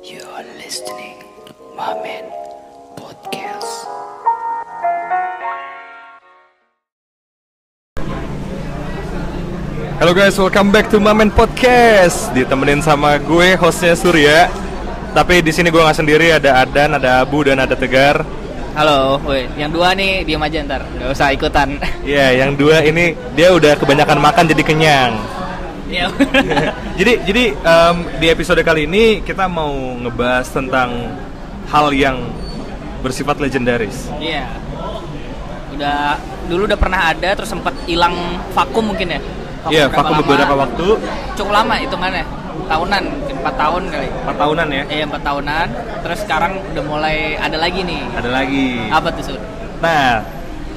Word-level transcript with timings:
You 0.00 0.24
are 0.32 0.48
listening 0.56 1.20
Mamen 1.76 2.24
Podcast. 2.96 3.84
Halo 10.00 10.16
guys, 10.16 10.40
welcome 10.40 10.72
back 10.72 10.88
to 10.88 10.96
Mamen 10.96 11.28
Podcast. 11.28 12.32
Ditemenin 12.32 12.80
sama 12.80 13.20
gue 13.20 13.52
hostnya 13.60 13.92
Surya. 13.92 14.48
Tapi 15.12 15.44
di 15.44 15.52
sini 15.52 15.68
gue 15.68 15.84
nggak 15.84 16.00
sendiri, 16.00 16.32
ada 16.32 16.64
Adan, 16.64 16.96
ada 16.96 17.20
Abu 17.20 17.44
dan 17.44 17.60
ada 17.60 17.76
Tegar. 17.76 18.24
Halo, 18.72 19.20
woi, 19.20 19.52
yang 19.60 19.68
dua 19.68 19.92
nih 19.92 20.24
diam 20.24 20.40
aja 20.40 20.64
ntar, 20.64 20.80
nggak 20.96 21.12
usah 21.12 21.28
ikutan. 21.36 21.76
Iya, 22.08 22.40
yang 22.40 22.56
dua 22.56 22.80
ini 22.88 23.12
dia 23.36 23.52
udah 23.52 23.76
kebanyakan 23.76 24.16
makan 24.16 24.48
jadi 24.48 24.64
kenyang. 24.64 25.39
Iya. 25.90 26.06
Jadi 27.00 27.12
jadi 27.26 27.44
em, 27.56 27.96
di 28.20 28.26
episode 28.30 28.60
kali 28.62 28.86
ini 28.86 29.24
kita 29.26 29.50
mau 29.50 29.72
ngebahas 29.98 30.46
tentang 30.52 31.10
hal 31.66 31.86
yang 31.96 32.22
bersifat 33.02 33.40
legendaris. 33.40 34.06
Iya. 34.20 34.46
Udah 35.74 36.20
dulu 36.46 36.68
udah 36.68 36.78
pernah 36.78 37.10
ada, 37.10 37.32
terus 37.32 37.48
sempat 37.48 37.72
hilang 37.88 38.14
vakum 38.52 38.92
mungkin 38.92 39.16
ya. 39.16 39.20
Iya, 39.68 39.84
berapa 39.88 39.96
vakum 39.96 40.14
lama. 40.14 40.22
beberapa 40.24 40.54
waktu, 40.56 40.86
Cukup 41.36 41.52
lama 41.52 41.74
hitungannya, 41.80 42.24
tahunan, 42.68 43.02
mungkin 43.08 43.34
empat 43.40 43.54
tahun 43.56 43.82
kali. 43.88 44.08
4 44.08 44.36
tahunan 44.36 44.66
ya. 44.68 44.82
Iya 44.92 45.04
empat 45.08 45.22
tahunan. 45.24 45.66
Terus 46.04 46.18
sekarang 46.24 46.52
udah 46.72 46.84
mulai 46.84 47.16
ada 47.40 47.56
lagi 47.56 47.80
nih. 47.84 48.02
Ada 48.16 48.30
lagi. 48.30 48.66
Apa 48.92 49.08
tuh 49.16 49.22
Sur? 49.24 49.40
Nah, 49.80 50.20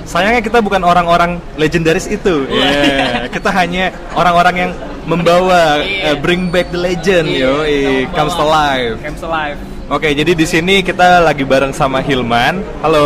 sayangnya 0.08 0.42
kita 0.44 0.60
bukan 0.64 0.82
orang-orang 0.84 1.40
legendaris 1.60 2.08
itu. 2.08 2.48
Wah. 2.48 2.56
Iya, 2.56 3.28
kita 3.28 3.50
hanya 3.52 3.92
orang-orang 4.16 4.56
yang 4.56 4.72
membawa 5.04 5.80
Iya. 5.80 6.12
eh, 6.12 6.16
bring 6.16 6.48
back 6.48 6.70
the 6.70 6.80
legend, 6.80 7.28
yo, 7.28 7.64
comes 8.12 8.34
to 8.34 8.44
life. 8.44 8.96
Comes 9.00 9.20
to 9.20 9.28
life. 9.28 9.60
Oke, 9.88 10.10
jadi 10.10 10.32
di 10.32 10.44
sini 10.44 10.80
kita 10.80 11.20
lagi 11.20 11.44
bareng 11.44 11.72
sama 11.72 12.00
Hilman. 12.00 12.64
Halo. 12.80 13.04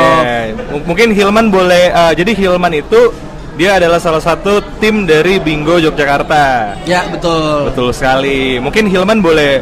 Ya, 0.00 0.50
m- 0.72 0.84
mungkin 0.84 1.12
Hilman 1.12 1.48
boleh. 1.48 1.92
eh, 1.92 2.12
jadi 2.16 2.32
Hilman 2.32 2.72
itu 2.74 3.12
dia 3.56 3.76
adalah 3.76 3.96
salah 3.96 4.20
satu 4.20 4.60
tim 4.78 5.04
dari 5.04 5.36
Bingo 5.36 5.76
Yogyakarta. 5.76 6.76
Ya 6.84 7.04
betul. 7.06 7.68
Betul 7.68 7.88
sekali. 7.92 8.56
Mungkin 8.56 8.88
Hilman 8.88 9.20
boleh 9.20 9.60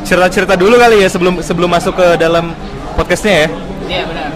cerita-cerita 0.00 0.54
dulu 0.54 0.78
kali 0.78 1.02
ya 1.02 1.08
sebelum 1.08 1.42
sebelum 1.42 1.68
masuk 1.68 1.94
ke 1.94 2.06
dalam 2.16 2.54
podcastnya 2.94 3.44
ya. 3.44 3.48
Iya 3.88 4.02
benar. 4.06 4.28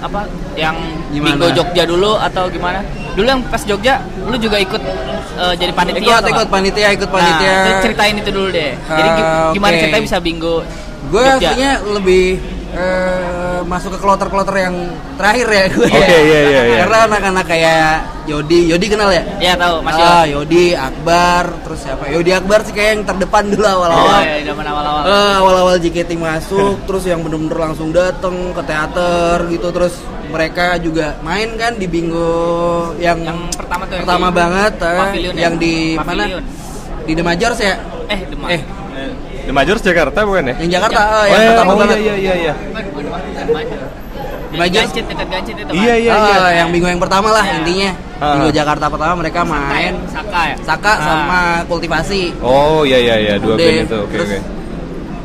Apa? 0.00 0.20
Yang 0.54 0.76
Gimana? 1.10 1.34
Bingo 1.34 1.48
Jogja 1.52 1.82
dulu 1.84 2.12
atau 2.16 2.44
gimana? 2.48 2.80
Dulu 3.12 3.26
yang 3.26 3.42
pas 3.44 3.60
Jogja, 3.60 3.94
lu 4.22 4.36
juga 4.36 4.56
ikut 4.56 4.80
eh, 5.36 5.54
jadi 5.56 5.72
panitia 5.72 6.00
Ikut 6.00 6.14
atau 6.16 6.30
ikut 6.30 6.38
nggak? 6.40 6.48
panitia 6.50 6.88
ikut 6.90 7.08
panitia. 7.08 7.52
Nah, 7.52 7.80
ceritain 7.80 8.14
itu 8.14 8.30
dulu 8.30 8.48
deh. 8.48 8.70
Jadi 8.78 9.08
Ah, 9.10 9.50
gimana 9.50 9.72
oke. 9.72 9.80
ceritanya 9.80 10.04
bisa 10.04 10.18
bingo? 10.18 10.56
Gue 11.06 11.22
aslinya 11.22 11.70
lebih 11.86 12.24
eh, 12.72 13.60
masuk 13.66 13.96
ke 13.96 13.98
kloter-kloter 14.00 14.56
yang 14.56 14.74
terakhir 15.14 15.46
ya 15.48 15.64
gue. 15.68 15.86
Oke, 15.86 15.98
iya, 16.00 16.40
iya, 16.48 16.62
iya. 16.66 16.78
Karena 16.86 16.98
anak-anak 17.06 17.44
kayak 17.46 17.90
Yodi, 18.26 18.70
Yodi 18.70 18.86
kenal 18.86 19.10
ya? 19.10 19.22
Iya 19.38 19.54
tahu, 19.58 19.82
Mas 19.82 19.96
ah, 19.98 20.22
Yod. 20.24 20.46
Yodi, 20.46 20.72
Akbar, 20.72 21.44
terus 21.66 21.78
siapa? 21.82 22.02
Yodi 22.08 22.30
Akbar 22.30 22.58
sih 22.62 22.72
kayak 22.72 22.90
yang 22.94 23.02
terdepan 23.06 23.44
dulu 23.50 23.64
Oh, 23.64 23.74
awal-awal. 23.82 24.20
iya, 24.22 24.36
zaman 24.46 24.64
awal-awal. 24.66 25.02
Eh, 25.06 25.32
awal-awal 25.40 25.74
JKT 25.82 26.10
masuk, 26.14 26.74
terus 26.88 27.04
yang 27.06 27.20
bener-bener 27.20 27.58
langsung 27.58 27.90
dateng 27.90 28.54
ke 28.54 28.62
teater 28.64 29.36
gitu, 29.50 29.68
terus 29.74 29.94
mereka 30.30 30.78
juga 30.78 31.18
main 31.26 31.58
kan 31.58 31.74
di 31.74 31.90
bingo 31.90 32.30
yang, 33.02 33.18
Yang 33.18 33.40
pertama 33.58 33.82
tuh 33.90 33.94
yang 33.98 34.04
pertama 34.06 34.26
di 34.30 34.34
banget, 34.38 34.72
eh, 34.78 34.94
ya? 34.94 35.32
yang 35.50 35.54
di 35.58 35.74
Pavilion. 35.98 36.42
mana? 36.42 36.58
Di 37.02 37.12
The 37.18 37.24
Majors 37.26 37.58
ya? 37.58 37.74
Eh. 38.06 38.20
Eh, 38.54 38.60
The 39.50 39.58
Majors 39.58 39.82
Jakarta 39.82 40.22
bukan 40.22 40.46
ya? 40.46 40.54
yang 40.62 40.70
Jakarta, 40.78 40.94
Yang- 40.94 41.10
eh, 41.10 41.10
oh, 41.10 41.24
yang 41.26 41.40
iya, 41.42 41.50
pertama 41.50 41.70
oh, 41.70 41.78
banget. 41.82 41.96
iya 41.98 42.14
iya 42.14 42.34
iya. 42.38 42.54
Di 42.54 42.70
Yang 42.70 44.60
Major? 44.62 44.82
Gancit, 44.86 45.04
dekat 45.10 45.26
Gancit 45.26 45.54
itu 45.58 45.72
Iya, 45.74 45.90
kan? 45.90 45.98
iya. 45.98 46.12
Ah, 46.14 46.50
yang 46.54 46.68
bingo 46.70 46.86
yang 46.86 47.02
pertama 47.02 47.28
lah 47.34 47.42
Iya. 47.42 47.54
intinya. 47.58 47.90
Ah. 48.22 48.34
Bingo 48.38 48.50
Jakarta 48.54 48.86
pertama 48.86 49.14
mereka 49.18 49.40
main 49.42 49.94
Saka 50.06 50.40
ya? 50.54 50.56
Saka 50.62 50.92
Ah. 50.94 50.98
sama 51.02 51.40
kultivasi. 51.66 52.38
Oh 52.38 52.86
iya 52.86 52.98
iya 53.02 53.14
iya 53.18 53.34
dua 53.42 53.58
band 53.58 53.90
itu. 53.90 53.98
Oke 54.06 54.14
terus 54.14 54.30
oke. 54.30 54.38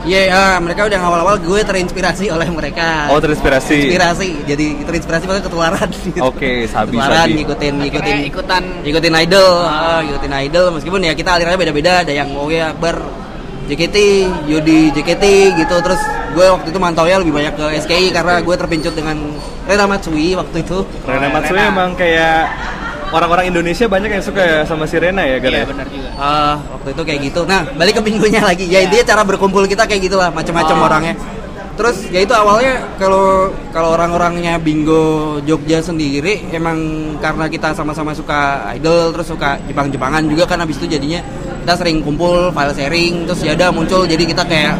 Iya, 0.05 0.21
ah, 0.33 0.57
mereka 0.57 0.85
udah 0.85 0.99
awal-awal 1.01 1.37
gue 1.37 1.61
terinspirasi 1.61 2.29
oleh 2.29 2.49
mereka. 2.49 3.09
Oh 3.09 3.17
terinspirasi. 3.17 3.89
Inspirasi, 3.89 4.29
jadi 4.45 4.65
terinspirasi 4.85 5.23
maksudnya 5.25 5.45
ketularan. 5.49 5.89
gitu. 5.89 6.21
Oke, 6.21 6.65
sabi 6.73 6.97
ketularan 6.97 7.25
sabi. 7.25 7.33
ngikutin 7.41 7.73
ngikutin 7.77 8.13
Akhirnya 8.13 8.29
ikutan 8.29 8.63
ngikutin 8.81 9.13
idol, 9.21 9.53
ah, 9.65 10.01
ngikutin 10.01 10.33
idol 10.49 10.65
meskipun 10.73 10.99
ya 11.05 11.13
kita 11.13 11.29
alirannya 11.37 11.57
beda-beda, 11.61 12.01
ada 12.01 12.13
yang 12.13 12.29
oh 12.33 12.49
ya 12.49 12.69
Akbar 12.73 13.24
JKT, 13.65 13.97
Yodi 14.45 14.91
JKT 14.91 15.23
gitu 15.57 15.75
terus 15.81 16.01
gue 16.31 16.45
waktu 16.45 16.67
itu 16.69 16.77
mantaunya 16.77 17.17
lebih 17.17 17.33
banyak 17.33 17.53
ke 17.53 17.65
SKI 17.81 18.11
karena 18.11 18.39
gue 18.39 18.55
terpincut 18.55 18.93
dengan 18.93 19.17
Rena 19.65 19.85
Matsui 19.85 20.33
waktu 20.33 20.61
itu. 20.61 20.85
Rena 21.03 21.27
Matsui 21.29 21.55
Rena. 21.55 21.71
emang 21.71 21.89
kayak 21.93 22.45
orang-orang 23.09 23.47
Indonesia 23.47 23.85
banyak 23.85 24.11
yang 24.11 24.23
suka 24.23 24.41
ya 24.41 24.59
sama 24.63 24.83
si 24.83 24.99
Rena 24.99 25.23
ya, 25.23 25.39
Gar 25.39 25.51
Iya 25.51 25.61
ya? 25.61 25.65
benar 25.65 25.87
juga. 25.87 26.09
Ah, 26.15 26.55
waktu 26.75 26.89
itu 26.91 27.01
kayak 27.01 27.19
gitu. 27.23 27.41
Nah, 27.45 27.61
balik 27.71 27.93
ke 27.95 28.01
minggunya 28.03 28.41
lagi. 28.43 28.65
Ya, 28.67 28.83
Iya. 28.83 28.91
dia 28.91 29.01
cara 29.07 29.23
berkumpul 29.23 29.63
kita 29.65 29.87
kayak 29.87 30.01
gitulah, 30.03 30.29
macam-macam 30.29 30.75
Oh. 30.75 30.85
orangnya. 30.85 31.15
Terus 31.75 32.07
ya 32.07 32.23
itu 32.23 32.31
awalnya 32.31 32.87
kalau 32.95 33.51
kalau 33.75 33.91
orang-orangnya 33.91 34.55
bingo 34.55 35.35
Jogja 35.43 35.83
sendiri 35.83 36.47
emang 36.49 36.79
karena 37.19 37.51
kita 37.51 37.75
sama-sama 37.75 38.15
suka 38.15 38.63
idol 38.71 39.11
terus 39.11 39.27
suka 39.27 39.59
Jepang-Jepangan 39.67 40.23
juga 40.23 40.47
kan 40.47 40.63
habis 40.63 40.79
itu 40.79 40.87
jadinya 40.87 41.19
kita 41.65 41.81
sering 41.81 42.05
kumpul 42.05 42.53
file 42.53 42.77
sharing 42.77 43.25
terus 43.25 43.41
ya 43.41 43.57
ada 43.57 43.73
muncul. 43.73 44.05
Jadi 44.05 44.29
kita 44.29 44.45
kayak 44.45 44.77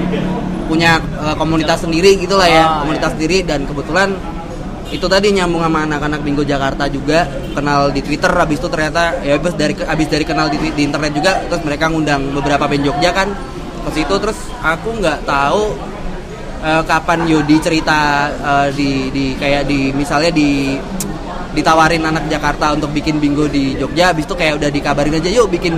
punya 0.70 1.02
eh, 1.02 1.34
komunitas 1.34 1.82
sendiri 1.82 2.14
gitulah 2.22 2.46
ya, 2.46 2.62
Oh, 2.62 2.86
komunitas 2.86 3.18
sendiri. 3.18 3.42
Dan 3.42 3.66
kebetulan 3.66 4.14
itu 4.94 5.10
tadi 5.10 5.34
nyambung 5.34 5.66
sama 5.66 5.82
anak-anak 5.90 6.22
bingo 6.22 6.46
Jakarta 6.46 6.86
juga 6.86 7.26
kenal 7.58 7.90
di 7.90 8.06
Twitter. 8.06 8.30
Habis 8.30 8.62
itu 8.62 8.70
ternyata 8.70 9.18
ya 9.26 9.34
habis 9.34 9.58
dari 9.58 9.74
habis 9.82 10.08
dari 10.14 10.26
kenal 10.30 10.46
di, 10.46 10.62
di 10.62 10.86
internet 10.86 11.10
juga 11.18 11.42
terus 11.50 11.66
mereka 11.66 11.90
ngundang 11.90 12.22
beberapa 12.38 12.70
band 12.70 12.86
Jogja 12.86 13.10
kan 13.10 13.34
ke 13.82 13.90
situ. 13.98 14.14
Terus 14.22 14.38
aku 14.62 15.02
nggak 15.02 15.26
tahu 15.26 15.74
eh, 16.62 16.84
kapan 16.86 17.26
Yodi 17.26 17.58
cerita 17.66 18.30
eh, 18.30 18.70
di 18.78 19.10
di 19.10 19.26
kayak 19.42 19.66
di 19.66 19.90
misalnya 19.90 20.30
di 20.30 20.78
ditawarin 21.58 22.06
anak 22.06 22.30
Jakarta 22.30 22.78
untuk 22.78 22.94
bikin 22.94 23.18
bingo 23.18 23.50
di 23.50 23.74
Jogja. 23.74 24.14
Habis 24.14 24.30
itu 24.30 24.38
kayak 24.38 24.62
udah 24.62 24.70
dikabarin 24.70 25.18
aja 25.18 25.34
yuk 25.34 25.50
bikin 25.50 25.74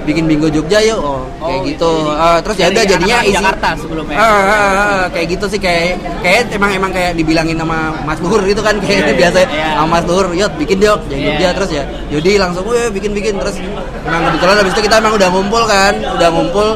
bikin 0.00 0.24
bingo 0.24 0.48
Jogja 0.48 0.80
yuk 0.80 0.96
oh, 0.96 1.22
kayak 1.36 1.60
Oh, 1.60 1.66
gitu 1.66 1.90
jadi 1.92 2.20
Eh, 2.20 2.38
terus 2.40 2.56
ya 2.56 2.66
udah 2.68 2.84
jadinya 2.86 3.18
isi 3.20 3.34
Jakarta 3.34 3.68
sebelumnya. 3.76 4.16
Ah, 4.16 4.24
ah, 4.24 4.40
ah, 4.40 4.72
ah, 4.80 5.04
kayak 5.10 5.26
gitu 5.30 5.44
sih 5.46 5.60
kayak 5.60 5.96
kayak 6.20 6.40
emang 6.52 6.70
emang 6.72 6.90
kayak 6.90 7.12
dibilangin 7.14 7.56
sama 7.56 7.78
Mas 8.02 8.18
Luhur 8.18 8.40
gitu 8.42 8.60
kan 8.60 8.76
kayak 8.78 8.90
Iya, 8.90 9.06
iya. 9.06 9.14
biasa 9.18 9.38
Iya. 9.44 9.68
sama 9.76 9.88
Mas 9.90 10.04
Luhur 10.08 10.26
yuk 10.32 10.52
bikin 10.56 10.78
yuk 10.78 11.00
jadi 11.06 11.16
Iya. 11.16 11.26
Jogja 11.32 11.48
terus 11.56 11.70
ya 11.72 11.84
Yodi 12.08 12.30
langsung 12.36 12.64
weh 12.66 12.88
bikin 12.88 13.12
bikin 13.12 13.34
terus 13.36 13.56
emang 14.02 14.22
kebetulan 14.30 14.54
habis 14.58 14.72
itu 14.72 14.82
kita 14.84 14.96
emang 14.98 15.14
udah 15.14 15.28
ngumpul 15.28 15.62
kan 15.64 15.94
udah 16.16 16.28
ngumpul 16.28 16.68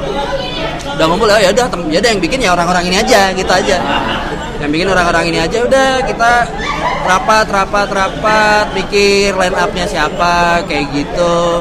udah 0.95 1.07
ngumpul 1.11 1.27
ya 1.27 1.51
udah 1.51 1.67
ya 1.91 1.99
udah 1.99 2.11
yang 2.11 2.23
bikin 2.23 2.39
ya 2.39 2.51
orang-orang 2.55 2.85
ini 2.87 2.97
aja 2.99 3.35
gitu 3.35 3.51
aja 3.51 3.77
yang 4.63 4.71
bikin 4.71 4.87
orang-orang 4.87 5.25
ini 5.27 5.39
aja 5.43 5.59
udah 5.61 5.91
kita 6.07 6.33
rapat 7.05 7.47
rapat 7.51 7.89
rapat 7.91 8.67
mikir 8.73 9.35
line 9.35 9.53
upnya 9.53 9.85
siapa 9.85 10.63
kayak 10.65 10.87
gitu 10.95 11.61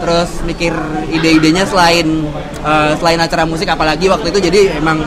terus 0.00 0.30
mikir 0.42 0.72
ide-idenya 1.08 1.64
selain 1.64 2.24
eh, 2.60 2.92
selain 2.96 3.20
acara 3.20 3.44
musik 3.44 3.68
apalagi 3.68 4.08
waktu 4.08 4.32
itu 4.32 4.40
jadi 4.40 4.60
emang 4.80 5.04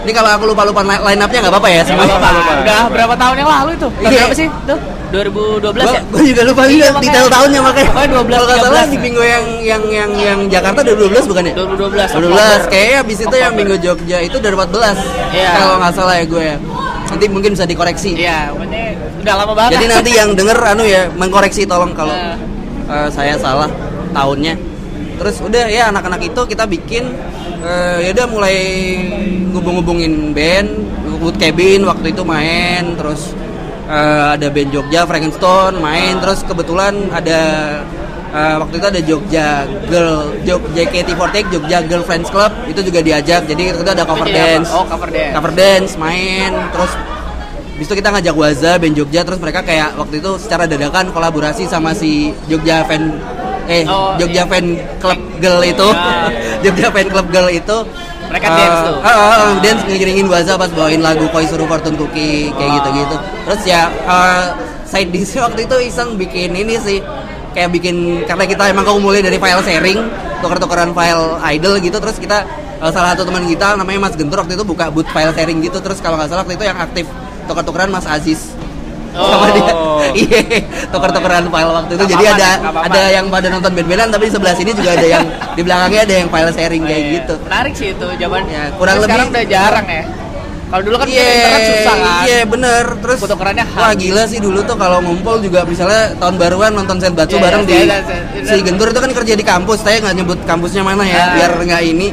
ini 0.00 0.12
kalau 0.16 0.32
aku 0.32 0.44
lupa 0.48 0.64
lupa 0.64 0.80
line 0.80 1.20
upnya 1.20 1.38
nggak 1.44 1.52
apa-apa 1.52 1.68
ya 1.68 1.82
semua 1.84 2.08
apa-apa. 2.08 2.64
Udah 2.64 2.80
berapa 2.88 3.14
tahun 3.14 3.36
yang 3.36 3.50
lalu 3.52 3.70
itu? 3.76 3.88
Tahun 3.92 4.00
Iya. 4.08 4.16
berapa 4.16 4.34
sih? 4.34 4.48
Tuh 4.64 4.78
2012 5.12 5.84
ya? 5.92 6.00
Gue 6.08 6.22
juga 6.24 6.42
lupa 6.48 6.62
Iya, 6.64 6.70
juga 6.70 6.88
makanya. 6.88 7.04
detail 7.04 7.26
tahunnya 7.28 7.60
makanya. 7.60 7.88
Pokoknya 7.92 8.08
12, 8.08 8.32
Kalau 8.40 8.48
salah 8.64 8.80
13. 8.80 8.88
di 8.88 8.96
bingo 8.96 9.20
yang 9.20 9.44
yang 9.60 9.82
yang 9.92 10.10
yang 10.16 10.38
Jakarta 10.48 10.80
2012 10.80 11.24
bukan 11.28 11.42
ya? 11.44 11.52
2012. 11.52 12.08
2012. 12.16 12.60
Kayaknya 12.72 12.96
abis 13.04 13.18
itu 13.20 13.36
yang 13.36 13.52
bingo 13.52 13.76
Jogja 13.76 14.18
itu 14.24 14.36
2014. 14.40 14.96
Iya. 15.36 15.50
Kalau 15.52 15.74
nggak 15.76 15.92
salah 15.92 16.14
ya 16.16 16.24
gue 16.24 16.42
ya. 16.48 16.56
Nanti 17.12 17.24
mungkin 17.28 17.50
bisa 17.52 17.64
dikoreksi. 17.68 18.10
Iya, 18.16 18.38
udah 19.20 19.34
lama 19.36 19.52
banget. 19.52 19.70
Jadi 19.76 19.84
nanti 19.84 20.10
yang 20.16 20.32
denger 20.32 20.56
anu 20.64 20.88
ya 20.88 21.12
mengkoreksi 21.12 21.68
tolong 21.68 21.92
kalau 21.92 22.16
eh, 22.88 23.08
saya 23.12 23.36
salah 23.36 23.68
tahunnya. 24.10 24.54
Terus 25.20 25.36
udah 25.44 25.64
ya 25.68 25.92
anak-anak 25.92 26.20
itu 26.24 26.40
kita 26.48 26.64
bikin 26.64 27.04
eh, 27.60 28.08
ya 28.08 28.10
udah 28.16 28.26
mulai 28.26 28.56
ngubung-ngubungin 29.52 30.32
band, 30.32 30.68
Wood 31.20 31.36
Cabin 31.36 31.84
waktu 31.84 32.14
itu 32.14 32.22
main, 32.24 32.96
terus 32.96 33.36
eh, 33.84 34.26
ada 34.38 34.48
band 34.48 34.70
Jogja 34.72 35.04
Frankenstone 35.04 35.76
main, 35.76 36.16
terus 36.24 36.40
kebetulan 36.40 37.12
ada 37.12 37.40
eh, 38.32 38.56
waktu 38.56 38.74
itu 38.80 38.86
ada 38.88 39.00
Jogja 39.04 39.46
Girl 39.92 40.32
Jog, 40.48 40.62
JKT48 40.72 41.52
Jogja 41.52 41.78
Girl 41.84 42.04
Friends 42.06 42.32
Club 42.32 42.52
itu 42.64 42.80
juga 42.80 43.04
diajak, 43.04 43.44
jadi 43.44 43.76
itu 43.76 43.84
ada 43.84 44.08
cover 44.08 44.24
apa? 44.24 44.32
dance, 44.32 44.70
Oh, 44.72 44.88
cover 44.88 45.10
dance. 45.12 45.32
cover 45.36 45.52
dance 45.52 45.92
main, 46.00 46.52
terus 46.72 46.92
Habis 47.80 47.88
itu 47.88 47.96
kita 47.96 48.12
ngajak 48.12 48.36
Waza 48.36 48.72
band 48.76 48.92
Jogja 48.92 49.24
terus 49.24 49.40
mereka 49.40 49.64
kayak 49.64 49.96
waktu 49.96 50.20
itu 50.20 50.36
secara 50.36 50.68
dadakan 50.68 51.08
kolaborasi 51.16 51.64
sama 51.64 51.96
si 51.96 52.28
Jogja 52.44 52.84
Fan 52.84 53.08
eh 53.70 53.82
Oh, 53.86 54.18
Jogja 54.18 54.42
iya. 54.42 54.44
Fan 54.44 54.66
Club 54.98 55.20
Girl 55.38 55.60
itu 55.62 55.88
Ah, 55.88 56.26
iya. 56.26 56.58
Jogja 56.66 56.88
Fan 56.90 57.06
Club 57.08 57.26
Girl 57.30 57.48
itu 57.48 57.76
Mereka 58.26 58.46
eh, 58.46 58.54
dance 58.54 58.80
tuh. 58.84 58.96
ah, 59.00 59.10
ah, 59.10 59.50
dance 59.58 59.82
ngiringin 59.86 60.26
Waza 60.26 60.54
pas 60.54 60.70
bawain 60.70 60.98
lagu 60.98 61.26
Koi 61.30 61.46
Suruh 61.46 61.66
Fortune 61.66 61.94
Cookie 61.94 62.50
kayak 62.52 62.70
gitu-gitu 62.78 63.16
terus 63.46 63.62
ya 63.64 63.86
eh, 63.88 64.42
side 64.84 65.10
dish 65.10 65.38
waktu 65.46 65.64
itu 65.64 65.76
iseng 65.86 66.14
bikin 66.14 66.50
ini 66.52 66.74
sih 66.76 66.98
kayak 67.50 67.70
bikin 67.70 68.22
karena 68.26 68.46
kita 68.46 68.70
emang 68.70 68.86
kumpulin 68.86 69.22
dari 69.22 69.34
file 69.34 69.58
sharing 69.60 69.98
tuker-tukeran 70.38 70.90
file 70.90 71.38
idol 71.48 71.74
gitu 71.78 71.98
terus 71.98 72.18
kita 72.18 72.46
eh, 72.78 72.90
salah 72.90 73.14
satu 73.14 73.26
teman 73.26 73.42
kita 73.44 73.74
namanya 73.74 74.06
Mas 74.06 74.14
Gentur 74.14 74.38
waktu 74.38 74.54
itu 74.54 74.62
buka 74.62 74.90
boot 74.90 75.06
file 75.10 75.30
sharing 75.30 75.58
gitu 75.58 75.78
terus 75.78 75.98
kalau 75.98 76.14
nggak 76.14 76.30
salah 76.30 76.42
waktu 76.42 76.54
itu 76.54 76.64
yang 76.66 76.78
aktif 76.78 77.06
tuker-tukeran 77.46 77.90
Mas 77.90 78.06
Aziz 78.06 78.54
Oh. 79.10 79.26
sama 79.28 79.46
dia 79.50 79.72
iya 80.22 80.40
tuker-tukeran 80.86 81.44
file 81.46 81.72
waktu 81.72 81.92
itu 81.92 82.02
Nggak 82.02 82.12
jadi 82.12 82.24
apa-apa, 82.24 82.36
ada 82.36 82.50
nggak 82.52 82.72
apa-apa. 82.72 82.88
ada 82.88 83.02
yang 83.10 83.26
pada 83.26 83.46
nonton 83.48 83.70
band-bandan 83.72 84.08
tapi 84.08 84.24
di 84.24 84.32
sebelah 84.32 84.54
sini 84.54 84.70
juga 84.72 84.90
ada 84.92 85.06
yang 85.08 85.24
di 85.56 85.62
belakangnya 85.62 86.00
ada 86.02 86.14
yang 86.16 86.28
file 86.28 86.52
sharing 86.52 86.82
kayak 86.82 87.00
Iya. 87.00 87.12
gitu 87.16 87.34
Menarik 87.42 87.72
sih 87.74 87.88
itu 87.90 88.06
zaman. 88.12 88.42
Ya, 88.46 88.62
kurang 88.72 88.94
Tapi 88.94 89.04
Sekarang 89.04 89.26
lebih- 89.26 89.34
udah 89.36 89.44
jarang 89.48 89.86
ya. 89.88 90.04
Kalau 90.70 90.82
dulu 90.86 90.96
kan 90.96 91.06
Iya, 91.10 91.26
internet 91.26 91.62
susah 91.66 91.94
kan. 91.96 92.22
Iya 92.22 92.38
bener 92.46 92.84
Terus 92.96 93.18
Fotokerannya 93.18 93.64
Wah 93.68 93.82
hard. 93.84 93.98
gila 93.98 94.22
sih 94.24 94.38
dulu 94.38 94.58
tuh 94.62 94.76
kalau 94.76 94.98
ngumpul 95.00 95.34
juga 95.38 95.60
misalnya 95.64 96.14
tahun 96.14 96.34
baruan 96.36 96.72
nonton 96.72 96.96
Set 96.96 97.10
Batsu 97.10 97.34
Iya, 97.34 97.42
bareng 97.42 97.62
iya, 97.62 97.66
di 97.66 97.74
iya, 97.74 97.82
iya, 97.82 97.98
iya. 98.38 98.46
Si 98.46 98.62
Gentur 98.62 98.86
itu 98.86 99.00
kan 99.00 99.10
kerja 99.12 99.34
di 99.34 99.42
kampus 99.44 99.78
Saya 99.80 99.98
nggak 99.98 100.14
nyebut 100.16 100.38
kampusnya 100.44 100.82
mana 100.82 101.02
ya 101.02 101.18
Ah. 101.20 101.26
Biar 101.34 101.52
nggak 101.56 101.82
ini 101.84 102.08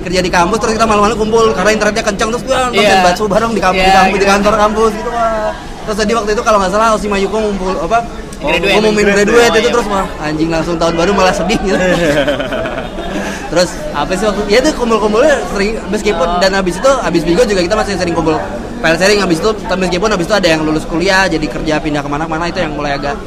kerja 0.00 0.18
di 0.18 0.28
kampus 0.28 0.58
terus 0.58 0.72
kita 0.74 0.84
malam-malam 0.84 1.14
kumpul 1.14 1.52
karena 1.52 1.70
internetnya 1.70 2.02
kencang 2.02 2.28
terus 2.30 2.42
gua 2.42 2.56
nonton 2.66 2.80
Iya. 2.80 2.90
Set 2.90 3.02
Batsu 3.04 3.24
bareng 3.26 3.52
di 3.52 3.60
kampus 3.60 3.78
di, 3.78 3.86
Iya, 3.86 3.94
kampus, 3.94 4.10
di 4.10 4.18
gitu. 4.18 4.32
kantor 4.32 4.54
kampus 4.58 4.92
gitu 4.92 5.10
wah 5.12 5.50
terus 5.90 5.98
tadi 5.98 6.12
waktu 6.14 6.30
itu 6.30 6.42
kalau 6.42 6.58
nggak 6.58 6.70
salah 6.70 6.94
Osima 6.94 7.18
Yuko 7.18 7.36
ngumpul 7.36 7.74
apa 7.74 7.98
Graduate. 8.38 8.72
ngumumin 8.72 9.04
Graduate. 9.04 9.26
graduate 9.26 9.58
itu 9.58 9.66
iya. 9.66 9.74
terus 9.74 9.86
wah 9.86 10.06
anjing 10.22 10.48
langsung 10.48 10.78
tahun 10.78 10.94
baru 10.94 11.10
malah 11.10 11.34
sedih 11.34 11.58
gitu 11.58 11.74
terus 13.50 13.70
apa 13.90 14.12
sih 14.14 14.24
waktu 14.24 14.42
ya 14.46 14.58
itu 14.60 14.70
kumpul-kumpulnya 14.72 15.34
sering 15.50 15.74
meskipun 15.90 16.22
Oh. 16.22 16.38
dan 16.38 16.54
habis 16.54 16.78
itu 16.78 16.90
habis 17.02 17.22
minggu 17.26 17.42
juga 17.44 17.60
kita 17.60 17.74
masih 17.74 17.98
sering 17.98 18.14
kumpul 18.14 18.38
file 18.78 18.94
sharing 18.96 19.18
habis 19.18 19.42
itu 19.42 19.50
meskipun 19.68 20.08
habis 20.08 20.24
itu 20.24 20.36
ada 20.36 20.48
yang 20.48 20.62
lulus 20.62 20.86
kuliah 20.86 21.26
jadi 21.26 21.42
kerja 21.44 21.74
pindah 21.76 21.98
ke 21.98 22.08
mana-mana 22.08 22.46
itu 22.46 22.62
yang 22.62 22.70
mulai 22.70 22.94
agak 22.94 23.18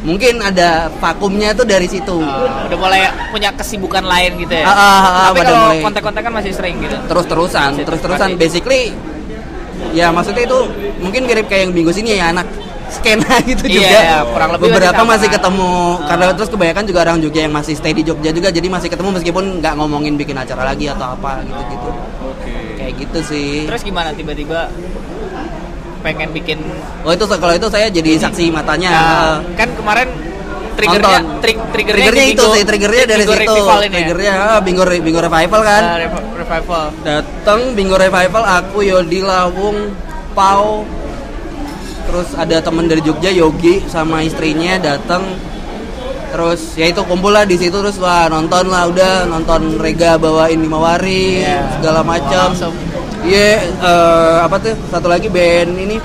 mungkin 0.00 0.40
ada 0.40 0.88
vakumnya 0.96 1.52
itu 1.52 1.62
dari 1.62 1.84
situ 1.84 2.16
Oh, 2.16 2.48
udah 2.64 2.78
mulai 2.78 3.00
punya 3.28 3.50
kesibukan 3.52 4.00
lain 4.00 4.38
gitu 4.38 4.54
ya. 4.54 4.64
Ah, 4.64 4.70
ah, 4.70 4.78
ah, 4.78 5.24
Tapi 5.28 5.38
kalau 5.42 5.60
mulai. 5.66 5.82
kontak-kontak 5.82 6.22
kan 6.22 6.32
masih 6.32 6.52
sering 6.54 6.78
gitu. 6.78 6.96
terus-terusan 7.04 7.70
Masih 7.74 7.84
terus-terusan 7.84 8.28
masih. 8.30 8.38
basically 8.38 8.82
ya 9.92 10.10
maksudnya 10.10 10.44
itu 10.44 10.58
mungkin 10.98 11.22
mirip 11.24 11.46
kayak 11.46 11.68
yang 11.68 11.72
minggu 11.72 11.92
sini 11.92 12.16
ya 12.16 12.30
anak 12.30 12.46
skena 12.86 13.38
gitu 13.50 13.66
Iya, 13.66 13.74
juga. 13.76 13.88
iya, 13.90 14.18
kurang 14.22 14.50
lebih 14.54 14.66
beberapa 14.70 15.02
masih 15.02 15.28
ketemu 15.28 15.70
Ah. 15.74 16.06
karena 16.06 16.24
terus 16.32 16.50
kebanyakan 16.50 16.84
juga 16.86 16.98
orang 17.02 17.18
Jogja 17.18 17.40
yang 17.42 17.54
masih 17.54 17.74
stay 17.74 17.90
di 17.90 18.02
Jogja 18.02 18.30
juga 18.30 18.48
jadi 18.48 18.66
masih 18.66 18.88
ketemu 18.88 19.10
meskipun 19.18 19.44
nggak 19.58 19.74
ngomongin 19.74 20.14
bikin 20.14 20.38
acara 20.38 20.62
lagi 20.70 20.86
atau 20.86 21.12
apa 21.12 21.42
gitu 21.42 21.62
gitu 21.66 21.88
kayak 22.78 22.92
gitu 22.96 23.18
sih. 23.26 23.66
Terus 23.66 23.82
gimana 23.82 24.14
tiba-tiba 24.14 24.70
pengen 26.00 26.30
bikin 26.30 26.62
oh 27.02 27.10
itu 27.10 27.24
kalau 27.26 27.50
itu 27.50 27.66
saya 27.66 27.90
jadi 27.90 28.10
saksi 28.22 28.54
matanya. 28.54 28.90
Nah, 28.94 29.34
kan 29.58 29.68
kemarin 29.74 30.08
triggernya 30.76 31.18
Nonton. 31.18 31.40
trig, 31.40 31.56
triggernya, 31.66 32.04
triggernya 32.04 32.26
itu 32.26 32.36
Bingo- 32.38 32.52
sih 32.52 32.62
triggernya 32.62 33.04
dari 33.06 33.22
Bingo 33.22 33.34
situ 33.34 33.52
ya? 33.56 33.76
triggernya 33.88 34.32
ah, 34.36 34.60
bingo 34.60 34.82
bingo 34.84 35.20
revival 35.20 35.60
kan 35.62 35.82
rev- 35.98 36.30
revival. 36.36 36.84
datang 37.00 37.60
bingo 37.72 37.96
revival 37.96 38.42
aku 38.44 38.78
Yodi 38.82 39.20
Lawung 39.20 39.96
Pau 40.30 40.84
terus 42.06 42.28
ada 42.34 42.60
temen 42.60 42.84
dari 42.84 43.00
Jogja 43.00 43.28
Yogi 43.28 43.82
sama 43.86 44.20
istrinya 44.20 44.78
datang 44.78 45.24
terus 46.28 46.74
ya 46.74 46.86
itu 46.86 47.00
kumpul 47.02 47.30
lah 47.30 47.42
di 47.42 47.56
situ 47.56 47.74
terus 47.74 47.96
wah 47.96 48.28
nonton 48.28 48.68
lah 48.68 48.86
udah 48.86 49.24
nonton 49.24 49.74
Rega 49.76 50.14
bawain 50.14 50.54
lima 50.56 50.76
wari 50.76 51.40
Iya. 51.40 51.66
segala 51.74 52.00
macam 52.02 52.52
iya 53.24 53.58
eh, 53.64 54.36
apa 54.38 54.56
tuh 54.56 54.76
satu 54.86 55.08
lagi 55.08 55.26
band 55.26 55.72
ini 55.72 55.96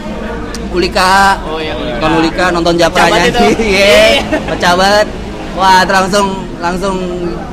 Ulika 0.72 1.38
Oh, 1.46 1.60
iya, 1.60 1.74
Ulika. 1.76 2.00
nonton 2.00 2.12
Ulika 2.18 2.46
nonton 2.50 2.74
Japra 2.80 3.06
nyanyi 3.08 3.50
iya. 3.60 4.24
Pecah 4.50 4.74
banget 4.76 5.08
wah 5.52 5.84
langsung 5.84 6.48
langsung 6.64 6.96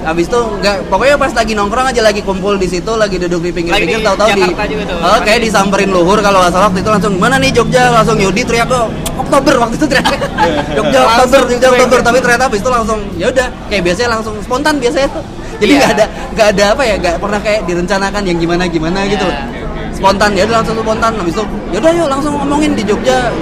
habis 0.07 0.31
itu 0.31 0.39
nggak 0.63 0.87
pokoknya 0.87 1.17
pas 1.19 1.33
lagi 1.35 1.53
nongkrong 1.57 1.91
aja 1.91 2.01
lagi 2.05 2.21
kumpul 2.23 2.55
di 2.55 2.69
situ 2.71 2.93
lagi 2.95 3.19
duduk 3.19 3.41
di 3.43 3.51
pinggir-pinggir 3.51 4.05
tahu-tahu 4.05 4.29
di 4.37 4.43
tuh. 4.87 5.01
oh 5.03 5.19
kayak 5.25 5.41
disamperin 5.43 5.91
luhur 5.91 6.21
kalau 6.23 6.39
nggak 6.45 6.53
salah 6.55 6.71
waktu 6.71 6.85
itu 6.85 6.91
langsung 6.93 7.13
mana 7.19 7.41
nih 7.41 7.51
Jogja? 7.51 7.91
Langsung 7.91 8.21
Yodi 8.21 8.47
teriak 8.47 8.69
kok 8.71 8.87
Oktober. 9.19 9.55
Waktu 9.59 9.75
itu 9.81 9.87
teriak. 9.91 10.07
Jogja 10.79 10.99
Oktober 11.03 11.41
Jogja 11.51 11.69
Oktober. 11.75 11.99
Tapi 12.05 12.19
ternyata 12.23 12.45
habis 12.47 12.61
itu 12.63 12.71
langsung 12.71 12.99
ya 13.19 13.27
udah 13.35 13.49
kayak 13.67 13.83
biasanya 13.83 14.09
langsung 14.15 14.35
spontan 14.45 14.75
biasanya 14.79 15.09
tuh. 15.11 15.25
Jadi 15.59 15.73
Iya. 15.75 15.81
nggak 15.83 15.91
ada 15.99 16.05
nggak 16.39 16.49
ada 16.55 16.65
apa 16.71 16.83
ya 16.87 16.95
nggak 17.03 17.17
pernah 17.19 17.41
kayak 17.43 17.61
direncanakan 17.67 18.23
yang 18.23 18.39
gimana 18.39 18.63
gimana 18.71 18.99
gitu 19.11 19.27
Iya. 19.27 19.58
Spontan 19.99 20.31
ya 20.39 20.47
langsung 20.47 20.79
spontan. 20.79 21.13
Habis 21.19 21.35
itu 21.35 21.45
yaudah 21.75 21.91
yuk 21.93 22.07
langsung 22.07 22.33
ngomongin 22.39 22.73
di 22.79 22.83
Jogja. 22.87 23.35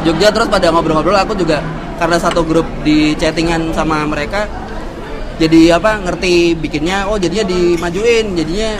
Jogja 0.00 0.32
terus 0.32 0.48
pada 0.48 0.72
ngobrol-ngobrol 0.72 1.16
aku 1.20 1.36
juga 1.36 1.60
karena 2.00 2.16
satu 2.16 2.40
grup 2.40 2.64
di 2.80 3.12
chattingan 3.20 3.76
sama 3.76 4.08
mereka 4.08 4.48
jadi 5.36 5.76
apa 5.76 6.00
ngerti 6.04 6.56
bikinnya 6.56 7.04
oh 7.08 7.20
jadinya 7.20 7.44
dimajuin 7.48 8.36
jadinya 8.36 8.70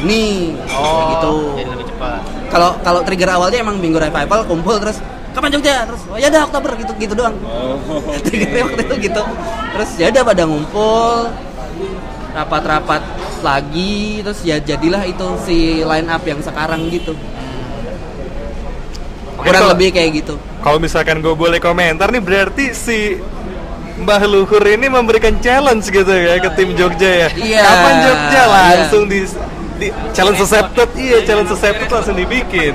ini 0.00 0.52
kayak 0.68 1.04
gitu. 1.16 1.32
Oh, 1.32 1.56
Jadi 1.56 1.68
lebih 1.72 1.86
cepat. 1.88 2.20
kalau 2.52 2.70
kalau 2.84 3.00
trigger 3.04 3.32
awalnya 3.32 3.64
emang 3.64 3.80
minggu 3.80 3.96
revival 3.96 4.44
kumpul 4.44 4.76
terus 4.76 5.00
kapan 5.32 5.56
Jogja? 5.56 5.88
Terus 5.88 6.02
oh 6.08 6.16
ya 6.20 6.28
udah 6.28 6.42
Oktober 6.48 6.70
gitu 6.76 6.92
gitu 7.00 7.12
doang. 7.16 7.36
Triggernya 8.24 8.62
waktu 8.64 8.82
itu 8.84 8.94
gitu. 9.08 9.22
Terus 9.76 9.90
ya 10.00 10.06
udah 10.12 10.22
pada 10.24 10.42
ngumpul 10.44 11.32
rapat-rapat 12.36 13.02
lagi 13.38 13.96
terus 14.20 14.40
ya 14.40 14.56
jadilah 14.56 15.02
itu 15.02 15.26
si 15.40 15.56
line 15.80 16.06
up 16.06 16.22
yang 16.22 16.38
sekarang 16.38 16.88
gitu 16.88 17.12
kurang 19.36 19.62
Itu- 19.62 19.70
lebih 19.70 19.88
kayak 19.92 20.10
gitu 20.14 20.34
Kalau 20.58 20.78
misalkan 20.78 21.20
gue 21.20 21.30
boleh 21.32 21.58
komentar 21.58 22.08
nih 22.08 22.18
berarti 22.18 22.64
si 22.70 23.14
Mbah 23.96 24.22
Luhur 24.24 24.60
ini 24.60 24.86
memberikan 24.86 25.38
challenge 25.38 25.86
gitu 25.86 26.10
ya 26.10 26.36
ke 26.36 26.50
tim 26.52 26.74
Jogja 26.74 27.06
ya. 27.24 27.28
Iya. 27.32 27.62
Kapan 27.62 27.94
Jogja 28.02 28.28
Iya. 28.34 28.44
langsung 28.50 29.02
di, 29.06 29.20
di 29.76 29.86
challenge 30.10 30.36
accepted, 30.38 30.88
iya 30.96 31.18
challenge 31.22 31.48
accepted 31.48 31.88
langsung 31.88 32.12
dibikin. 32.12 32.74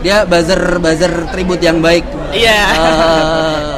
dia 0.00 0.24
buzzer 0.24 0.58
buzzer 0.78 1.12
tribut 1.28 1.58
yang 1.58 1.78
baik 1.78 2.02
Iya. 2.30 2.58
Eh, 2.72 3.74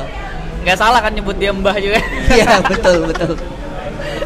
Nggak 0.62 0.78
salah 0.78 1.00
kan 1.00 1.12
nyebut 1.12 1.34
dia 1.34 1.50
Mbah 1.50 1.76
juga. 1.76 1.98
iya 2.30 2.62
betul 2.62 2.96
betul 3.08 3.32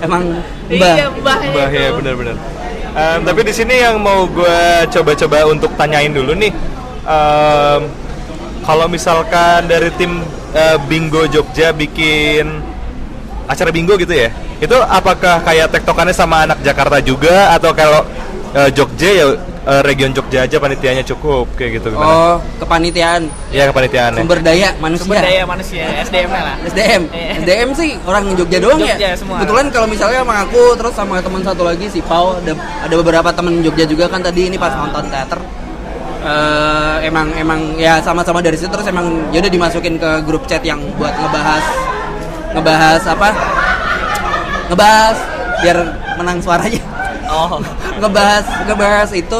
emang 0.00 0.22
Iya, 0.68 1.08
mbah 1.08 1.18
Mbah. 1.18 1.38
Mbah 1.48 1.68
itu. 1.72 1.80
ya 1.80 1.90
benar-benar. 1.96 2.36
Em, 2.88 3.18
tapi 3.22 3.40
di 3.44 3.52
sini 3.52 3.74
yang 3.78 3.96
mau 4.00 4.26
gue 4.26 4.60
coba-coba 4.90 5.38
untuk 5.48 5.70
tanyain 5.76 6.10
dulu 6.10 6.32
nih, 6.34 6.50
em, 7.04 7.80
kalau 8.64 8.86
misalkan 8.90 9.64
dari 9.64 9.88
tim 9.96 10.20
eh, 10.52 10.76
Bingo 10.88 11.24
Jogja 11.28 11.70
bikin 11.72 12.48
acara 13.48 13.72
bingo 13.72 13.96
gitu 13.96 14.12
ya, 14.12 14.28
itu 14.60 14.76
apakah 14.76 15.40
kayak 15.40 15.72
tektokannya 15.72 16.12
sama 16.12 16.44
anak 16.44 16.60
Jakarta 16.60 17.00
juga 17.00 17.52
atau 17.56 17.72
kalau 17.72 18.04
eh, 18.52 18.68
Jogja 18.72 19.08
ya 19.08 19.26
eh, 19.68 19.82
region 19.82 20.10
Jogja 20.10 20.42
aja 20.42 20.56
panitianya 20.56 21.04
cukup 21.04 21.44
kayak 21.54 21.78
gitu 21.78 21.92
gimana? 21.92 22.08
oh 22.08 22.36
kepanitiaan 22.58 23.28
Iya 23.48 23.68
kepanitiaannya. 23.68 24.18
sumber 24.18 24.40
daya 24.40 24.68
manusia 24.76 25.04
Sumber 25.04 25.20
daya 25.20 25.42
manusia, 25.44 25.84
SDM 26.02 26.30
lah. 26.30 26.56
SDM 26.64 27.02
Iya. 27.08 27.30
SDM 27.38 27.68
sih 27.74 27.90
orang 28.02 28.24
Jogja 28.34 28.58
doang 28.58 28.80
Jogja 28.80 28.96
ya 28.96 29.12
semua. 29.12 29.36
kebetulan 29.38 29.66
kalau 29.68 29.86
misalnya 29.86 30.20
sama 30.20 30.34
aku 30.42 30.62
terus 30.74 30.94
sama 30.94 31.14
teman 31.18 31.42
satu 31.42 31.62
lagi 31.62 31.86
si 31.86 32.00
Pau 32.00 32.34
ada 32.34 32.52
ada 32.56 32.94
beberapa 32.96 33.28
teman 33.30 33.60
Jogja 33.60 33.84
juga 33.84 34.04
kan 34.06 34.20
tadi 34.20 34.48
ini 34.48 34.56
pas 34.56 34.72
nonton 34.72 35.04
teater 35.06 35.40
Eh, 36.18 36.96
emang 37.06 37.30
emang 37.32 37.78
ya 37.78 38.02
sama-sama 38.02 38.42
dari 38.42 38.58
situ 38.58 38.66
terus 38.68 38.84
emang 38.84 39.06
ya 39.30 39.38
udah 39.38 39.48
dimasukin 39.48 39.94
ke 39.96 40.10
grup 40.26 40.42
chat 40.44 40.58
yang 40.60 40.82
buat 40.98 41.14
ngebahas 41.14 41.62
ngebahas 42.52 43.02
apa 43.06 43.28
ngebahas 44.66 45.16
biar 45.58 45.78
menang 46.18 46.38
suaranya 46.38 46.82
Oh. 47.28 47.60
ngebahas 48.00 48.44
ngebahas 48.64 49.10
itu 49.12 49.38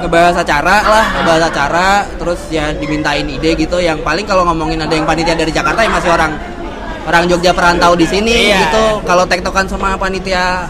ngebahas 0.00 0.34
acara 0.40 0.76
lah 0.84 1.06
ngebahas 1.20 1.42
acara 1.52 1.88
terus 2.16 2.40
ya 2.48 2.72
dimintain 2.72 3.24
ide 3.24 3.56
gitu 3.56 3.76
yang 3.80 4.00
paling 4.00 4.24
kalau 4.24 4.44
ngomongin 4.44 4.80
ada 4.80 4.92
yang 4.92 5.04
panitia 5.04 5.36
dari 5.36 5.52
Jakarta 5.52 5.84
ya 5.84 5.90
masih 5.92 6.10
orang 6.12 6.32
orang 7.04 7.24
Jogja 7.28 7.52
perantau 7.52 7.92
di 7.92 8.08
sini 8.08 8.52
Iya. 8.52 8.68
gitu 8.68 8.84
kalau 9.04 9.24
tektokan 9.28 9.68
sama 9.68 9.96
panitia 9.96 10.68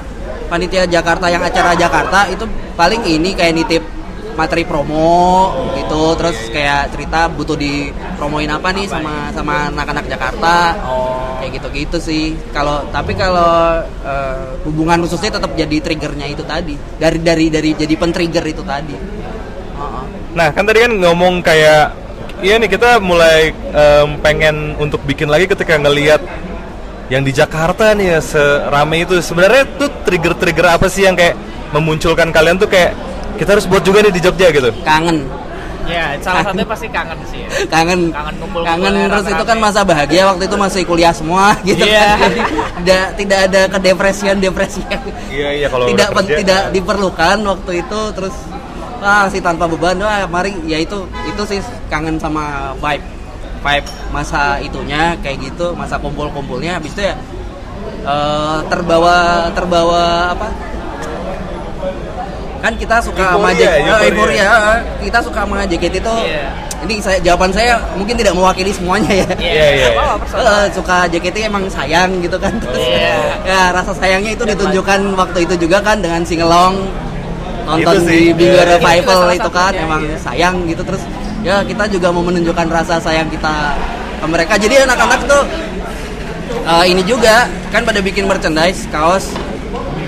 panitia 0.50 0.84
Jakarta 0.86 1.26
yang 1.30 1.42
acara 1.42 1.72
Jakarta 1.74 2.26
itu 2.28 2.44
paling 2.74 3.02
ini 3.06 3.34
kayak 3.34 3.54
nitip 3.54 3.82
materi 4.34 4.66
promo 4.66 5.50
gitu. 5.94 6.18
Terus 6.18 6.38
kayak 6.50 6.82
cerita 6.90 7.30
butuh 7.30 7.54
dipromoin 7.54 8.50
apa 8.50 8.68
nih 8.74 8.86
sama 8.90 9.30
sama 9.30 9.70
anak-anak 9.70 10.04
Jakarta. 10.10 10.56
Oh. 10.82 11.22
kayak 11.38 11.60
gitu-gitu 11.60 11.98
sih. 12.00 12.24
Kalau 12.56 12.88
tapi 12.88 13.12
kalau 13.12 13.84
eh, 14.00 14.48
hubungan 14.64 15.04
khususnya 15.04 15.36
tetap 15.36 15.52
jadi 15.54 15.76
triggernya 15.78 16.26
itu 16.32 16.42
tadi. 16.42 16.74
Dari 16.96 17.20
dari 17.20 17.46
dari 17.52 17.70
jadi 17.76 17.94
pen-trigger 17.94 18.44
itu 18.48 18.62
tadi. 18.64 18.96
Heeh. 18.96 20.04
Nah 20.32 20.48
kan 20.50 20.64
tadi 20.64 20.78
kan 20.82 20.92
ngomong 20.98 21.44
kayak 21.44 22.02
Iya 22.44 22.60
nih 22.60 22.76
kita 22.76 23.00
mulai 23.00 23.56
em, 23.72 24.20
pengen 24.20 24.76
untuk 24.76 25.00
bikin 25.06 25.32
lagi 25.32 25.48
ketika 25.48 25.80
ngelihat 25.80 26.20
yang 27.08 27.24
di 27.24 27.32
Jakarta 27.32 27.96
nih 27.96 28.18
ya 28.18 28.20
serame 28.20 29.06
itu. 29.06 29.16
Sebenarnya 29.22 29.64
tuh 29.80 29.88
trigger-trigger 30.04 30.66
apa 30.76 30.84
sih 30.90 31.08
yang 31.08 31.16
kayak 31.16 31.38
memunculkan 31.72 32.34
kalian 32.34 32.60
tuh 32.60 32.68
kayak 32.68 32.92
kita 33.40 33.56
harus 33.56 33.64
buat 33.64 33.80
juga 33.80 34.04
nih 34.04 34.12
di 34.12 34.20
Jogja 34.20 34.50
gitu? 34.52 34.76
Kangen 34.84 35.24
Ya, 35.84 36.16
salah 36.24 36.40
satunya 36.42 36.64
pasti 36.64 36.86
kangen 36.88 37.18
sih. 37.28 37.44
Ya. 37.44 37.48
kangen. 37.68 38.08
Kangen 38.08 38.34
kumpul-kumpulnya 38.40 38.88
kangen 38.88 39.12
terus 39.12 39.26
itu 39.36 39.44
kan 39.44 39.58
masa 39.60 39.80
bahagia 39.84 40.22
waktu 40.32 40.42
itu 40.48 40.56
masih 40.56 40.82
kuliah 40.84 41.12
semua 41.12 41.52
gitu 41.68 41.84
Iya. 41.84 42.08
kan. 42.16 42.18
Jadi 42.24 42.40
tidak 42.80 43.04
tidak 43.20 43.38
ada 43.48 43.60
kedepresian 43.68 44.36
depresian 44.40 45.00
iya 45.28 45.48
iya 45.54 45.66
kalau 45.68 45.84
tidak 45.88 46.08
kerja, 46.16 46.34
tidak 46.40 46.62
diperlukan 46.72 47.36
waktu 47.44 47.70
itu 47.84 48.00
terus 48.16 48.34
wah 48.98 49.28
sih 49.28 49.40
tanpa 49.40 49.68
beban 49.68 50.00
wah 50.00 50.24
mari 50.24 50.56
ya 50.64 50.80
itu 50.80 51.04
itu 51.28 51.42
sih 51.44 51.60
kangen 51.92 52.16
sama 52.16 52.72
vibe. 52.80 53.04
Vibe 53.60 53.88
masa 54.12 54.60
itunya 54.60 55.16
kayak 55.20 55.40
gitu 55.40 55.72
masa 55.72 55.96
kumpul-kumpulnya. 55.96 56.76
Habis 56.80 56.92
itu 56.96 57.02
ya 57.04 57.14
eh, 58.04 58.58
terbawa 58.68 59.48
terbawa 59.52 60.02
apa 60.32 60.48
kan 62.64 62.72
kita 62.74 62.96
suka 62.98 63.20
sama 63.28 63.52
Euforia, 63.52 63.60
J- 63.60 63.68
eh, 63.68 63.80
euforia. 63.84 64.08
euforia, 64.08 64.46
eh, 64.48 64.78
kita 65.04 65.18
suka 65.20 65.40
sama 65.44 65.56
JKT 65.62 65.94
itu 66.00 66.14
Iya. 66.24 66.48
ini 66.80 66.94
saya 66.96 67.18
jawaban 67.20 67.52
saya 67.52 67.76
mungkin 67.92 68.16
tidak 68.16 68.32
mewakili 68.32 68.72
semuanya 68.72 69.12
ya 69.14 69.28
Iya, 69.36 69.52
iya. 69.70 69.84
nggak 69.84 69.92
apa-apa, 69.94 70.14
personal. 70.18 70.48
Eh, 70.48 70.66
suka 70.72 70.96
JKT 71.06 71.36
emang 71.44 71.64
sayang 71.68 72.10
gitu 72.18 72.36
kan 72.40 72.56
terus 72.56 72.80
Iya. 72.80 73.16
ya 73.52 73.62
rasa 73.70 73.92
sayangnya 73.92 74.32
itu 74.32 74.44
ditunjukkan 74.46 75.00
waktu 75.14 75.38
itu 75.44 75.54
juga 75.60 75.78
kan 75.78 76.00
dengan 76.00 76.24
singelong 76.24 76.88
nonton 77.64 77.94
Itu 77.94 78.00
di 78.02 78.08
sih. 78.08 78.24
Bingo 78.32 78.56
Iya. 78.56 78.64
Revival 78.74 79.20
Itu 79.22 79.36
itu 79.36 79.50
kan 79.50 79.68
satunya, 79.68 79.84
emang 79.84 80.00
iya. 80.02 80.16
sayang 80.18 80.54
gitu 80.64 80.82
terus 80.82 81.02
ya 81.40 81.56
kita 81.60 81.84
juga 81.86 82.08
mau 82.08 82.24
menunjukkan 82.24 82.66
rasa 82.66 82.96
sayang 82.96 83.28
kita 83.28 83.76
ke 84.18 84.26
mereka 84.26 84.56
jadi 84.56 84.88
anak-anak 84.88 85.20
tuh 85.28 85.42
eh, 86.64 86.84
ini 86.86 87.04
juga 87.04 87.44
kan 87.68 87.84
pada 87.84 88.00
bikin 88.00 88.24
merchandise 88.24 88.88
kaos 88.88 89.28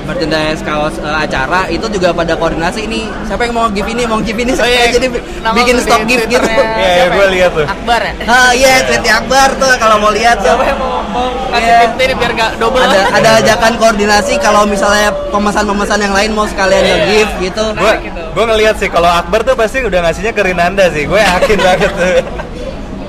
merchandise 0.07 0.61
kaos 0.61 0.95
eh, 0.97 1.17
acara 1.19 1.67
itu 1.67 1.87
juga 1.89 2.09
pada 2.11 2.33
koordinasi 2.33 2.81
ini 2.83 3.11
siapa 3.23 3.43
yang 3.43 3.55
mau 3.55 3.67
give 3.69 3.85
ini 3.85 4.03
mau 4.05 4.19
give 4.19 4.39
ini 4.39 4.55
Oh, 4.55 4.65
iya. 4.65 4.89
jadi 4.89 5.11
bikin 5.53 5.77
stok 5.79 6.03
gift 6.05 6.27
gitu 6.27 6.41
Twitternya 6.41 6.79
Iya, 6.87 6.95
siapa 6.97 7.13
gua 7.13 7.21
ya? 7.21 7.29
lihat 7.29 7.51
tuh. 7.53 7.67
Akbar 7.67 8.01
ya? 8.01 8.13
ah 8.25 8.51
iya 8.53 8.73
tweetnya 8.83 9.13
Akbar 9.19 9.49
tuh 9.57 9.71
kalau 9.77 9.97
mau 9.99 10.11
lihat 10.11 10.37
Siapa 10.39 10.63
yang 10.65 10.79
mau, 10.79 11.03
mau 11.05 11.29
Iya. 11.53 11.77
tip 11.83 12.01
ini 12.01 12.15
biar 12.15 12.33
nggak 12.33 12.51
double? 12.57 12.81
ada 12.81 12.99
ada 13.11 13.31
ajakan 13.39 13.73
koordinasi 13.77 14.33
kalau 14.39 14.63
misalnya 14.65 15.11
pemesan-pemesan 15.29 15.99
yang 16.01 16.15
lain 16.15 16.31
mau 16.31 16.47
sekalian 16.47 16.79
Iya. 16.79 16.95
nge-gift 16.97 17.33
gitu. 17.43 17.65
gue 17.75 17.93
gitu. 18.05 18.21
gue 18.31 18.45
ngeliat 18.47 18.75
sih 18.77 18.89
kalau 18.89 19.11
Akbar 19.11 19.43
tuh 19.43 19.55
pasti 19.55 19.83
udah 19.83 20.01
ngasihnya 20.03 20.31
ke 20.31 20.43
Rinanda 20.43 20.87
sih 20.89 21.05
gue 21.05 21.19
yakin 21.19 21.59
banget 21.59 21.91
tuh 21.91 22.15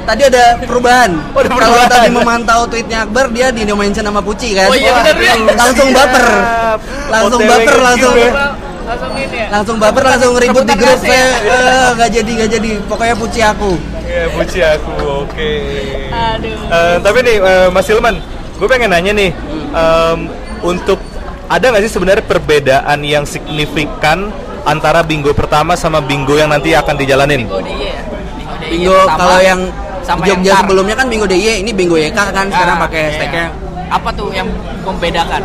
Tadi 0.07 0.21
ada 0.23 0.43
perubahan. 0.63 1.11
Oh, 1.35 1.43
ada 1.43 1.51
Kalau 1.51 1.59
perubahan. 1.59 1.89
tadi 1.91 2.07
memantau 2.15 2.61
tweetnya 2.71 3.03
Akbar 3.03 3.27
dia 3.35 3.51
di 3.51 3.67
mention 3.67 4.07
sama 4.07 4.23
Puci 4.23 4.55
kan. 4.55 4.71
Oh, 4.71 4.75
iya, 4.79 4.91
bener, 5.03 5.15
ya. 5.19 5.35
Langsung 5.51 5.87
baper. 5.91 6.25
Langsung 7.11 7.39
OTW 7.43 7.49
baper 7.51 7.75
gitu 7.75 7.83
langsung. 7.83 8.13
ya. 8.15 8.31
Langsung 8.87 9.11
ini 9.19 9.35
ya? 9.35 9.47
Langsung 9.51 9.75
baper 9.83 10.03
langsung 10.07 10.31
ribut 10.39 10.63
di 10.63 10.75
grup 10.79 10.95
ngasih 10.95 11.11
saya 11.11 11.19
ya? 11.19 11.31
eh, 11.43 11.89
nggak 11.99 12.09
jadi 12.15 12.31
nggak 12.39 12.49
jadi 12.55 12.69
pokoknya 12.87 13.15
Puci 13.19 13.39
aku. 13.43 13.71
Iya, 14.07 14.23
puji 14.31 14.59
aku, 14.63 14.91
oke. 15.27 15.51
Aduh. 16.15 16.55
Eh, 16.71 16.95
tapi 17.03 17.17
nih, 17.27 17.35
eh, 17.43 17.67
Mas 17.67 17.83
Hilman, 17.91 18.15
gue 18.55 18.67
pengen 18.71 18.95
nanya 18.95 19.11
nih, 19.11 19.35
em, 19.75 20.19
untuk 20.63 21.03
ada 21.51 21.65
nggak 21.67 21.83
sih 21.83 21.91
sebenarnya 21.91 22.23
perbedaan 22.23 23.03
yang 23.03 23.27
signifikan 23.27 24.31
antara 24.63 25.03
bingo 25.03 25.35
pertama 25.35 25.75
sama 25.75 25.99
bingo 25.99 26.39
yang 26.39 26.47
nanti 26.47 26.71
akan 26.71 26.95
dijalanin? 26.95 27.43
Bingo 27.43 27.59
ya? 27.59 27.99
Bingo 28.63 28.95
Bingo 28.95 28.97
kalau 29.11 29.39
yang 29.43 29.61
sama 30.07 30.23
Jogja 30.23 30.53
sebelumnya 30.57 30.95
kan 30.95 31.05
Bingo 31.05 31.27
DIY, 31.27 31.61
ini 31.61 31.71
Bingo 31.71 31.99
YK 31.99 32.15
kan 32.31 32.47
sekarang 32.47 32.75
Ah, 32.75 32.81
pakai 32.81 33.01
iya. 33.03 33.11
steknya. 33.13 33.45
Apa 33.87 34.09
tuh 34.11 34.31
yang 34.31 34.47
membedakan 34.81 35.41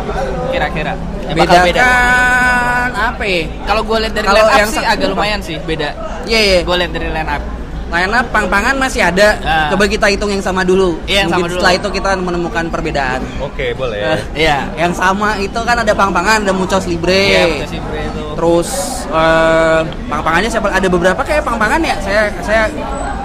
kira-kira? 0.49 0.95
Yang 1.23 1.37
bakal 1.37 1.55
beda. 1.61 1.79
Bedakan 1.79 2.89
apa 2.93 3.23
ya? 3.23 3.41
Kalau 3.63 3.81
gue 3.81 3.97
lihat 3.99 4.13
dari 4.13 4.25
Kalau 4.25 4.39
line 4.39 4.47
up 4.49 4.59
yang 4.59 4.69
sih 4.69 4.83
agak 4.83 5.07
lumayan 5.09 5.39
sih 5.39 5.55
beda. 5.61 5.89
Iya 6.23 6.39
iya. 6.41 6.59
Gue 6.61 6.75
lihat 6.77 6.91
dari 6.91 7.07
line 7.09 7.27
up. 7.29 7.43
Line 7.87 8.09
up 8.11 8.25
pang-pangan 8.29 8.75
masih 8.75 9.01
ada. 9.01 9.27
Ah. 9.39 9.67
Coba 9.69 9.83
kita 9.85 10.07
hitung 10.07 10.27
yang 10.27 10.39
sama 10.39 10.63
dulu. 10.63 10.97
Iya, 11.05 11.23
yang 11.23 11.29
Mungkin 11.29 11.35
sama 11.37 11.47
dulu. 11.47 11.55
setelah 11.59 11.73
itu 11.73 11.87
kita 11.93 12.09
menemukan 12.17 12.63
perbedaan. 12.67 13.21
Oke, 13.39 13.65
boleh. 13.73 13.97
Eh, 14.01 14.19
Iya. 14.41 14.57
Yang 14.75 14.93
sama 14.97 15.37
itu 15.37 15.59
kan 15.61 15.75
ada 15.77 15.93
pang-pangan, 15.93 16.41
ada 16.41 16.51
Mucos 16.51 16.83
Libre. 16.83 17.13
Iya, 17.13 17.43
betul 17.45 17.67
sih 17.69 17.79
Bre 17.79 18.01
itu. 18.03 18.21
Terus 18.33 18.69
eh, 19.07 19.79
pang-pangannya 20.09 20.49
siapa? 20.49 20.67
Ada 20.69 20.87
beberapa 20.89 21.21
kayak 21.21 21.43
pang-pangan 21.43 21.79
ya. 21.79 21.95
Saya 22.01 22.21
saya 22.41 22.61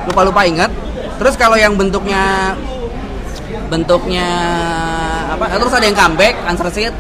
lupa-lupa 0.05 0.45
ingat. 0.45 0.71
Terus 1.19 1.35
kalau 1.35 1.55
yang 1.55 1.75
bentuknya 1.75 2.55
bentuknya 3.69 4.29
apa? 5.29 5.45
Terus 5.53 5.73
ada 5.75 5.85
yang 5.85 5.97
comeback, 5.97 6.35
answer 6.47 6.69
sheet. 6.71 6.95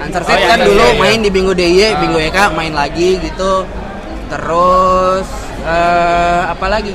Answer 0.00 0.22
sheet 0.22 0.36
Oh, 0.36 0.40
iya, 0.40 0.48
kan 0.48 0.58
iya, 0.60 0.66
dulu 0.66 0.80
iya, 0.80 0.92
iya. 0.92 1.00
main 1.00 1.18
di 1.20 1.30
Bingo 1.30 1.52
DIY, 1.52 1.80
Ah. 1.82 1.90
Bingo 1.98 2.18
YK 2.18 2.38
main 2.52 2.72
lagi 2.72 3.18
gitu. 3.18 3.52
Terus 4.28 5.26
eh 5.60 6.40
apa 6.46 6.66
lagi? 6.66 6.94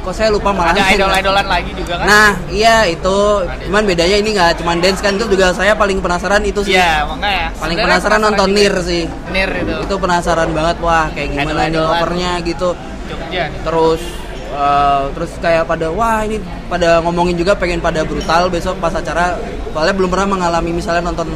Kok 0.00 0.14
saya 0.16 0.32
lupa 0.32 0.48
malah. 0.50 0.72
Ada 0.72 0.96
idol-idolan 0.96 1.44
lagi 1.44 1.76
juga 1.76 2.00
kan? 2.00 2.06
Nah, 2.08 2.30
iya 2.48 2.88
itu. 2.88 3.44
Cuman 3.68 3.84
bedanya 3.84 4.16
ini 4.16 4.32
nggak 4.32 4.56
cuman 4.56 4.80
dance 4.80 5.04
kan 5.04 5.12
itu 5.12 5.28
juga 5.28 5.52
saya 5.52 5.76
paling 5.76 6.00
penasaran 6.00 6.40
itu 6.40 6.64
sih. 6.64 6.72
Iya, 6.72 7.04
makanya. 7.04 7.52
Paling 7.52 7.76
Sebenarnya 7.76 7.84
penasaran 7.84 8.20
nonton. 8.24 8.48
Nir 8.48 8.74
sih. 8.80 9.04
Nir 9.28 9.50
itu. 9.60 9.74
Itu 9.84 9.94
penasaran 10.00 10.48
banget 10.56 10.76
wah 10.80 11.12
kayak 11.12 11.28
gimana 11.30 11.68
nih 11.68 11.76
Idol-idolan. 11.76 11.90
covernya 11.92 12.30
gitu. 12.42 12.68
Jogja. 13.12 13.44
Terus 13.60 14.00
eh, 14.60 15.02
terus 15.12 15.30
kayak 15.38 15.64
pada 15.64 15.88
wah 15.88 16.20
ini 16.20 16.36
pada 16.66 17.00
ngomongin 17.00 17.34
juga 17.34 17.52
pengen 17.52 17.80
pada 17.80 18.00
brutal 18.02 18.46
besok 18.46 18.76
pas 18.76 18.92
acara 18.92 19.40
soalnya 19.70 19.94
belum 19.94 20.08
pernah 20.08 20.28
mengalami 20.30 20.70
misalnya 20.70 21.02
nonton 21.02 21.28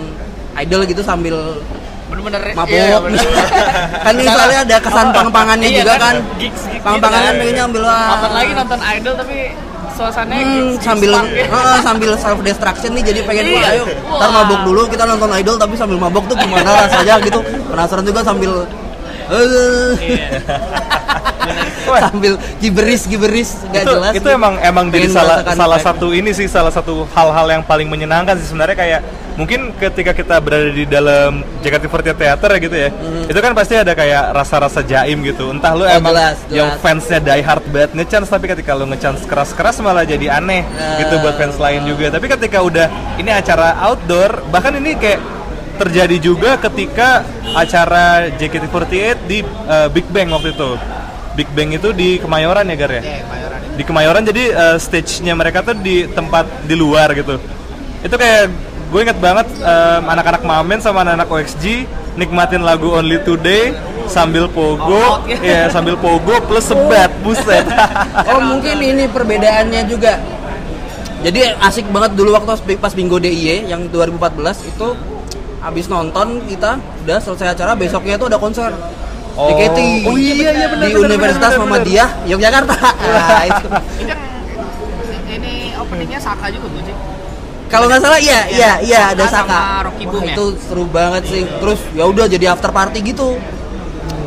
idol 0.57 0.85
gitu 0.85 1.01
sambil 1.01 1.57
Bener-bener 2.05 2.53
mabuk 2.53 2.69
iya, 2.71 3.01
bener. 3.01 3.17
kan 4.07 4.13
ini 4.13 4.29
soalnya 4.29 4.61
ada 4.63 4.77
kesan 4.79 5.09
pang-pangannya 5.11 5.67
Iya 5.67 5.79
juga 5.81 5.95
kan 5.97 6.15
gigs 6.37 6.63
pang-pangannya 6.79 7.01
gitu 7.01 7.09
kan. 7.27 7.41
pengennya 7.41 7.63
ambil 7.65 7.83
wah 7.83 8.07
Nonton 8.13 8.33
lagi 8.33 8.53
nonton 8.55 8.81
idol 8.87 9.15
tapi 9.17 9.37
suasananya 9.91 10.37
Hmm, 10.37 10.53
gigs, 10.55 10.69
gigs 10.71 10.85
sambil 10.85 11.11
eh, 11.49 11.81
sambil 11.81 12.11
self 12.15 12.39
destruction 12.43 12.91
nih 12.93 13.05
jadi 13.05 13.21
pengen 13.25 13.45
Iya. 13.49 13.67
ayo 13.73 13.85
ntar 13.89 14.29
Wah. 14.29 14.37
mabok 14.37 14.61
dulu 14.63 14.81
kita 14.87 15.05
nonton 15.05 15.31
idol 15.33 15.57
tapi 15.57 15.75
sambil 15.75 15.97
mabok 15.97 16.25
tuh 16.27 16.37
gimana 16.37 16.71
rasanya 16.85 17.15
gitu 17.19 17.41
penasaran 17.67 18.05
juga 18.05 18.21
sambil 18.21 18.53
Iya. 19.99 20.29
Wah. 21.85 22.01
sambil 22.09 22.35
giberis 22.59 23.05
giberis 23.05 23.51
nggak 23.69 23.85
jelas 23.85 24.13
itu 24.13 24.25
gitu. 24.25 24.29
emang 24.33 24.57
emang 24.59 24.89
jadi 24.89 25.09
salah 25.13 25.45
salah 25.45 25.77
satu 25.79 26.11
ini 26.11 26.33
sih 26.33 26.49
salah 26.49 26.73
satu 26.73 27.05
hal-hal 27.13 27.47
yang 27.51 27.63
paling 27.63 27.87
menyenangkan 27.87 28.41
sih 28.41 28.49
sebenarnya 28.49 28.73
kayak 28.75 29.01
mungkin 29.35 29.75
ketika 29.77 30.15
kita 30.15 30.39
berada 30.39 30.71
di 30.71 30.87
dalam 30.87 31.43
JKT48 31.61 32.15
Theater 32.15 32.49
ya 32.49 32.59
gitu 32.63 32.77
ya 32.79 32.89
itu 33.27 33.39
kan 33.39 33.53
pasti 33.53 33.75
ada 33.75 33.93
kayak 33.93 34.31
rasa-rasa 34.31 34.81
jaim 34.81 35.21
gitu 35.21 35.51
entah 35.51 35.75
lu. 35.75 35.83
Oh, 35.83 35.91
emang 35.91 36.15
jelas, 36.15 36.39
yang 36.49 36.71
jelas. 36.71 36.81
fansnya 36.81 37.19
die 37.19 37.43
hard 37.43 37.65
banget 37.69 37.91
ngechance 37.93 38.31
tapi 38.31 38.47
ketika 38.47 38.73
lu 38.73 38.87
ngechance 38.87 39.27
keras-keras 39.27 39.83
malah 39.83 40.07
jadi 40.07 40.39
aneh 40.39 40.63
Eh. 40.65 41.05
gitu 41.05 41.19
buat 41.21 41.35
fans 41.35 41.59
lain 41.59 41.83
juga 41.85 42.15
tapi 42.15 42.31
ketika 42.31 42.63
udah 42.63 42.87
ini 43.19 43.29
acara 43.29 43.75
outdoor 43.83 44.39
bahkan 44.49 44.73
ini 44.79 44.95
kayak 44.95 45.19
terjadi 45.75 46.17
juga 46.19 46.57
ketika 46.57 47.23
acara 47.53 48.31
JKT48 48.33 48.95
di 49.27 49.39
eh, 49.45 49.89
Big 49.91 50.07
Bang 50.09 50.31
waktu 50.31 50.53
itu 50.53 50.71
Big 51.35 51.51
Bang 51.51 51.71
itu 51.71 51.91
di 51.91 52.17
Kemayoran 52.19 52.63
ya 52.65 52.77
Gar 52.79 52.93
ya? 52.93 53.03
Iya, 53.03 53.19
Kemayoran. 53.23 53.59
di 53.75 53.83
Kemayoran 53.83 54.23
jadi 54.23 54.43
eh, 54.51 54.77
stage-nya 54.79 55.35
mereka 55.35 55.63
tuh 55.63 55.75
di 55.75 56.07
tempat 56.07 56.47
di 56.65 56.75
luar 56.75 57.11
gitu 57.13 57.37
itu 58.01 58.15
kayak 58.15 58.53
gue 58.85 59.01
inget 59.01 59.19
banget 59.19 59.49
em, 59.59 60.03
anak-anak 60.07 60.43
Mamen 60.45 60.79
sama 60.79 61.03
anak-anak 61.03 61.27
OXG 61.27 61.89
nikmatin 62.15 62.63
lagu 62.63 62.95
Only 62.95 63.19
Today 63.27 63.75
sambil 64.07 64.47
pogo 64.47 64.93
out, 65.19 65.27
ya. 65.27 65.67
sambil 65.73 65.97
pogo 65.97 66.37
plus 66.45 66.69
sebat 66.69 67.11
buset 67.25 67.65
oh 68.31 68.39
mungkin 68.45 68.77
ini 68.79 69.09
perbedaannya 69.09 69.89
juga 69.89 70.21
jadi 71.25 71.57
asik 71.59 71.89
banget 71.89 72.13
dulu 72.13 72.37
waktu 72.37 72.55
pas- 72.55 72.79
pas 72.79 72.93
Bingo 72.93 73.17
DIY 73.17 73.73
yang 73.73 73.89
2014 73.89 74.69
itu 74.69 74.89
habis 75.65 75.89
nonton 75.89 76.45
kita 76.45 76.77
udah 76.77 77.19
selesai 77.25 77.57
acara 77.57 77.73
besoknya 77.73 78.21
tuh 78.21 78.29
ada 78.29 78.37
konser. 78.37 78.69
Oh. 79.35 79.51
Oh 79.51 80.15
iya, 80.15 80.55
iya, 80.55 80.69
benar, 80.71 80.87
di 80.87 80.95
benar, 80.95 81.11
Universitas 81.11 81.51
benar. 81.57 81.61
Muhammadiyah 81.65 82.09
Yogyakarta. 82.29 82.77
Nah, 83.15 83.43
itu. 83.49 83.67
Ini 85.11 85.35
ini 85.41 85.55
openingnya 85.75 86.21
Saka 86.23 86.47
juga 86.55 86.71
tuh, 86.71 86.95
kalau 87.73 87.91
nggak 87.91 88.03
salah 88.07 88.21
iya 88.23 88.47
iya 88.55 88.73
iya. 88.85 89.03
ada 89.11 89.27
Saka 89.27 89.91
Rocky 89.91 90.07
Boom 90.07 90.23
Wah, 90.23 90.31
ya? 90.31 90.35
itu 90.37 90.45
seru 90.63 90.85
banget 90.87 91.23
sih. 91.27 91.43
Terus 91.43 91.81
ya 91.97 92.05
udah 92.07 92.31
jadi 92.31 92.55
after 92.55 92.71
party 92.71 93.03
gitu. 93.03 93.35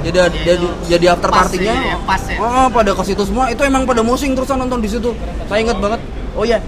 Jadi 0.03 0.17
jadi, 0.43 0.67
jadi 0.87 1.05
after 1.15 1.31
partinya 1.31 1.75
ya, 1.75 1.95
pas 2.07 2.23
ya. 2.27 2.39
oh 2.39 2.67
pada 2.67 2.91
ke 2.91 3.03
situ 3.07 3.23
semua. 3.23 3.47
Itu 3.47 3.63
emang 3.63 3.87
pada 3.87 4.03
musing 4.03 4.35
terus 4.35 4.51
nonton 4.51 4.83
di 4.83 4.89
situ. 4.91 5.15
Saya 5.47 5.63
ingat 5.63 5.79
banget. 5.79 6.01
Oh 6.35 6.43
iya 6.43 6.59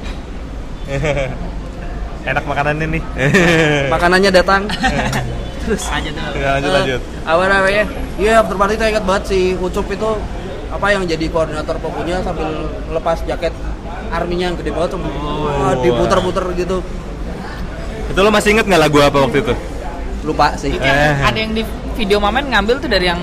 enak 2.25 2.43
makanannya 2.43 2.87
nih. 2.99 3.03
Makanannya 3.93 4.31
datang. 4.31 4.61
Terus. 5.63 5.83
Aja 5.91 6.09
tuh. 6.09 6.21
Ya, 6.39 6.49
lanjut. 6.57 6.69
Eh, 6.69 6.73
lanjut 6.73 7.01
apa 7.29 7.43
namanya 7.45 7.83
iya 8.17 8.41
after 8.41 8.57
party 8.57 8.73
saya 8.73 8.89
ingat 8.89 9.05
banget 9.05 9.23
si 9.29 9.53
Ucup 9.53 9.85
itu 9.93 10.09
apa 10.73 10.87
yang 10.89 11.05
jadi 11.05 11.25
koordinator 11.29 11.77
pokunya 11.77 12.25
sambil 12.25 12.49
lepas 12.89 13.21
jaket 13.21 13.53
arminya 14.09 14.49
yang 14.49 14.57
gede 14.57 14.73
banget 14.73 14.97
sambil 14.97 15.13
wah, 15.13 15.77
diputer-puter 15.77 16.45
gitu. 16.57 16.77
Itu 18.09 18.19
lo 18.25 18.33
masih 18.33 18.57
inget 18.57 18.65
nggak 18.65 18.81
lagu 18.81 18.97
apa 19.05 19.17
waktu 19.29 19.45
itu? 19.45 19.53
lupa 20.25 20.51
sih. 20.57 20.73
Itu 20.73 20.83
yang 20.83 20.99
Eh. 20.99 21.15
ada 21.31 21.37
yang 21.37 21.53
di 21.53 21.63
video 21.95 22.17
Mamen 22.19 22.49
ngambil 22.49 22.81
tuh 22.81 22.89
dari 22.89 23.05
yang 23.07 23.21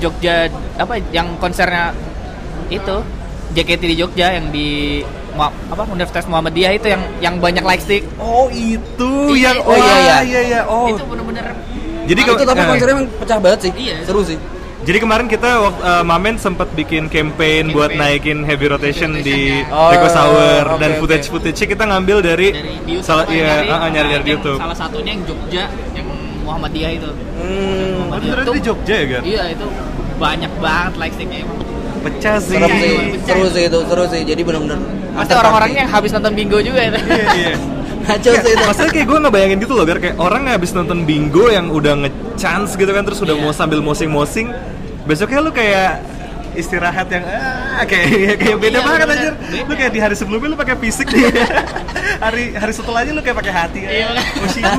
Jogja 0.00 0.48
apa 0.76 0.96
yang 1.12 1.36
konsernya 1.40 1.92
itu 2.68 2.96
JKT 3.52 3.82
di 3.88 3.96
Jogja 3.98 4.36
yang 4.36 4.52
di 4.52 5.00
apa 5.36 5.82
Universitas 5.86 6.24
Muhammadiyah 6.24 6.72
itu 6.72 6.86
yang 6.86 7.02
yang 7.20 7.34
banyak 7.36 7.62
like 7.62 7.78
stick. 7.78 8.02
Oh 8.16 8.46
itu 8.48 9.10
Iya, 9.30 9.52
yang 9.52 9.56
oh, 9.62 9.72
iya, 9.72 9.94
iya. 9.94 10.16
iya 10.22 10.40
iya 10.42 10.60
oh. 10.64 10.88
Itu 10.88 11.04
bener-bener 11.04 11.44
Jadi 12.02 12.20
Nah, 12.20 12.32
itu 12.32 12.42
tapi 12.42 12.58
eh, 12.58 12.66
konsernya 12.66 12.94
emang 12.94 13.06
pecah 13.16 13.38
banget 13.38 13.58
sih 13.60 13.72
Iya. 13.72 13.94
seru 14.02 14.20
sih 14.20 14.38
Jadi 14.80 14.98
kemarin 14.98 15.26
kita 15.26 15.50
waktu 15.60 15.80
eh, 15.82 16.02
Mamen 16.02 16.34
sempat 16.36 16.72
bikin 16.72 17.06
campaign, 17.06 17.70
buat 17.70 17.92
Campaign. 17.92 18.16
naikin 18.16 18.38
heavy 18.42 18.66
rotation 18.66 19.10
Heavy 19.12 19.22
di 19.22 19.40
rotation, 19.60 19.68
ya. 19.68 19.92
Rico 19.92 20.02
Oh, 20.02 20.10
Sour 20.10 20.64
oke, 20.66 20.78
dan 20.78 20.90
footage 20.96 21.26
footage 21.28 21.60
kita 21.60 21.84
ngambil 21.84 22.18
dari, 22.24 22.48
dari 22.50 22.72
di 22.80 22.92
YouTube 22.94 23.04
salah 23.04 23.24
iya 23.26 23.60
nyari, 23.62 23.90
nyari 23.92 24.08
dari 24.10 24.24
YouTube. 24.26 24.58
Salah 24.58 24.74
satunya 24.74 25.10
yang 25.12 25.22
Jogja 25.22 25.64
yang 25.92 26.06
Muhammadiyah 26.42 26.90
itu. 26.92 27.10
hmm, 27.12 28.10
Oh, 28.10 28.16
beneran 28.16 28.44
di 28.50 28.60
Jogja 28.60 28.94
ya 28.96 29.06
kan? 29.06 29.22
Iya 29.22 29.42
itu 29.52 29.66
banyak 30.16 30.52
banget 30.58 30.92
like 30.96 31.14
sticknya 31.14 31.38
emang. 31.40 31.58
Pecah 32.00 32.36
sih. 32.40 32.56
Iya, 32.56 32.66
sih 32.66 32.80
iya, 32.80 33.02
iya. 33.06 33.18
seru 33.22 33.46
sih 33.52 33.62
itu 33.68 33.78
seru 33.84 34.04
sih 34.08 34.20
jadi 34.24 34.40
bener-bener 34.40 34.80
Pasti 35.12 35.32
orang-orangnya 35.32 35.80
yang 35.82 35.90
habis 35.90 36.10
nonton 36.10 36.32
bingo 36.32 36.58
juga 36.58 36.80
itu. 36.82 36.98
Iya 37.00 37.26
iya. 37.34 37.54
ngaco 38.00 38.30
sih 38.34 38.50
itu 38.50 38.64
Maksudnya 38.64 38.90
kayak 38.90 39.06
gue 39.06 39.18
ngebayangin 39.20 39.58
gitu 39.60 39.72
loh, 39.72 39.84
biar 39.84 39.98
kayak 39.98 40.16
orang 40.16 40.42
habis 40.46 40.70
nonton 40.70 41.04
bingo 41.04 41.46
yang 41.46 41.68
udah 41.68 41.94
nge-chance 42.00 42.74
gitu 42.74 42.90
kan, 42.90 43.02
terus 43.02 43.18
udah 43.18 43.32
Iya. 43.32 43.42
mau 43.42 43.52
sambil 43.52 43.78
mosing-mosing, 43.80 44.48
besoknya 45.04 45.38
lu 45.38 45.50
kayak 45.50 46.00
istirahat 46.50 47.06
yang 47.06 47.22
ah, 47.22 47.84
kayak 47.84 48.34
kayak 48.36 48.56
beda 48.58 48.74
Iya, 48.74 48.82
banget 48.82 48.98
bener. 49.00 49.14
anjir. 49.14 49.32
Lu 49.62 49.72
kayak 49.72 49.92
di 49.92 50.00
hari 50.00 50.14
sebelumnya 50.14 50.48
lu 50.48 50.58
pakai 50.58 50.74
fisik 50.76 51.06
nih. 51.08 51.30
hari 52.24 52.44
hari 52.52 52.72
setelahnya 52.72 53.12
lu 53.12 53.22
kayak 53.22 53.36
pakai 53.38 53.52
hati. 53.54 53.78
Iya, 53.80 54.06
Musi 54.36 54.58
gue. 54.58 54.74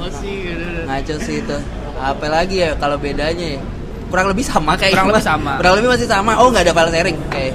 bener-bener. 0.00 0.84
ngaco 0.84 1.14
sih 1.20 1.36
itu 1.38 1.56
apa 1.94 2.26
lagi 2.26 2.56
ya 2.58 2.74
kalau 2.74 2.96
bedanya 2.96 3.56
ya 3.56 3.60
kurang 4.08 4.26
lebih 4.28 4.44
sama 4.44 4.74
kayak 4.74 4.92
Kurang 4.92 5.08
lebih 5.08 5.24
sama. 5.24 5.52
kurang 5.56 5.74
lebih 5.78 5.88
masih 5.88 6.04
sama 6.04 6.32
oh 6.36 6.50
nggak 6.50 6.64
ada 6.66 6.74
file 6.74 6.90
sharing 6.90 7.18
kayak 7.30 7.52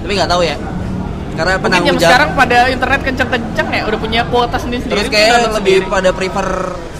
tapi 0.00 0.12
nggak 0.14 0.28
tahu 0.28 0.42
ya 0.42 0.56
karena 1.30 1.52
Mungkin 1.52 1.64
penanggung 1.64 1.96
jawab 1.96 2.10
sekarang 2.10 2.30
pada 2.34 2.58
internet 2.68 3.00
kenceng-kenceng 3.02 3.68
ya 3.70 3.82
udah 3.86 3.98
punya 3.98 4.20
kuota 4.26 4.56
sendiri-sendiri. 4.58 4.92
terus 4.92 5.08
kayak 5.08 5.30
lebih 5.52 5.76
sendiri. 5.78 5.86
pada 5.88 6.10
prefer 6.10 6.46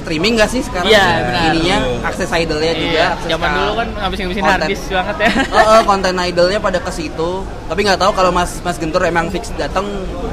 streaming 0.00 0.32
gak 0.34 0.48
sih 0.48 0.62
sekarang 0.64 0.88
Iya, 0.88 1.06
benar. 1.20 1.42
ininya 1.50 1.76
Betul. 1.78 2.08
akses 2.08 2.30
idolnya 2.32 2.72
juga 2.72 2.88
Iya, 2.94 3.06
akses 3.12 3.28
zaman 3.28 3.48
dulu 3.52 3.72
kan 3.74 3.88
ngabis-ngabisin 3.92 4.40
konten. 4.40 4.54
harddisk 4.56 4.84
banget 4.88 5.16
ya. 5.18 5.30
Oh, 5.52 5.66
oh, 5.68 5.80
konten 5.84 6.14
idolnya 6.16 6.58
pada 6.58 6.78
ke 6.78 6.90
situ 6.90 7.30
tapi 7.68 7.80
nggak 7.82 8.00
tahu 8.00 8.12
kalau 8.14 8.30
mas 8.30 8.50
mas 8.60 8.76
Gentur 8.80 9.02
emang 9.02 9.28
fix 9.28 9.52
datang 9.54 9.84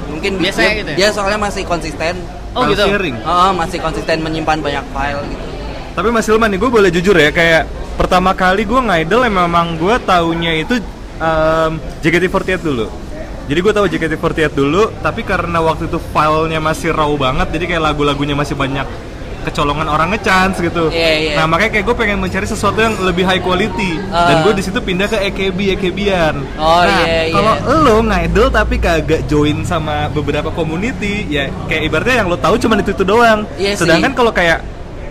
mungkin 0.07 0.39
Biasanya 0.39 0.71
dia, 0.71 0.79
gitu 0.79 0.89
ya? 0.89 0.95
dia 0.95 1.07
soalnya 1.11 1.39
masih 1.41 1.63
konsisten 1.63 2.15
Oh 2.55 2.63
gitu. 2.65 2.85
sharing. 2.85 3.17
Oh, 3.21 3.29
oh, 3.29 3.51
masih 3.53 3.77
konsisten 3.77 4.17
menyimpan 4.19 4.57
banyak 4.57 4.85
file 4.89 5.21
gitu 5.25 5.43
Tapi 5.93 6.07
Mas 6.09 6.25
Hilman 6.25 6.47
nih, 6.47 6.59
gue 6.59 6.69
boleh 6.69 6.89
jujur 6.89 7.13
ya, 7.13 7.29
kayak 7.29 7.65
pertama 7.93 8.31
kali 8.31 8.63
gue 8.63 8.77
ngidol 8.79 9.25
memang 9.27 9.75
gue 9.75 9.97
taunya 9.99 10.53
itu 10.55 10.77
em, 11.17 11.71
JKT48 12.01 12.61
dulu. 12.61 12.87
Jadi 13.47 13.59
gue 13.63 13.73
tahu 13.73 13.85
JKT48 13.87 14.51
dulu, 14.51 14.91
tapi 14.99 15.23
karena 15.23 15.63
waktu 15.63 15.87
itu 15.87 15.99
filenya 16.11 16.59
masih 16.59 16.91
raw 16.91 17.07
banget, 17.15 17.47
jadi 17.55 17.63
kayak 17.75 17.83
lagu-lagunya 17.91 18.35
masih 18.35 18.59
banyak 18.59 18.83
kecolongan 19.47 19.87
orang 19.87 20.11
ngechance 20.11 20.59
gitu. 20.59 20.91
Iya, 20.91 21.11
iya. 21.15 21.33
Nah 21.39 21.47
makanya 21.47 21.79
kayak 21.79 21.85
gue 21.87 21.95
pengen 21.95 22.19
mencari 22.19 22.43
sesuatu 22.43 22.75
yang 22.83 22.99
lebih 22.99 23.23
high 23.23 23.39
quality, 23.39 23.95
dan 24.11 24.35
Ah. 24.35 24.43
gue 24.43 24.51
di 24.51 24.63
situ 24.67 24.75
pindah 24.83 25.07
ke 25.07 25.15
AKB 25.31 25.79
AKBian. 25.79 26.35
Oh, 26.59 26.83
nah, 26.83 27.07
iya, 27.07 27.31
iya. 27.31 27.33
kalau 27.33 27.53
lo 27.87 27.95
ngidol 28.03 28.51
tapi 28.51 28.75
kagak 28.75 29.23
join 29.31 29.63
sama 29.63 30.11
beberapa 30.11 30.51
community, 30.51 31.31
ya 31.31 31.47
kayak 31.71 31.87
ibaratnya 31.87 32.15
yang 32.19 32.27
lo 32.27 32.35
tahu 32.35 32.59
cuma 32.59 32.75
itu 32.75 32.91
itu 32.91 33.07
doang. 33.07 33.47
Sih. 33.55 33.79
Sedangkan 33.79 34.11
kalau 34.11 34.35
kayak 34.35 34.59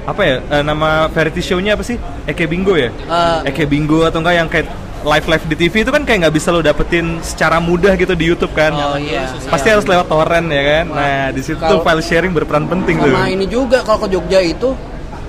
apa 0.04 0.22
ya 0.22 0.36
eh, 0.44 0.60
nama 0.62 1.08
variety 1.08 1.40
show-nya 1.40 1.72
apa 1.72 1.82
sih? 1.88 1.96
Eke 2.28 2.44
Bingo 2.44 2.76
ya? 2.76 2.92
Eh. 2.92 3.48
Eke 3.48 3.64
Bingo 3.64 4.04
atau 4.04 4.20
enggak 4.20 4.36
yang 4.36 4.48
kayak 4.52 4.68
live 5.02 5.26
live 5.26 5.44
di 5.46 5.56
TV 5.58 5.84
itu 5.84 5.90
kan 5.90 6.02
kayak 6.02 6.18
nggak 6.26 6.34
bisa 6.34 6.48
lo 6.48 6.60
dapetin 6.60 7.20
secara 7.20 7.58
mudah 7.58 7.92
gitu 7.94 8.14
di 8.14 8.24
YouTube 8.26 8.52
kan? 8.52 8.72
Oh, 8.72 8.96
iya. 8.96 9.28
Pasti 9.46 9.68
harus 9.68 9.84
lewat 9.84 10.06
torrent 10.06 10.48
ya 10.48 10.62
kan? 10.62 10.84
Nah 10.88 11.24
di 11.30 11.40
situ 11.40 11.58
tuh 11.58 11.80
file 11.80 12.00
sharing 12.00 12.32
berperan 12.32 12.64
penting 12.66 12.96
tuh. 12.98 13.10
sama 13.10 13.28
ini 13.28 13.46
juga 13.46 13.82
kalau 13.82 14.02
ke 14.02 14.08
Jogja 14.10 14.40
itu 14.40 14.72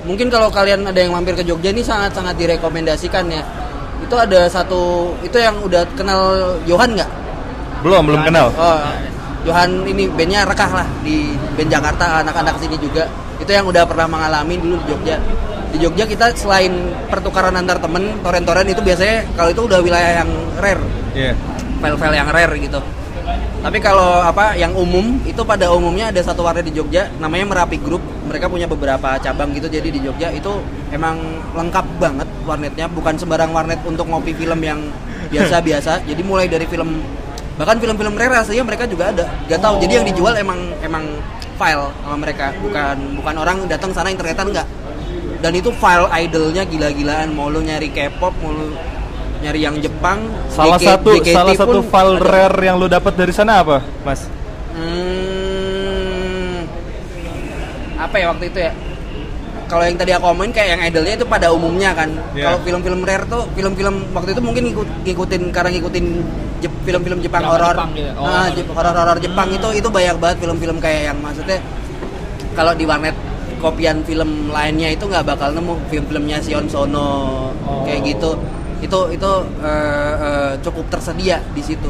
mungkin 0.03 0.31
kalau 0.31 0.47
kalian 0.47 0.81
ada 0.81 0.95
yang 0.95 1.11
mampir 1.11 1.35
ke 1.35 1.43
Jogja 1.43 1.69
ini 1.69 1.83
sangat 1.83 2.15
sangat 2.15 2.37
direkomendasikan 2.37 3.27
ya 3.27 3.43
itu 3.97 4.13
ada 4.13 4.45
satu 4.47 5.11
itu 5.19 5.35
yang 5.35 5.57
udah 5.59 5.83
kenal 5.93 6.21
Johan 6.63 6.95
nggak 6.95 7.09
Belum 7.83 8.07
belum 8.07 8.21
kenal. 8.23 8.47
oh 8.53 8.79
Johan 9.43 9.83
ini 9.83 10.07
bandnya 10.07 10.43
rekah 10.43 10.71
lah 10.71 10.87
di 11.01 11.35
band 11.53 11.67
Jakarta 11.67 12.23
anak-anak 12.23 12.55
sini 12.57 12.79
juga 12.79 13.03
itu 13.37 13.51
yang 13.51 13.65
udah 13.65 13.83
pernah 13.83 14.07
mengalami 14.07 14.55
dulu 14.57 14.79
di 14.79 14.85
Jogja 14.87 15.17
di 15.73 15.77
Jogja 15.83 16.05
kita 16.07 16.31
selain 16.35 16.71
pertukaran 17.11 17.55
antar 17.55 17.77
temen 17.81 18.19
toren-toren 18.23 18.67
itu 18.67 18.79
biasanya 18.79 19.27
kalau 19.35 19.49
itu 19.51 19.61
udah 19.67 19.79
wilayah 19.83 20.23
yang 20.23 20.29
rare 20.59 20.83
Iya. 21.13 21.33
file-file 21.81 22.15
yang 22.15 22.29
rare 22.29 22.53
gitu. 22.57 22.79
Tapi 23.57 23.83
kalau 23.83 24.23
apa 24.23 24.55
yang 24.55 24.71
umum 24.77 25.19
itu 25.27 25.41
pada 25.43 25.67
umumnya 25.73 26.07
ada 26.13 26.21
satu 26.23 26.45
warnet 26.45 26.63
di 26.63 26.77
Jogja 26.77 27.11
namanya 27.19 27.43
Merapi 27.51 27.81
Group. 27.81 27.99
Mereka 28.29 28.47
punya 28.47 28.69
beberapa 28.69 29.17
cabang 29.19 29.51
gitu 29.51 29.67
jadi 29.67 29.89
di 29.91 29.99
Jogja 29.99 30.31
itu 30.31 30.61
emang 30.93 31.19
lengkap 31.51 31.85
banget 31.99 32.27
warnetnya, 32.47 32.85
bukan 32.87 33.17
sembarang 33.19 33.51
warnet 33.51 33.81
untuk 33.83 34.07
ngopi 34.07 34.31
film 34.37 34.61
yang 34.63 34.79
biasa-biasa. 35.27 36.07
jadi 36.07 36.21
mulai 36.23 36.47
dari 36.47 36.63
film 36.69 37.03
bahkan 37.57 37.81
film-film 37.81 38.13
rare 38.15 38.37
aslinya 38.37 38.63
mereka 38.63 38.85
juga 38.85 39.09
ada. 39.09 39.25
Gak 39.49 39.59
tahu. 39.59 39.81
Jadi 39.81 39.93
yang 39.99 40.05
dijual 40.05 40.37
emang 40.37 40.59
emang 40.85 41.03
file 41.57 41.89
sama 42.05 42.15
mereka, 42.21 42.53
bukan 42.61 42.95
bukan 43.17 43.35
orang 43.41 43.57
datang 43.65 43.89
sana 43.91 44.13
internetan 44.13 44.47
enggak. 44.53 44.67
Dan 45.37 45.51
itu 45.53 45.69
file 45.71 46.07
idolnya 46.17 46.63
gila-gilaan, 46.63 47.29
mau 47.29 47.47
lu 47.47 47.61
nyari 47.61 47.87
K-pop, 47.87 48.33
mau 48.37 48.49
lu 48.49 48.73
nyari 49.37 49.61
yang 49.61 49.77
Jepang, 49.77 50.17
Salah 50.49 50.75
JK 50.75 50.87
satu 50.87 51.09
JKT 51.15 51.29
salah 51.31 51.53
satu 51.53 51.79
file 51.83 52.15
ada. 52.15 52.25
rare 52.25 52.57
yang 52.63 52.75
lo 52.75 52.87
dapat 52.87 53.13
dari 53.13 53.29
sana 53.29 53.61
apa, 53.61 53.77
Mas? 54.01 54.25
Hmm, 55.37 56.65
apa 57.97 58.15
ya 58.15 58.25
waktu 58.29 58.45
itu 58.47 58.59
ya? 58.59 58.71
Kalau 59.67 59.83
yang 59.83 59.93
tadi 59.93 60.09
aku 60.09 60.25
omongin 60.25 60.55
kayak 60.55 60.69
yang 60.73 60.81
idolnya 60.81 61.13
itu 61.13 61.27
pada 61.27 61.51
umumnya 61.51 61.91
kan. 61.91 62.07
Iya. 62.31 62.49
Kalau 62.49 62.57
film-film 62.63 63.03
rare 63.03 63.27
tuh 63.27 63.43
film-film 63.51 63.95
waktu 64.09 64.31
itu 64.31 64.41
mungkin 64.41 64.63
ngikut, 64.65 64.87
ngikutin 65.03 65.41
karena 65.51 65.69
ngikutin 65.69 66.05
Jep- 66.57 66.81
film-film 66.81 67.19
Jepang 67.19 67.43
horor. 67.43 67.75
Jepang 67.75 67.91
gitu. 67.91 68.09
Oh, 68.15 68.23
Ah, 68.23 68.47
horor 68.47 68.55
Jep- 68.55 68.71
horor-horor 68.71 69.17
Jepang 69.19 69.47
itu 69.51 69.67
itu 69.75 69.87
banyak 69.87 70.15
banget 70.17 70.37
film-film 70.39 70.77
kayak 70.79 71.11
yang 71.11 71.17
maksudnya 71.19 71.59
kalau 72.55 72.71
di 72.73 72.87
warnet 72.87 73.13
kopian 73.57 74.01
film 74.01 74.49
lainnya 74.49 74.89
itu 74.89 75.03
nggak 75.03 75.25
bakal 75.25 75.49
nemu 75.51 75.73
film-filmnya 75.87 76.37
Sion 76.39 76.65
Sono 76.67 77.09
Oh. 77.59 77.83
kayak 77.83 78.01
gitu. 78.07 78.37
Itu 78.79 79.09
itu 79.09 79.31
eh, 79.59 80.13
eh, 80.17 80.51
cukup 80.61 80.85
tersedia 80.87 81.41
di 81.51 81.61
situ. 81.61 81.89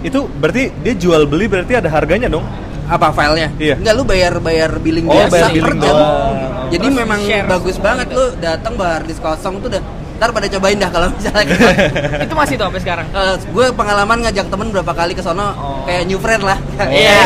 Itu 0.00 0.30
berarti 0.30 0.70
dia 0.78 0.94
jual 0.94 1.26
beli 1.26 1.46
berarti 1.46 1.74
ada 1.74 1.88
harganya 1.88 2.28
dong? 2.28 2.46
apa 2.88 3.12
filenya? 3.12 3.52
Iya. 3.60 3.76
Enggak 3.76 3.94
lu 3.94 4.02
bayar 4.02 4.32
bayar 4.40 4.70
billing 4.80 5.04
Oh, 5.04 5.12
biasa 5.12 5.28
bayar 5.28 5.44
per 5.44 5.52
billing 5.52 5.76
jam. 5.78 5.92
doang. 5.92 6.36
Jadi 6.68 6.84
Terus 6.84 6.96
memang 6.96 7.20
bagus 7.44 7.76
banget 7.76 8.06
gitu. 8.08 8.16
lu 8.16 8.24
datang 8.40 8.72
bayar 8.76 9.00
disk 9.04 9.20
kosong 9.20 9.54
tuh 9.60 9.68
udah 9.68 9.82
ntar 10.18 10.30
pada 10.30 10.46
cobain 10.48 10.74
dah 10.74 10.90
kalau 10.90 11.08
misalnya 11.08 11.44
kita 11.46 11.66
itu 12.26 12.34
masih 12.34 12.54
tuh 12.54 12.66
sampai 12.66 12.82
sekarang. 12.82 13.06
gue 13.48 13.66
pengalaman 13.72 14.18
ngajak 14.20 14.46
temen 14.46 14.68
berapa 14.68 14.92
kali 14.92 15.12
ke 15.12 15.22
sono 15.22 15.48
Oh. 15.54 15.82
kayak 15.84 16.04
new 16.04 16.18
friend 16.18 16.42
lah. 16.42 16.58
Iya. 16.90 17.22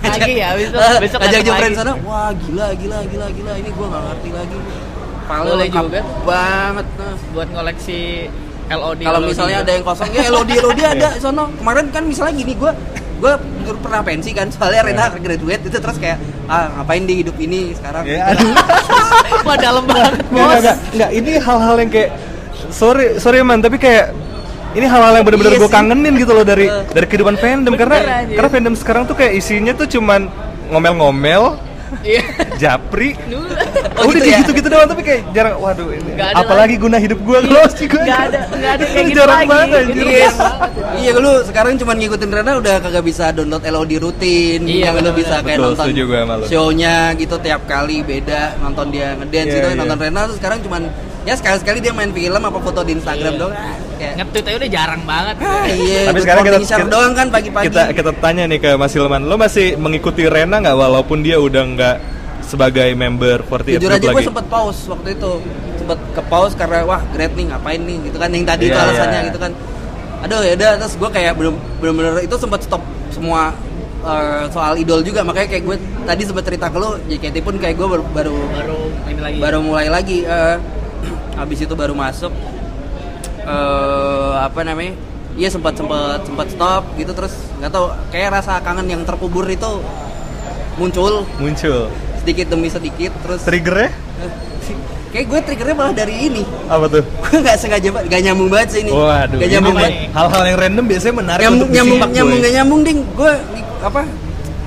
Ngajak- 0.00 0.20
Lagi 0.22 0.32
ya, 0.34 0.48
Eh, 0.52 0.98
besok 0.98 1.18
ngajak 1.18 1.32
datang 1.34 1.46
new 1.46 1.54
friend 1.56 1.74
sono, 1.74 1.92
wah 2.04 2.30
gila 2.34 2.66
gila 2.74 2.98
gila 3.06 3.26
gila 3.30 3.52
ini 3.56 3.70
gue 3.70 3.86
nggak 3.86 4.02
ngerti 4.06 4.30
lagi. 4.30 4.56
File 5.24 5.46
Boleh 5.46 5.68
juga. 5.68 6.00
banget. 6.22 6.86
Nah. 6.92 7.14
buat 7.30 7.48
ngoleksi 7.50 8.00
LOD. 8.68 9.00
Kalau 9.00 9.20
misalnya 9.24 9.56
gitu. 9.56 9.64
ada 9.64 9.72
yang 9.72 9.84
kosong, 9.84 10.08
ya 10.10 10.22
LOD 10.28 10.50
LOD 10.60 10.80
ada 10.84 11.08
sono. 11.16 11.44
Kemarin 11.54 11.86
kan 11.88 12.02
misalnya 12.04 12.34
gini, 12.36 12.52
gue 12.54 12.72
gue 13.20 13.32
pernah 13.76 14.00
pensi 14.00 14.30
kan, 14.30 14.48
soalnya 14.48 14.80
Rena 14.82 15.12
graduate 15.12 15.62
itu 15.62 15.76
terus 15.76 15.96
kayak 15.96 16.16
ah 16.46 16.72
ngapain 16.74 17.04
di 17.04 17.20
hidup 17.20 17.36
ini 17.36 17.70
sekarang? 17.72 18.02
Ya, 18.02 18.32
aduh. 18.32 18.50
Wah 19.46 19.56
dalam 19.56 19.84
banget 19.84 20.24
Enggak, 20.24 20.40
bos. 20.42 20.56
enggak, 20.56 20.76
enggak, 20.90 21.10
ini 21.12 21.32
hal-hal 21.36 21.74
yang 21.76 21.90
kayak 21.90 22.10
sorry, 22.70 23.06
sorry 23.16 23.38
man, 23.40 23.60
tapi 23.60 23.76
kayak 23.76 24.16
ini 24.70 24.86
hal-hal 24.86 25.12
yang 25.12 25.24
bener-bener 25.24 25.52
Iya 25.52 25.60
gue 25.60 25.70
kangenin 25.70 26.14
gitu 26.16 26.32
loh 26.32 26.42
dari 26.42 26.66
Eh. 26.66 26.86
dari 26.88 27.04
kehidupan 27.04 27.36
fandom 27.36 27.74
karena 27.74 27.96
aja. 28.22 28.32
karena 28.32 28.48
fandom 28.48 28.74
sekarang 28.74 29.02
tuh 29.04 29.14
kayak 29.14 29.34
isinya 29.34 29.72
tuh 29.72 29.86
cuman 29.86 30.26
ngomel-ngomel, 30.68 31.58
Iya. 32.00 32.22
Japri, 32.60 33.16
Dulu. 33.22 33.48
Oh, 33.96 34.04
udah 34.06 34.12
gitu 34.12 34.20
kayak 34.22 34.32
ya? 34.32 34.40
gitu-gitu 34.42 34.68
doang 34.68 34.86
tapi 34.86 35.02
kayak 35.02 35.20
jarang 35.30 35.54
waduh 35.56 35.88
ini 35.88 36.12
apalagi 36.32 36.74
guna 36.76 36.96
hidup 36.96 37.18
gue 37.18 37.38
kalau 37.42 37.64
sih 37.70 37.84
gue 37.84 37.96
Nggak 37.98 38.20
ada, 38.22 38.40
nggak 38.50 38.72
ada 38.72 38.84
kayak 38.90 39.04
gitu 39.04 39.16
jarang 39.18 39.38
lagi. 39.38 39.48
banget 39.50 39.68
Gitu 39.68 39.80
anjir. 39.80 40.04
Iya. 40.06 40.30
iya 40.96 41.10
lu 41.14 41.32
sekarang 41.42 41.72
cuma 41.76 41.92
ngikutin 41.94 42.30
Rena 42.30 42.52
udah 42.56 42.74
kagak 42.78 43.02
bisa 43.02 43.24
download 43.30 43.60
LOD 43.62 43.92
rutin 43.98 44.60
Iya, 44.62 44.84
yang 44.86 44.94
lu 44.98 45.12
bisa 45.12 45.34
kayak 45.38 45.56
Betul, 45.56 45.66
nonton 45.66 45.84
setuju 45.86 46.02
gue 46.06 46.18
sama 46.18 46.34
lu. 46.36 46.44
show-nya 46.46 46.94
gitu 47.14 47.36
tiap 47.38 47.62
kali 47.64 47.96
beda 48.00 48.40
nonton 48.58 48.86
dia 48.88 49.08
ngedance 49.14 49.46
Iya, 49.46 49.56
gitu 49.56 49.68
iya. 49.68 49.76
nonton 49.76 49.96
Rena 49.98 50.20
tuh 50.26 50.36
sekarang 50.36 50.58
cuman 50.60 50.82
ya 51.20 51.34
sekali-sekali 51.34 51.78
dia 51.78 51.92
main 51.92 52.10
film 52.10 52.40
apa 52.40 52.58
foto 52.58 52.80
di 52.80 52.92
Instagram 52.94 53.32
Iya. 53.32 53.38
doang 53.38 53.54
ah, 53.54 53.76
kayak 53.94 54.12
Nge-tweet 54.16 54.44
aja 54.46 54.56
udah 54.56 54.70
jarang 54.72 55.02
banget. 55.04 55.34
ah, 55.38 55.66
iya 55.68 56.00
Tapi 56.06 56.18
sekarang 56.18 56.42
kita, 56.42 56.58
kita- 56.58 56.88
doang 56.88 57.12
kan 57.12 57.26
pagi-pagi 57.28 57.66
Kita 57.66 57.82
kita 57.92 58.10
tanya 58.16 58.44
nih 58.46 58.58
ke 58.58 58.70
Mas 58.74 58.92
Hilman, 58.92 59.22
lo 59.22 59.36
masih 59.36 59.76
mengikuti 59.76 60.24
Rena 60.24 60.56
nggak 60.58 60.72
walaupun 60.74 61.20
dia 61.20 61.36
udah 61.36 61.64
nggak 61.66 61.96
sebagai 62.50 62.88
member 62.92 63.46
48 63.46 63.78
jujur 63.78 63.90
aja 63.94 64.06
gue 64.10 64.24
sempet 64.26 64.46
pause 64.50 64.80
waktu 64.90 65.08
itu. 65.14 65.32
Sempet 65.78 65.98
ke 66.10 66.22
pause 66.26 66.54
karena 66.54 66.82
wah 66.82 67.00
great 67.10 67.30
nih 67.32 67.46
ngapain 67.48 67.78
nih? 67.78 67.98
Gitu 68.04 68.16
kan 68.18 68.28
yang 68.28 68.42
tadi 68.42 68.64
itu 68.66 68.74
Iya, 68.74 68.84
alasannya 68.84 69.14
iya. 69.16 69.28
gitu 69.30 69.38
kan. 69.38 69.52
Aduh 70.20 70.40
ya 70.42 70.52
udah 70.52 70.70
terus 70.76 70.94
gue 70.98 71.10
kayak 71.10 71.32
belum 71.38 71.54
bener-bener 71.78 72.14
itu 72.20 72.34
sempet 72.34 72.60
stop 72.60 72.82
semua 73.08 73.54
eh, 74.02 74.44
soal 74.50 74.74
idol 74.76 75.00
juga. 75.00 75.22
Makanya 75.22 75.48
kayak 75.48 75.64
gue 75.64 75.76
tadi 76.02 76.22
sempet 76.26 76.44
cerita 76.44 76.66
ke 76.66 76.76
lo 76.76 76.98
JKT 77.06 77.36
pun 77.40 77.54
kayak 77.56 77.78
gue 77.78 77.86
baru 77.86 78.04
baru, 78.10 78.36
Baru 78.50 78.78
ini 79.06 79.20
lagi. 79.22 79.38
baru 79.38 79.58
mulai 79.62 79.86
lagi 79.86 80.26
eh, 80.26 80.56
habis 81.40 81.58
itu 81.58 81.72
baru 81.72 81.94
masuk 81.94 82.34
eh 83.40 84.32
apa 84.36 84.60
namanya 84.60 84.92
iya 85.34 85.48
sempat 85.48 85.72
sempat 85.72 86.26
sempat 86.26 86.46
stop 86.50 86.82
gitu. 86.94 87.14
Terus 87.14 87.32
nggak 87.56 87.70
tahu 87.70 87.86
kayak 88.10 88.28
rasa 88.34 88.58
kangen 88.60 88.86
yang 88.86 89.02
terkubur 89.02 89.46
itu 89.46 89.80
muncul. 90.76 91.24
Muncul. 91.36 91.88
Sedikit 92.20 92.46
demi 92.48 92.68
sedikit 92.68 93.12
terus 93.20 93.40
Triggernya 93.42 93.90
kayak 95.12 95.26
gue 95.26 95.40
triggernya 95.42 95.74
malah 95.74 95.90
dari 95.92 96.14
ini 96.22 96.42
apa 96.66 96.86
tuh? 96.86 97.02
gue 97.26 97.38
nggak 97.40 97.56
sengaja 97.58 97.88
banget 97.90 98.06
gak 98.08 98.22
nyambung 98.22 98.48
banget 98.48 98.68
sih 98.70 98.80
ini 98.80 98.90
Waduh, 98.90 99.36
gak 99.36 99.50
nyambung 99.50 99.74
banget 99.74 99.94
hal-hal 100.08 100.42
yang 100.44 100.58
random 100.60 100.84
biasanya 100.86 101.14
menarik 101.16 101.42
nyambung 101.42 101.60
untuk 101.60 101.70
nyambung 101.74 101.98
nyambung 102.10 102.38
gak 102.38 102.52
nyambung 102.54 102.80
ding 102.86 102.98
gue 103.10 103.32
apa 103.80 104.00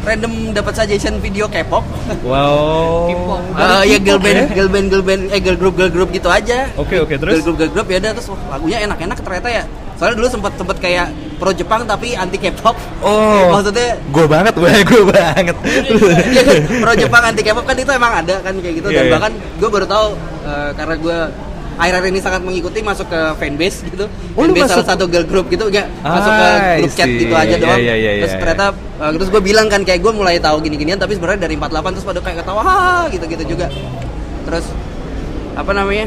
random 0.03 0.31
dapat 0.51 0.73
suggestion 0.75 1.15
video 1.17 1.47
K-pop 1.47 1.79
Wow. 2.27 3.07
K-pop. 3.07 3.39
Eh, 3.63 3.83
ya 3.87 3.97
girl 3.97 4.19
band 4.19 4.35
ya? 4.35 4.45
girl 4.51 4.67
band 4.67 4.87
girl 4.89 4.99
band 5.01 5.21
eh 5.29 5.39
girl 5.39 5.55
group 5.55 5.73
girl 5.73 5.87
group 5.87 6.09
gitu 6.11 6.27
aja 6.27 6.67
Oke, 6.75 6.99
oke, 6.99 7.15
terus? 7.15 7.39
girl 7.39 7.45
group 7.45 7.57
girl 7.57 7.71
group 7.71 7.87
ya 7.87 7.97
udah 7.97 8.11
terus 8.11 8.27
wah, 8.27 8.39
lagunya 8.51 8.77
enak-enak 8.83 9.17
ternyata 9.17 9.47
ya 9.47 9.63
soalnya 9.95 10.15
dulu 10.17 10.27
sempat 10.29 10.51
sempat 10.56 10.77
kayak 10.77 11.08
pro 11.38 11.51
Jepang 11.51 11.84
tapi 11.84 12.13
anti 12.13 12.38
K-pop 12.38 12.75
Oh. 13.03 13.49
maksudnya 13.53 13.99
gue 13.99 14.25
banget, 14.25 14.53
gue 14.56 14.71
gue 14.86 15.03
banget. 15.06 15.56
Iya 16.34 16.41
kan, 16.45 16.56
pro 16.79 16.93
Jepang 16.95 17.23
anti 17.25 17.41
K-pop 17.41 17.65
kan 17.65 17.75
itu 17.75 17.91
emang 17.91 18.13
ada 18.13 18.36
kan 18.39 18.53
kayak 18.56 18.75
gitu 18.79 18.88
Iya, 18.89 18.97
dan 18.97 19.06
iya. 19.06 19.12
bahkan 19.12 19.32
gue 19.36 19.69
baru 19.69 19.86
tahu 19.86 20.08
eh, 20.45 20.69
karena 20.73 20.95
gue 20.97 21.17
akhir-akhir 21.73 22.10
ini 22.13 22.21
sangat 22.21 22.41
mengikuti 22.45 22.79
masuk 22.86 23.10
ke 23.10 23.21
fanbase 23.36 23.82
gitu 23.89 24.06
Oh, 24.38 24.45
fanbase 24.45 24.69
salah 24.69 24.86
masuk? 24.86 24.93
satu 24.93 25.06
girl 25.10 25.25
group 25.25 25.45
gitu 25.49 25.65
enggak 25.67 25.89
masuk 25.99 26.32
ke 26.32 26.47
I 26.47 26.77
grup 26.79 26.93
chat 26.93 27.10
gitu 27.10 27.34
aja 27.34 27.56
doang 27.58 27.79
iya, 27.82 27.95
iya, 27.97 28.12
terus 28.21 28.34
iya, 28.34 28.39
ternyata 28.39 28.65
eh, 28.77 29.12
terus 29.17 29.29
gue 29.34 29.41
bilang 29.41 29.67
kan 29.67 29.82
kayak 29.82 29.99
gue 29.99 30.12
mulai 30.13 30.38
tahu 30.38 30.62
gini-ginian 30.62 31.01
tapi 31.01 31.17
sebenarnya 31.17 31.49
dari 31.49 31.58
48 31.58 31.95
terus 31.97 32.06
pada 32.06 32.19
kayak 32.21 32.38
ketawa 32.45 32.63
gitu-gitu 33.10 33.43
juga 33.49 33.67
terus 34.45 34.65
apa 35.53 35.71
namanya 35.73 36.06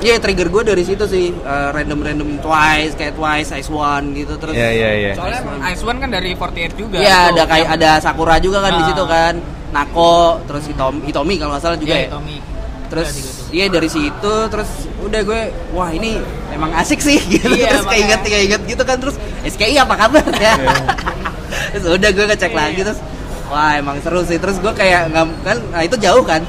Iya 0.00 0.16
trigger 0.16 0.48
gue 0.48 0.62
dari 0.64 0.80
situ 0.80 1.04
sih 1.04 1.28
eh, 1.30 1.68
random-random 1.70 2.40
twice 2.40 2.92
kayak 2.94 3.14
twice 3.14 3.52
ice 3.52 3.68
one 3.68 4.12
gitu 4.12 4.34
terus 4.34 4.52
Iya, 4.52 4.68
iya, 4.70 4.90
iya. 4.94 5.12
Soalnya 5.12 5.40
Ice 5.68 5.82
One 5.82 5.98
kan 5.98 6.08
dari 6.08 6.32
48 6.32 6.72
juga. 6.74 6.96
Iya 6.96 7.18
Tuh, 7.22 7.30
ada 7.30 7.42
kayak 7.46 7.68
ada 7.70 7.90
Sakura 7.98 8.36
juga 8.36 8.58
kan 8.60 8.72
di 8.72 8.82
Ah. 8.82 8.88
situ 8.88 9.04
kan 9.04 9.34
Nako 9.70 10.14
terus 10.44 10.64
Hitomi, 10.64 11.00
Hitomi 11.04 11.34
kalau 11.36 11.52
nggak 11.52 11.62
salah 11.62 11.76
juga 11.76 11.94
Iya, 11.94 12.02
ya 12.02 12.10
Tommy. 12.10 12.36
terus 12.90 13.08
tuh. 13.12 13.54
iya 13.54 13.66
dari 13.68 13.86
situ 13.86 14.34
terus 14.50 14.70
udah 14.98 15.20
gue 15.22 15.40
wah 15.70 15.90
ini 15.90 16.18
emang 16.50 16.74
asik 16.74 16.98
sih 16.98 17.22
gitu 17.30 17.46
Iya, 17.46 17.70
terus 17.70 17.86
kayak 17.86 18.02
inget 18.02 18.20
kayak 18.24 18.44
inget 18.48 18.62
gitu 18.66 18.82
kan 18.82 18.96
terus 18.96 19.14
SKI 19.44 19.78
apa 19.78 19.94
kabar 19.96 20.26
ya 20.34 20.54
terus 21.70 21.86
udah 21.88 22.10
gue 22.10 22.24
ngecek 22.26 22.50
Iya. 22.50 22.58
lagi 22.58 22.80
terus 22.82 22.98
wah 23.46 23.72
emang 23.74 23.94
seru 24.00 24.24
sih 24.24 24.38
terus 24.38 24.58
gue 24.58 24.72
kayak 24.72 25.06
nggak 25.06 25.26
kan 25.40 25.56
nah 25.70 25.82
itu 25.82 25.94
jauh 25.96 26.24
kan 26.24 26.42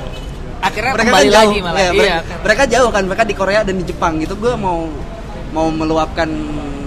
akhirnya 0.61 0.91
mereka 0.93 1.07
kembali 1.07 1.25
kan 1.25 1.33
jauh 1.33 1.41
lagi 1.43 1.59
malah. 1.59 1.73
Iya, 1.73 1.81
Iya, 1.81 1.91
mereka, 1.91 2.13
kan. 2.13 2.39
mereka 2.41 2.63
jauh 2.67 2.89
kan 2.89 3.03
mereka 3.03 3.23
di 3.23 3.35
Korea 3.35 3.61
dan 3.61 3.75
di 3.75 3.83
Jepang 3.83 4.13
gitu 4.17 4.33
gue 4.35 4.53
mau 4.55 4.87
mau 5.51 5.67
meluapkan 5.67 6.29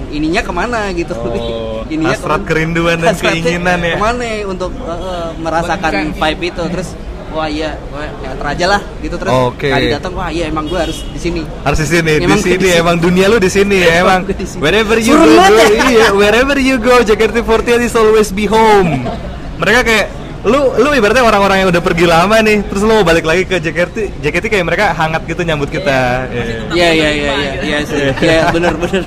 ininya 0.09 0.41
ke 0.41 0.51
mana 0.51 0.81
gitu 0.91 1.13
Oh, 1.13 1.83
ininya 1.93 2.15
hasrat 2.15 2.39
kemana- 2.39 2.47
kerinduan 2.47 2.97
dan 2.97 3.13
hasratnya 3.13 3.43
keinginan 3.43 3.79
ya. 3.81 3.95
ke 3.95 4.01
mana 4.01 4.25
untuk 4.47 4.71
uh, 4.79 4.91
uh, 4.91 5.27
merasakan 5.37 5.91
Bukan 5.91 6.07
vibe 6.17 6.43
itu 6.49 6.63
terus 6.71 6.89
wah 7.29 7.51
iya 7.51 7.75
wah 7.91 8.07
teater 8.15 8.47
aja 8.47 8.67
lah 8.69 8.83
gitu 9.03 9.19
terus 9.19 9.35
Oke. 9.35 9.67
kali 9.67 9.91
datang 9.91 10.15
wah 10.15 10.31
iya 10.31 10.47
emang 10.47 10.65
gue 10.65 10.79
harus 10.79 11.03
di 11.05 11.19
sini 11.19 11.43
Harus 11.61 11.83
di 11.83 11.89
sini, 11.91 12.13
di 12.15 12.25
Emang 12.25 12.39
sini 12.39 12.69
emang 12.73 12.97
dunia 12.97 13.27
lu 13.27 13.37
di 13.37 13.51
sini 13.51 13.83
ya 13.83 14.01
emang. 14.01 14.23
Wherever 14.63 14.95
you 14.97 15.13
Suruh 15.13 15.35
go, 15.43 15.51
ya. 15.53 15.67
iya, 15.85 16.07
wherever 16.13 16.55
you 16.55 16.79
go, 16.79 17.03
JKT48 17.03 17.83
is 17.83 17.95
always 17.95 18.31
be 18.31 18.47
home. 18.47 19.03
Mereka 19.61 19.81
kayak 19.83 20.07
lu 20.45 20.77
lu 20.77 20.89
ibaratnya 20.93 21.25
orang-orang 21.25 21.65
yang 21.65 21.69
udah 21.73 21.81
pergi 21.81 22.05
lama 22.05 22.37
nih, 22.39 22.61
terus 22.63 22.85
lu 22.85 22.93
mau 22.93 23.03
balik 23.03 23.25
lagi 23.25 23.43
ke 23.43 23.57
JKT, 23.57 24.21
JKT 24.21 24.45
kayak 24.47 24.65
mereka 24.65 24.93
hangat 24.93 25.25
gitu 25.25 25.41
nyambut 25.41 25.73
kita. 25.73 26.29
Iya. 26.29 26.45
iya 26.71 26.89
iya 26.93 27.11
iya 27.11 27.33
iya 27.33 27.53
iya 27.59 27.79
sih 27.81 27.97
iya 28.21 28.53
bener 28.53 28.77
bener 28.77 29.03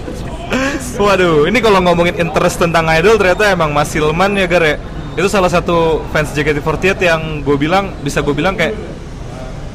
Waduh, 0.97 1.45
ini 1.45 1.59
kalau 1.59 1.77
ngomongin 1.79 2.17
interest 2.17 2.57
tentang 2.57 2.89
idol 2.89 3.15
ternyata 3.15 3.53
emang 3.53 3.69
Mas 3.69 3.93
Silman 3.93 4.33
ya 4.33 4.49
Gar 4.49 4.63
ya. 4.63 4.75
Itu 5.13 5.29
salah 5.29 5.49
satu 5.49 6.01
fans 6.09 6.33
JKT48 6.33 6.97
yang 6.99 7.21
gue 7.41 7.53
bilang 7.55 7.93
bisa 8.01 8.21
gue 8.21 8.33
bilang 8.33 8.57
kayak 8.57 8.73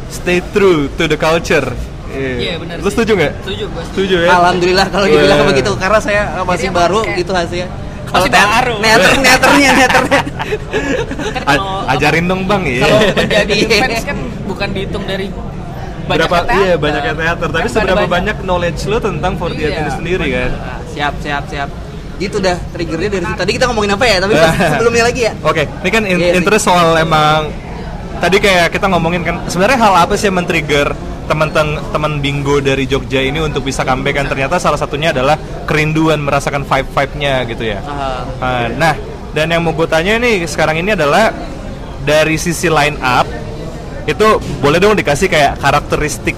stay 0.08 0.42
true 0.50 0.90
to 0.92 1.06
the 1.06 1.14
culture. 1.14 1.66
Iya, 2.12 2.58
benar 2.58 2.76
Lu 2.78 2.90
setuju 2.90 3.14
nggak? 3.14 3.32
Setuju, 3.40 3.64
gua 3.68 3.82
Setuju 3.88 4.16
ya. 4.18 4.28
alhamdulillah 4.30 4.86
kalau 4.90 5.06
dibilang 5.06 5.38
Wah. 5.40 5.48
begitu 5.48 5.70
karena 5.74 5.98
saya 5.98 6.22
masih 6.42 6.68
Jadi 6.68 6.76
baru 6.76 6.98
kayak- 7.00 7.18
gitu 7.18 7.32
hasilnya 7.32 7.68
Masih 8.12 8.28
teat- 8.28 8.50
baru. 8.50 8.74
neater 8.78 9.10
neaternya 9.18 9.70
neaternya 9.74 10.20
Kan 11.32 11.42
kalau 11.42 11.88
ajarin 11.88 12.24
dong 12.26 12.42
bang 12.44 12.62
ya. 12.62 12.80
kalau 12.82 12.98
menjadi 13.10 13.54
fans 13.82 14.04
kan 14.04 14.16
bukan 14.44 14.68
dihitung 14.70 15.04
dari 15.04 15.26
berapa 16.02 16.28
banyaknya 16.34 16.52
iya 16.52 16.66
teater. 16.68 16.78
banyaknya 16.78 17.14
teater. 17.16 17.48
Tapi 17.48 17.62
Kan 17.62 17.72
seberapa 17.72 17.94
ada 17.96 18.10
banyak 18.10 18.36
knowledge 18.42 18.80
lo 18.84 18.98
tentang 18.98 19.32
48 19.34 19.54
Iya, 19.54 19.68
ini 19.78 19.90
sendiri 19.92 20.26
kan? 20.30 20.50
Ah, 20.52 20.78
siap 20.86 21.14
siap 21.18 21.42
siap. 21.46 21.68
Gitu 22.18 22.36
dah 22.38 22.58
triggernya 22.68 23.08
dari 23.10 23.24
situ. 23.24 23.38
Tadi 23.38 23.50
kita 23.52 23.64
ngomongin 23.66 23.92
apa 23.92 24.04
ya? 24.04 24.16
Tapi 24.18 24.32
pas 24.34 24.52
sebelumnya 24.72 25.02
lagi 25.04 25.20
ya? 25.22 25.32
Oke 25.40 25.62
ini 25.64 25.90
kan 25.90 26.02
in- 26.04 26.20
sih. 26.20 26.36
interest 26.36 26.64
soal 26.64 26.92
emang 26.94 27.48
tadi 28.18 28.36
kayak 28.38 28.70
kita 28.70 28.86
ngomongin 28.86 29.22
kan 29.22 29.40
sebenarnya 29.46 29.78
hal 29.80 29.94
apa 29.96 30.14
sih 30.14 30.26
yang 30.26 30.36
men-trigger 30.36 30.90
teman-teman 31.32 32.20
bingo 32.20 32.60
dari 32.60 32.84
Jogja 32.84 33.24
ini 33.24 33.40
untuk 33.40 33.64
bisa 33.64 33.80
comeback 33.88 34.20
kan. 34.20 34.26
Ternyata 34.28 34.60
salah 34.60 34.76
satunya 34.76 35.16
adalah 35.16 35.40
kerinduan 35.64 36.20
merasakan 36.20 36.68
vibe-vibe-nya 36.68 37.34
gitu 37.48 37.64
ya. 37.64 37.80
Ah, 38.36 38.68
nah 38.68 38.92
dan 39.32 39.48
yang 39.48 39.64
mau 39.64 39.72
gue 39.72 39.88
tanya 39.88 40.20
nih 40.20 40.44
sekarang 40.44 40.84
ini 40.84 40.92
adalah 40.92 41.32
dari 42.04 42.36
sisi 42.36 42.68
line 42.68 43.00
up 43.00 43.24
itu 44.04 44.28
boleh 44.60 44.76
dong 44.76 44.92
dikasih 44.92 45.30
kayak 45.32 45.56
karakteristik 45.56 46.36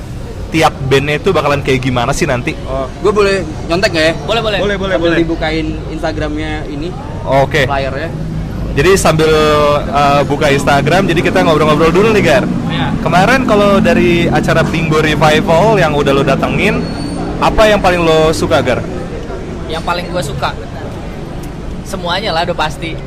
tiap 0.54 0.70
bandnya 0.86 1.18
itu 1.18 1.34
bakalan 1.34 1.58
kayak 1.66 1.82
gimana 1.82 2.14
sih 2.14 2.30
nanti? 2.30 2.54
Oh, 2.70 2.86
gue 3.02 3.10
boleh 3.10 3.42
nyontek 3.66 3.90
gak 3.90 4.04
ya? 4.06 4.14
Boleh, 4.22 4.42
boleh. 4.46 4.58
boleh 4.62 4.76
boleh 4.78 4.94
Sambil 4.94 5.10
boleh. 5.10 5.18
dibukain 5.26 5.66
Instagramnya 5.90 6.70
ini 6.70 6.94
oke. 7.26 7.66
flyernya 7.66 8.10
Jadi 8.74 8.90
sambil 8.98 9.30
uh, 9.92 10.24
buka 10.26 10.50
Instagram, 10.50 11.06
jadi 11.06 11.20
kita 11.20 11.44
ngobrol-ngobrol 11.44 11.92
dulu 11.94 12.08
nih 12.10 12.24
Gar. 12.24 12.44
Iya. 12.72 12.90
Kemarin 13.04 13.46
kalau 13.46 13.78
dari 13.78 14.26
acara 14.26 14.64
Bingo 14.66 14.98
Revival 14.98 15.78
yang 15.78 15.94
udah 15.94 16.10
lo 16.10 16.26
datengin, 16.26 16.82
apa 17.38 17.70
yang 17.70 17.78
paling 17.78 18.02
lo 18.02 18.34
suka 18.34 18.64
Gar? 18.64 18.80
Yang 19.70 19.82
paling 19.86 20.06
gue 20.10 20.22
suka 20.26 20.50
semuanya 21.94 22.34
lah 22.34 22.42
udah 22.48 22.58
pasti. 22.58 22.98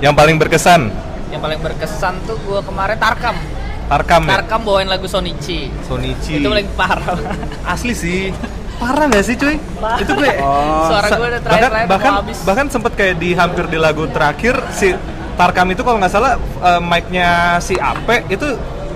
Yang 0.00 0.14
paling 0.16 0.36
berkesan? 0.40 0.80
Yang 1.28 1.40
paling 1.44 1.60
berkesan 1.60 2.14
tuh 2.24 2.40
gue 2.40 2.60
kemarin 2.64 2.96
Tarkam. 2.96 3.36
Tarkam 3.84 4.22
ya? 4.24 4.40
Tarkam 4.40 4.60
bawain 4.64 4.88
lagu 4.88 5.04
Sonichi. 5.04 5.68
Sonichi. 5.84 6.40
Itu 6.40 6.48
paling 6.48 6.68
parah. 6.72 7.20
Asli 7.68 7.92
sih. 7.92 8.32
Parah 8.76 9.06
gak 9.06 9.22
sih 9.22 9.34
cuy? 9.34 9.56
Itu 9.98 10.12
gue 10.12 10.30
Oh. 10.38 10.86
Suara 10.88 11.08
gue 11.08 11.28
udah 11.28 11.40
bahkan 11.42 11.70
bahkan 11.86 12.12
habis. 12.18 12.36
bahkan 12.42 12.66
sempet 12.68 12.92
kayak 12.94 13.16
di 13.16 13.32
hampir 13.32 13.64
di 13.66 13.76
lagu 13.76 14.04
terakhir 14.06 14.58
si 14.70 14.92
Tarkam 15.34 15.66
itu 15.68 15.82
kalau 15.82 15.98
nggak 15.98 16.12
salah 16.12 16.32
uh, 16.60 16.78
mic-nya 16.78 17.30
si 17.58 17.74
Ape 17.74 18.22
itu 18.28 18.54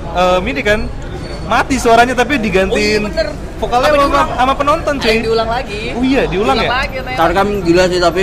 um, 0.09 0.39
ini 0.41 0.61
kan 0.61 0.87
mati 1.45 1.75
suaranya 1.75 2.15
tapi 2.15 2.39
digantiin 2.39 3.03
Oh 3.03 3.11
iya, 3.11 3.25
bener. 3.25 3.27
vokalnya 3.59 3.89
sama, 3.89 3.99
diulang? 3.99 4.29
sama 4.37 4.53
penonton 4.55 4.95
Ayo 4.95 5.03
cuy. 5.03 5.17
diulang 5.21 5.49
lagi. 5.49 5.81
Oh 5.93 6.03
iya, 6.03 6.23
diulang 6.27 6.57
ya? 6.57 6.69
lagi. 6.69 6.97
ternyata. 6.97 7.19
Tarkam 7.19 7.49
gila 7.61 7.85
sih 7.87 7.99
tapi 7.99 8.23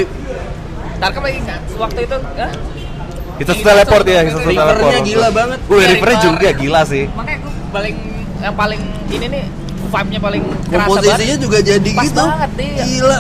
Tarkam 0.96 1.22
lagi 1.24 1.40
waktu 1.76 2.00
itu 2.02 2.18
Hah? 2.18 2.52
Kita 3.36 3.52
teleport 3.52 4.06
ya, 4.06 4.20
itu, 4.24 4.40
kita 4.40 4.48
teleport. 4.48 4.80
Rivernya 4.80 5.02
gila 5.04 5.28
banget. 5.30 5.60
Gue 5.68 5.76
Iya, 5.76 5.88
Rivernya 5.92 6.16
River. 6.16 6.28
juga 6.30 6.50
gila 6.56 6.82
sih. 6.86 7.04
makanya 7.12 7.38
gue 7.38 7.54
paling 7.70 7.96
yang 8.38 8.56
paling 8.56 8.82
ini 9.10 9.26
nih 9.28 9.44
vibe-nya 9.86 10.20
paling 10.20 10.44
kerasa 10.66 10.88
komposisinya 10.88 11.18
banget. 11.32 11.40
juga 11.40 11.58
jadi 11.60 11.90
Pas 11.92 12.06
gitu 12.06 12.22
banget, 12.22 12.52
iya. 12.58 12.84
gila 12.84 13.20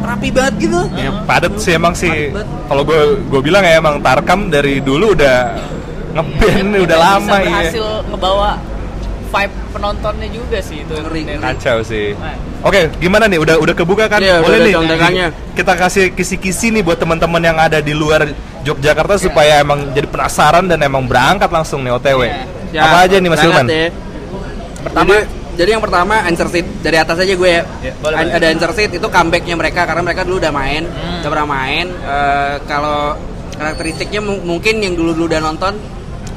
rapi 0.00 0.28
banget 0.32 0.54
gitu 0.58 0.80
Ya, 0.94 1.10
padet 1.22 1.54
sih 1.56 1.72
emang 1.72 1.92
sih. 1.92 2.32
Kalau 2.66 2.82
gue 2.82 3.00
gue 3.22 3.40
bilang 3.40 3.60
ya 3.60 3.76
emang 3.76 4.00
Tarkam 4.00 4.48
dari 4.48 4.80
dulu 4.80 5.12
udah 5.12 5.36
ngeband 6.10 6.68
nih, 6.72 6.80
udah 6.82 6.98
lama 6.98 7.20
bisa 7.20 7.36
ya. 7.36 7.44
berhasil 7.46 7.86
ngebawa 8.08 8.50
vibe 9.30 9.54
penontonnya 9.70 10.28
juga 10.28 10.58
sih 10.58 10.82
itu 10.82 10.90
yang 10.90 11.06
Ngeri. 11.06 11.22
Kacau 11.38 11.78
sih. 11.86 12.18
Nah. 12.18 12.34
Oke, 12.60 12.90
gimana 12.98 13.24
nih? 13.24 13.38
Udah 13.38 13.56
udah 13.56 13.74
kebuka 13.74 14.10
kan? 14.10 14.18
Iya, 14.18 14.42
udah 14.42 14.58
Boleh 14.58 14.58
nih. 14.58 14.74
Kita 15.54 15.72
kasih 15.78 16.10
kisi-kisi 16.10 16.74
nih 16.74 16.82
buat 16.82 16.98
teman-teman 16.98 17.38
yang 17.38 17.54
ada 17.54 17.78
di 17.78 17.94
luar 17.94 18.26
Yogyakarta 18.60 19.14
Iya. 19.16 19.22
supaya 19.30 19.52
emang 19.62 19.94
jadi 19.94 20.04
penasaran 20.04 20.66
dan 20.66 20.82
emang 20.82 21.06
berangkat 21.06 21.46
langsung 21.46 21.80
nih 21.80 21.94
OTW. 21.94 22.20
Iya. 22.26 22.34
Ya, 22.70 22.80
Apa 22.84 22.96
aja 23.06 23.16
nih 23.16 23.30
Mas 23.30 23.40
Hilman? 23.40 23.66
ya. 23.66 23.90
pertama 24.80 25.12
jadi, 25.12 25.24
jadi 25.60 25.76
yang 25.76 25.84
pertama 25.84 26.24
Answer 26.24 26.48
Seed 26.48 26.64
dari 26.80 26.96
atas 26.96 27.20
aja 27.20 27.28
gue 27.30 27.50
ya. 27.50 27.62
Ya, 27.78 27.92
boleh, 27.94 28.16
An- 28.16 28.24
boleh. 28.24 28.38
ada 28.40 28.46
Answer 28.48 28.72
Seed 28.72 28.90
itu 28.92 29.06
comebacknya 29.06 29.54
mereka 29.54 29.84
karena 29.84 30.00
mereka 30.00 30.24
dulu 30.24 30.40
udah 30.40 30.48
main, 30.50 30.82
Hmm. 30.82 31.20
udah 31.20 31.28
pernah 31.28 31.48
main. 31.50 31.86
Eh, 31.86 32.54
kalau 32.64 33.12
karakteristiknya 33.52 34.18
mu- 34.18 34.40
mungkin 34.40 34.80
yang 34.80 34.96
dulu 34.96 35.12
dulu 35.12 35.28
udah 35.28 35.40
nonton 35.42 35.76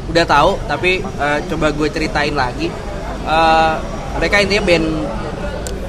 udah 0.05 0.25
tahu, 0.25 0.59
tapi 0.65 0.99
eh, 0.99 1.39
coba 1.47 1.71
gue 1.71 1.87
ceritain 1.87 2.33
lagi. 2.33 2.67
Eh, 3.23 3.73
mereka 4.13 4.35
intinya 4.37 4.61
band 4.61 4.87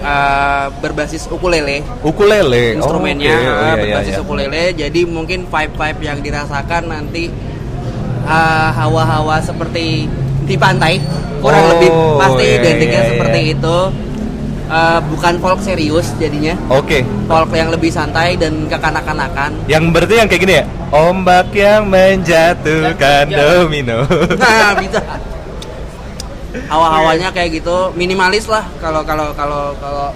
eh, 0.01 0.67
berbasis 0.79 1.25
ukulele 1.27 1.81
Ukulele. 2.01 2.77
instrumennya 2.77 3.33
Oh, 3.33 3.41
oke. 3.41 3.43
Oh, 3.43 3.49
eh, 3.49 3.57
iya, 3.57 3.65
iya, 3.67 3.83
berbasis 3.83 4.15
iya. 4.15 4.21
ukulele 4.21 4.63
jadi 4.77 5.01
mungkin 5.05 5.41
vibe-vibe 5.45 6.01
yang 6.03 6.19
dirasakan 6.21 6.83
nanti 6.87 7.33
eh, 8.25 8.71
hawa-hawa 8.71 9.41
seperti 9.41 10.07
di 10.45 10.57
pantai 10.57 11.01
kurang 11.41 11.65
Oh, 11.65 11.71
lebih 11.77 11.91
pasti 12.17 12.45
iya, 12.45 12.57
identiknya 12.61 13.01
iya, 13.03 13.11
seperti 13.13 13.41
iya. 13.43 13.55
itu 13.57 13.79
Eh, 14.65 15.01
bukan 15.13 15.37
folk 15.45 15.61
serius 15.61 16.09
jadinya 16.17 16.57
Oke. 16.73 17.05
folk 17.29 17.53
yang 17.53 17.69
lebih 17.69 17.93
santai 17.93 18.33
dan 18.41 18.65
kekanak-kanakan 18.65 19.53
Yang 19.69 19.85
berarti 19.93 20.15
yang 20.17 20.25
kayak 20.27 20.41
gini 20.41 20.55
ya? 20.57 20.65
Ombak 20.89 21.53
yang 21.53 21.85
menjatuhkan 21.85 23.29
Jatuh. 23.29 23.69
domino. 23.69 24.09
nah 24.41 24.73
bisa 24.73 25.05
hawa-hawanya 26.65 27.29
kayak 27.29 27.61
gitu 27.61 27.93
minimalis 27.93 28.49
lah 28.49 28.65
kalau 28.81 29.05
kalau 29.05 29.37
kalau 29.37 29.77
kalau 29.77 30.09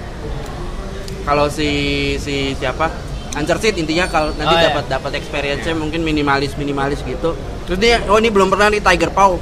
kalau 1.26 1.46
si 1.50 1.68
si 2.16 2.56
siapa 2.56 2.88
Ancer 3.36 3.60
Seed 3.60 3.76
intinya 3.76 4.08
kalau 4.08 4.32
nanti 4.32 4.48
Oh, 4.48 4.58
iya. 4.58 4.72
dapat 4.72 4.84
dapat 4.88 5.12
experience-nya 5.20 5.76
mungkin 5.76 6.00
minimalis 6.00 6.56
minimalis 6.56 7.04
gitu 7.04 7.36
terus 7.68 7.78
dia 7.78 8.00
oh 8.08 8.16
ini 8.16 8.32
belum 8.32 8.48
pernah 8.48 8.72
nih 8.72 8.80
Tiger 8.80 9.12
Paw 9.12 9.36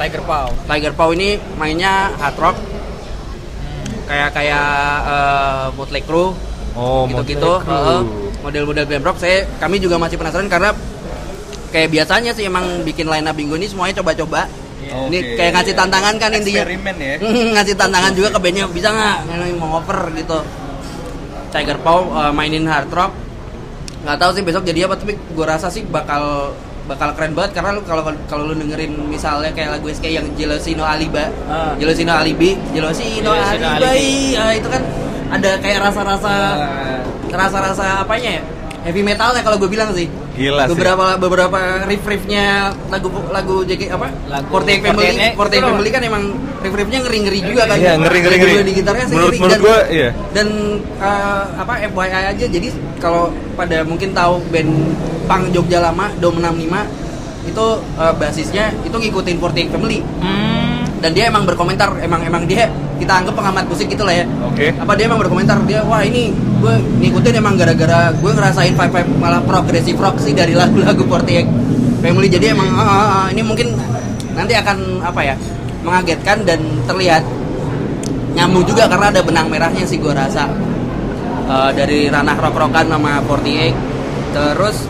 Tiger 0.00 0.22
Paw. 0.24 0.48
Tiger 0.64 0.92
Paw 0.96 1.08
ini 1.12 1.36
mainnya 1.60 2.08
hard 2.16 2.36
rock. 2.40 2.56
Kayak 4.08 4.30
kayak 4.32 4.68
uh, 5.04 5.64
Motley 5.76 6.00
Crue. 6.00 6.32
Oh, 6.72 7.04
gitu-gitu. 7.04 7.60
Model-model 8.40 8.84
glam 8.88 9.04
rock. 9.04 9.20
Saya 9.20 9.44
kami 9.60 9.76
juga 9.76 10.00
masih 10.00 10.16
penasaran 10.16 10.48
karena 10.48 10.72
kayak 11.68 11.92
biasanya 11.92 12.32
sih 12.32 12.48
emang 12.48 12.80
bikin 12.82 13.06
line 13.06 13.28
up 13.28 13.36
bingo 13.36 13.60
ini 13.60 13.68
semuanya 13.68 14.00
coba-coba. 14.00 14.48
Ini 14.80 15.18
Oke. 15.20 15.36
kayak 15.36 15.52
ngasih 15.60 15.74
tantangan 15.76 16.14
kan 16.16 16.30
intinya. 16.32 16.64
Eksperimen 16.64 16.96
ya. 16.96 17.14
ngasih 17.60 17.74
tantangan 17.76 18.12
juga 18.16 18.28
ke 18.32 18.38
bandnya. 18.40 18.64
Bisa 18.72 18.88
nggak 18.88 19.16
mau 19.60 19.78
cover 19.78 20.08
gitu? 20.16 20.38
Tiger 21.52 21.78
Paw 21.84 21.98
uh, 22.08 22.32
mainin 22.32 22.64
hard 22.64 22.88
rock. 22.88 23.12
Nggak 24.00 24.16
tahu 24.16 24.30
sih 24.32 24.42
besok 24.42 24.64
jadi 24.64 24.88
apa 24.88 24.96
tapi 24.96 25.12
gue 25.12 25.44
rasa 25.44 25.68
sih 25.68 25.84
bakal 25.84 26.56
bakal 26.90 27.14
keren 27.14 27.32
banget 27.32 27.50
karena 27.54 27.70
lu 27.70 27.82
kalau 27.82 28.02
kalau 28.26 28.42
lu 28.44 28.54
dengerin 28.56 28.90
misalnya 29.06 29.50
kayak 29.50 29.78
lagu 29.78 29.86
SK 29.88 30.10
yang 30.10 30.26
Jelosino 30.34 30.82
Aliba 30.82 31.30
Ah. 31.46 31.70
Jelosino 31.78 32.10
Alibi 32.12 32.58
Jelosino 32.70 33.30
Jelosino 33.30 33.66
Alibi 33.72 34.34
ah, 34.34 34.50
itu 34.50 34.66
kan 34.66 34.82
ada 35.30 35.50
kayak 35.56 35.78
rasa-rasa 35.80 36.34
rasa-rasa 37.30 38.02
apanya 38.02 38.30
ya 38.32 38.42
heavy 38.80 39.02
metalnya 39.02 39.38
kalau 39.40 39.54
gue 39.56 39.68
bilang 39.68 39.92
sih 39.92 40.08
Gila 40.32 40.64
sih. 40.64 40.72
beberapa 40.72 41.14
beberapa 41.14 41.58
riff 41.84 42.00
riffnya 42.02 42.72
lagu 42.88 43.06
lagu 43.28 43.60
JK 43.62 43.92
apa 43.92 44.08
Lagu 44.26 44.48
Forte 44.48 44.72
Family 44.80 45.14
48 45.28 45.36
Forte 45.36 45.54
loh. 45.54 45.68
Family 45.68 45.90
kan 45.92 46.02
emang 46.02 46.22
riff 46.58 46.74
riffnya 46.74 46.98
ngeri 47.00 47.18
ngeri 47.20 47.40
juga 47.44 47.62
kan 47.66 47.76
Iya, 47.76 47.92
ngeri, 47.94 48.18
ngeri, 48.18 48.64
di 48.64 48.72
gitarnya 48.72 49.04
sih 49.04 49.14
Menurut- 49.14 49.36
menurut 49.36 49.52
dan, 49.52 49.60
gua, 49.60 49.78
iya. 49.86 50.08
dan 50.32 50.48
eh, 50.96 51.42
apa 51.54 51.72
FYI 51.86 52.22
aja 52.32 52.44
jadi 52.48 52.68
kalau 52.98 53.28
pada 53.54 53.84
mungkin 53.84 54.10
tahu 54.10 54.40
band 54.48 54.72
punk 55.30 55.54
Jogja 55.54 55.78
lama 55.78 56.10
Dom 56.18 56.42
65 56.42 57.46
itu 57.46 57.66
eh, 58.02 58.14
basisnya 58.18 58.74
itu 58.82 58.96
ngikutin 58.98 59.36
Forte 59.38 59.62
Family 59.70 60.02
Hmm. 60.18 60.82
dan 60.98 61.14
dia 61.14 61.30
emang 61.30 61.46
berkomentar 61.46 61.94
emang 62.02 62.26
emang 62.26 62.42
dia 62.50 62.66
kita 62.98 63.22
anggap 63.22 63.32
pengamat 63.38 63.64
musik 63.70 63.86
gitu 63.88 64.02
lah 64.04 64.12
ya 64.12 64.26
Oke. 64.44 64.74
apa 64.74 64.92
dia 64.98 65.06
emang 65.08 65.22
berkomentar 65.22 65.56
dia 65.64 65.80
wah 65.86 66.02
ini 66.02 66.34
gue 66.34 66.74
ngikutin 67.00 67.34
emang 67.40 67.54
gara-gara 67.56 68.12
gue 68.12 68.32
ngerasain 68.34 68.74
vibe 68.76 68.92
vibe 68.92 69.10
malah 69.16 69.40
progresif 69.40 69.96
rock 69.96 70.18
sih 70.20 70.34
dari 70.34 70.52
lagu-lagu 70.52 71.00
Forte 71.06 71.46
Family 72.02 72.28
jadi 72.28 72.52
emang 72.52 72.68
ah, 72.76 72.90
ah, 73.24 73.26
ini 73.32 73.40
mungkin 73.40 73.72
nanti 74.36 74.52
akan 74.52 75.00
apa 75.00 75.20
ya 75.24 75.34
mengagetkan 75.80 76.44
dan 76.44 76.60
terlihat 76.84 77.24
nyambung 78.36 78.68
juga 78.68 78.84
karena 78.84 79.08
ada 79.08 79.24
benang 79.24 79.48
merahnya 79.48 79.86
sih 79.88 79.96
gue 79.96 80.12
rasa 80.12 80.44
Eh, 81.50 81.70
dari 81.74 82.06
ranah 82.06 82.38
rock-rockan 82.38 82.86
sama 82.86 83.18
48 83.26 83.74
terus 84.30 84.86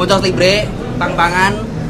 Muncos 0.00 0.24
Libre 0.24 0.64
Pang-Pangan 0.96 1.80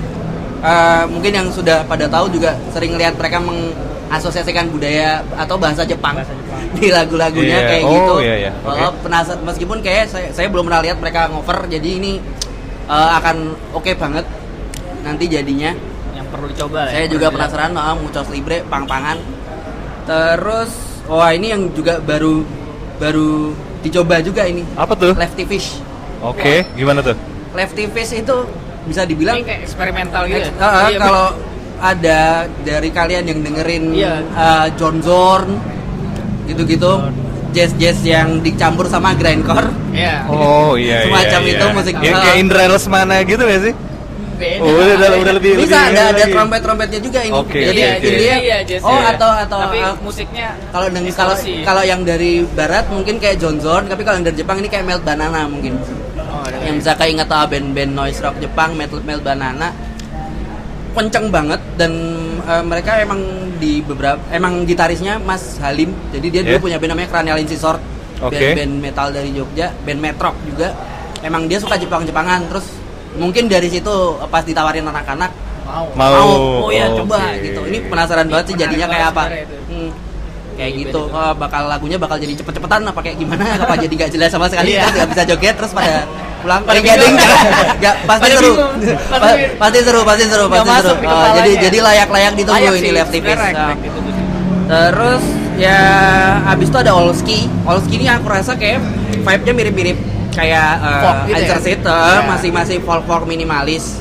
Eh, 0.60 1.04
mungkin 1.08 1.32
yang 1.32 1.48
sudah 1.48 1.80
pada 1.88 2.04
tahu 2.04 2.28
juga 2.36 2.52
sering 2.68 3.00
lihat 3.00 3.16
mereka 3.16 3.40
mengasosiasikan 3.40 4.68
budaya 4.68 5.24
atau 5.32 5.56
bahasa 5.56 5.88
Jepang, 5.88 6.20
di 6.76 6.92
lagu-lagunya 6.92 7.64
Iya. 7.64 7.68
kayak 7.72 7.84
Oh, 7.88 7.92
gitu. 7.96 8.14
iya, 8.20 8.34
iya. 8.36 8.50
Oke. 8.60 8.76
Eh, 8.76 8.92
penasa- 9.00 9.40
meskipun 9.40 9.80
kayak 9.80 10.12
saya, 10.12 10.28
saya 10.36 10.52
belum 10.52 10.68
pernah 10.68 10.84
lihat 10.84 11.00
mereka 11.00 11.32
ngover, 11.32 11.64
jadi 11.64 11.88
ini 11.96 12.20
eh, 12.92 13.10
akan 13.16 13.56
oke 13.72 13.88
banget 13.96 14.28
nanti 15.00 15.24
jadinya. 15.32 15.72
Yang 16.12 16.26
perlu 16.28 16.46
dicoba 16.52 16.78
lah. 16.84 16.92
Saya 16.92 17.06
ya, 17.08 17.08
juga 17.08 17.26
penasaran 17.32 17.72
oh, 17.72 17.96
Mucos 17.96 18.28
Libre, 18.28 18.60
Pang-Pangan. 18.68 19.16
Terus, 20.04 20.70
wah 21.08 21.32
ini 21.32 21.56
yang 21.56 21.72
juga 21.72 22.04
baru 22.04 22.44
baru 23.00 23.56
dicoba 23.80 24.20
juga 24.20 24.44
ini. 24.44 24.60
Apa 24.76 24.92
tuh? 24.92 25.16
Lefty 25.16 25.48
Fish. 25.48 25.80
Oke, 26.20 26.68
gimana 26.76 27.00
tuh? 27.00 27.16
Lefty 27.52 27.84
Fish 27.88 28.12
itu 28.14 28.36
bisa 28.82 29.02
dibilang 29.04 29.42
kayak 29.42 29.64
eksperimental 29.64 30.24
gitu. 30.26 30.48
Ya? 30.48 30.52
Ah, 30.58 30.88
Iya, 30.88 30.98
kalau 30.98 31.26
ada 31.80 32.20
dari 32.60 32.88
kalian 32.90 33.24
yang 33.24 33.40
dengerin 33.40 33.84
Iya. 33.92 34.14
uh, 34.30 34.66
John 34.76 35.00
Zorn 35.00 35.56
gitu-gitu 36.44 36.92
jazz-jazz 37.50 37.98
yang 38.02 38.38
dicampur 38.40 38.86
sama 38.86 39.12
grindcore 39.12 39.70
Iya. 39.90 40.22
Oh 40.30 40.78
iya 40.78 41.02
Semacam 41.04 41.40
iya, 41.42 41.50
itu 41.50 41.64
iya. 41.64 41.74
musik- 41.74 41.98
yang 41.98 42.16
kayak 42.16 42.36
Indra 42.38 42.62
Lesmana 42.68 43.16
gitu 43.22 43.42
gak 43.42 43.62
sih? 43.64 43.74
Beda. 44.40 44.64
Oh, 44.64 44.72
udah, 44.72 44.94
udah, 44.96 45.10
udah 45.20 45.34
lebih 45.36 45.52
bisa 45.60 45.76
lebih 45.76 45.92
ada 45.92 46.00
ada 46.00 46.16
lagi. 46.16 46.32
trompet 46.32 46.60
trompetnya 46.64 47.00
juga 47.04 47.20
ini 47.20 47.36
Oke, 47.36 47.60
jadi 47.60 47.76
iya, 47.76 47.90
oke. 47.92 48.00
jadi 48.00 48.08
intinya 48.16 48.38
iya, 48.40 48.58
jazz 48.64 48.80
oh 48.80 48.96
ya. 48.96 49.12
atau 49.12 49.30
atau 49.36 49.58
tapi 49.68 49.78
uh, 49.84 49.94
musiknya 50.00 50.48
kalau 50.72 50.86
kalau 51.12 51.34
kalau 51.60 51.82
yang 51.84 52.00
dari 52.08 52.32
barat 52.48 52.88
mungkin 52.88 53.20
kayak 53.20 53.36
John 53.36 53.60
Zorn 53.60 53.92
tapi 53.92 54.00
kalau 54.00 54.16
yang 54.16 54.24
dari 54.24 54.40
Jepang 54.40 54.56
ini 54.56 54.72
kayak 54.72 54.88
Melt 54.88 55.04
Banana 55.04 55.44
mungkin 55.44 55.76
yang 56.70 56.78
bisa 56.78 56.94
kayak 56.94 57.10
inget 57.18 57.28
ah, 57.28 57.46
band-band 57.50 57.92
noise 57.92 58.18
rock 58.22 58.38
Jepang 58.38 58.78
Metal 58.78 59.02
Melt 59.02 59.26
Banana 59.26 59.74
kenceng 60.90 61.30
banget 61.30 61.60
dan 61.78 61.92
eh, 62.46 62.62
mereka 62.62 62.98
emang 62.98 63.20
di 63.58 63.82
beberapa 63.82 64.18
emang 64.30 64.66
gitarisnya 64.66 65.18
Mas 65.18 65.58
Halim 65.58 65.90
jadi 66.14 66.26
dia 66.30 66.42
dulu 66.46 66.50
Yeah. 66.50 66.62
punya 66.62 66.76
band 66.78 66.90
namanya 66.94 67.08
Cranial 67.10 67.38
Incisor 67.38 67.76
Oke. 68.20 68.34
band-band 68.36 68.72
metal 68.78 69.08
dari 69.10 69.30
Jogja 69.30 69.70
band 69.82 70.00
metrok 70.02 70.34
juga 70.46 70.74
emang 71.22 71.46
dia 71.46 71.58
suka 71.60 71.76
Jepang-Jepangan 71.76 72.48
terus 72.50 72.66
mungkin 73.14 73.50
dari 73.50 73.66
situ 73.66 73.90
pas 74.30 74.46
ditawarin 74.46 74.86
anak-anak 74.86 75.30
mau 75.66 75.86
Mau. 75.94 76.66
oh 76.66 76.70
ya 76.74 76.90
oke. 76.90 77.06
coba 77.06 77.38
gitu 77.38 77.62
ini 77.70 77.78
penasaran 77.86 78.26
banget 78.26 78.46
sih 78.50 78.56
jadinya 78.58 78.86
kayak 78.90 79.14
apa. 79.14 79.24
Hmm, 79.70 79.90
kayak 80.52 80.70
Iya, 80.70 80.80
gitu. 80.84 81.02
Oh, 81.06 81.32
bakal 81.34 81.62
lagunya 81.66 81.96
bakal 81.96 82.16
jadi 82.16 82.34
cepet-cepetan 82.34 82.80
apa 82.82 83.00
kayak 83.00 83.16
gimana 83.16 83.44
apa 83.56 83.74
jadi 83.76 83.94
gak 83.96 84.10
jelas 84.10 84.28
sama 84.28 84.46
sekali 84.46 84.72
Iya. 84.72 84.82
terus 84.82 84.94
nggak 84.94 85.08
bisa 85.10 85.22
joget 85.26 85.54
terus 85.54 85.72
pada 85.72 85.94
pulang 86.40 86.60
Pada 86.62 86.80
gading 86.80 87.14
bingung. 87.14 87.40
nggak 87.76 87.94
pasti 88.08 88.22
Pada 88.22 88.34
seru. 88.34 88.52
Pa- 88.56 89.20
Pasti- 89.60 89.82
seru 89.82 90.00
pasti 90.02 90.24
seru 90.24 90.44
pasti 90.48 90.70
seru 90.72 90.94
di 90.94 90.96
Oh, 90.96 90.96
kepalanya. 91.04 91.36
jadi 91.36 91.50
jadi 91.60 91.78
layak-layak 91.82 92.32
ditunggu 92.34 92.60
Layak 92.62 92.80
ini 92.80 92.90
left 92.90 93.10
tipis 93.10 93.36
Nah. 93.36 93.76
terus 94.66 95.22
ya 95.56 95.78
abis 96.48 96.66
itu 96.66 96.78
ada 96.78 96.92
Olski 96.92 97.38
Olski 97.62 97.94
ini 97.96 98.06
aku 98.06 98.26
rasa 98.26 98.54
kayak 98.54 98.80
vibe-nya 99.18 99.52
mirip-mirip 99.52 99.98
kayak 100.30 100.70
Folk 100.78 101.10
uh, 101.10 101.26
gitu 101.26 101.42
ya? 101.42 101.58
Iya. 101.84 102.20
masih 102.24 102.50
masih 102.50 102.76
folk 102.78 103.02
folk 103.02 103.26
minimalis 103.26 103.98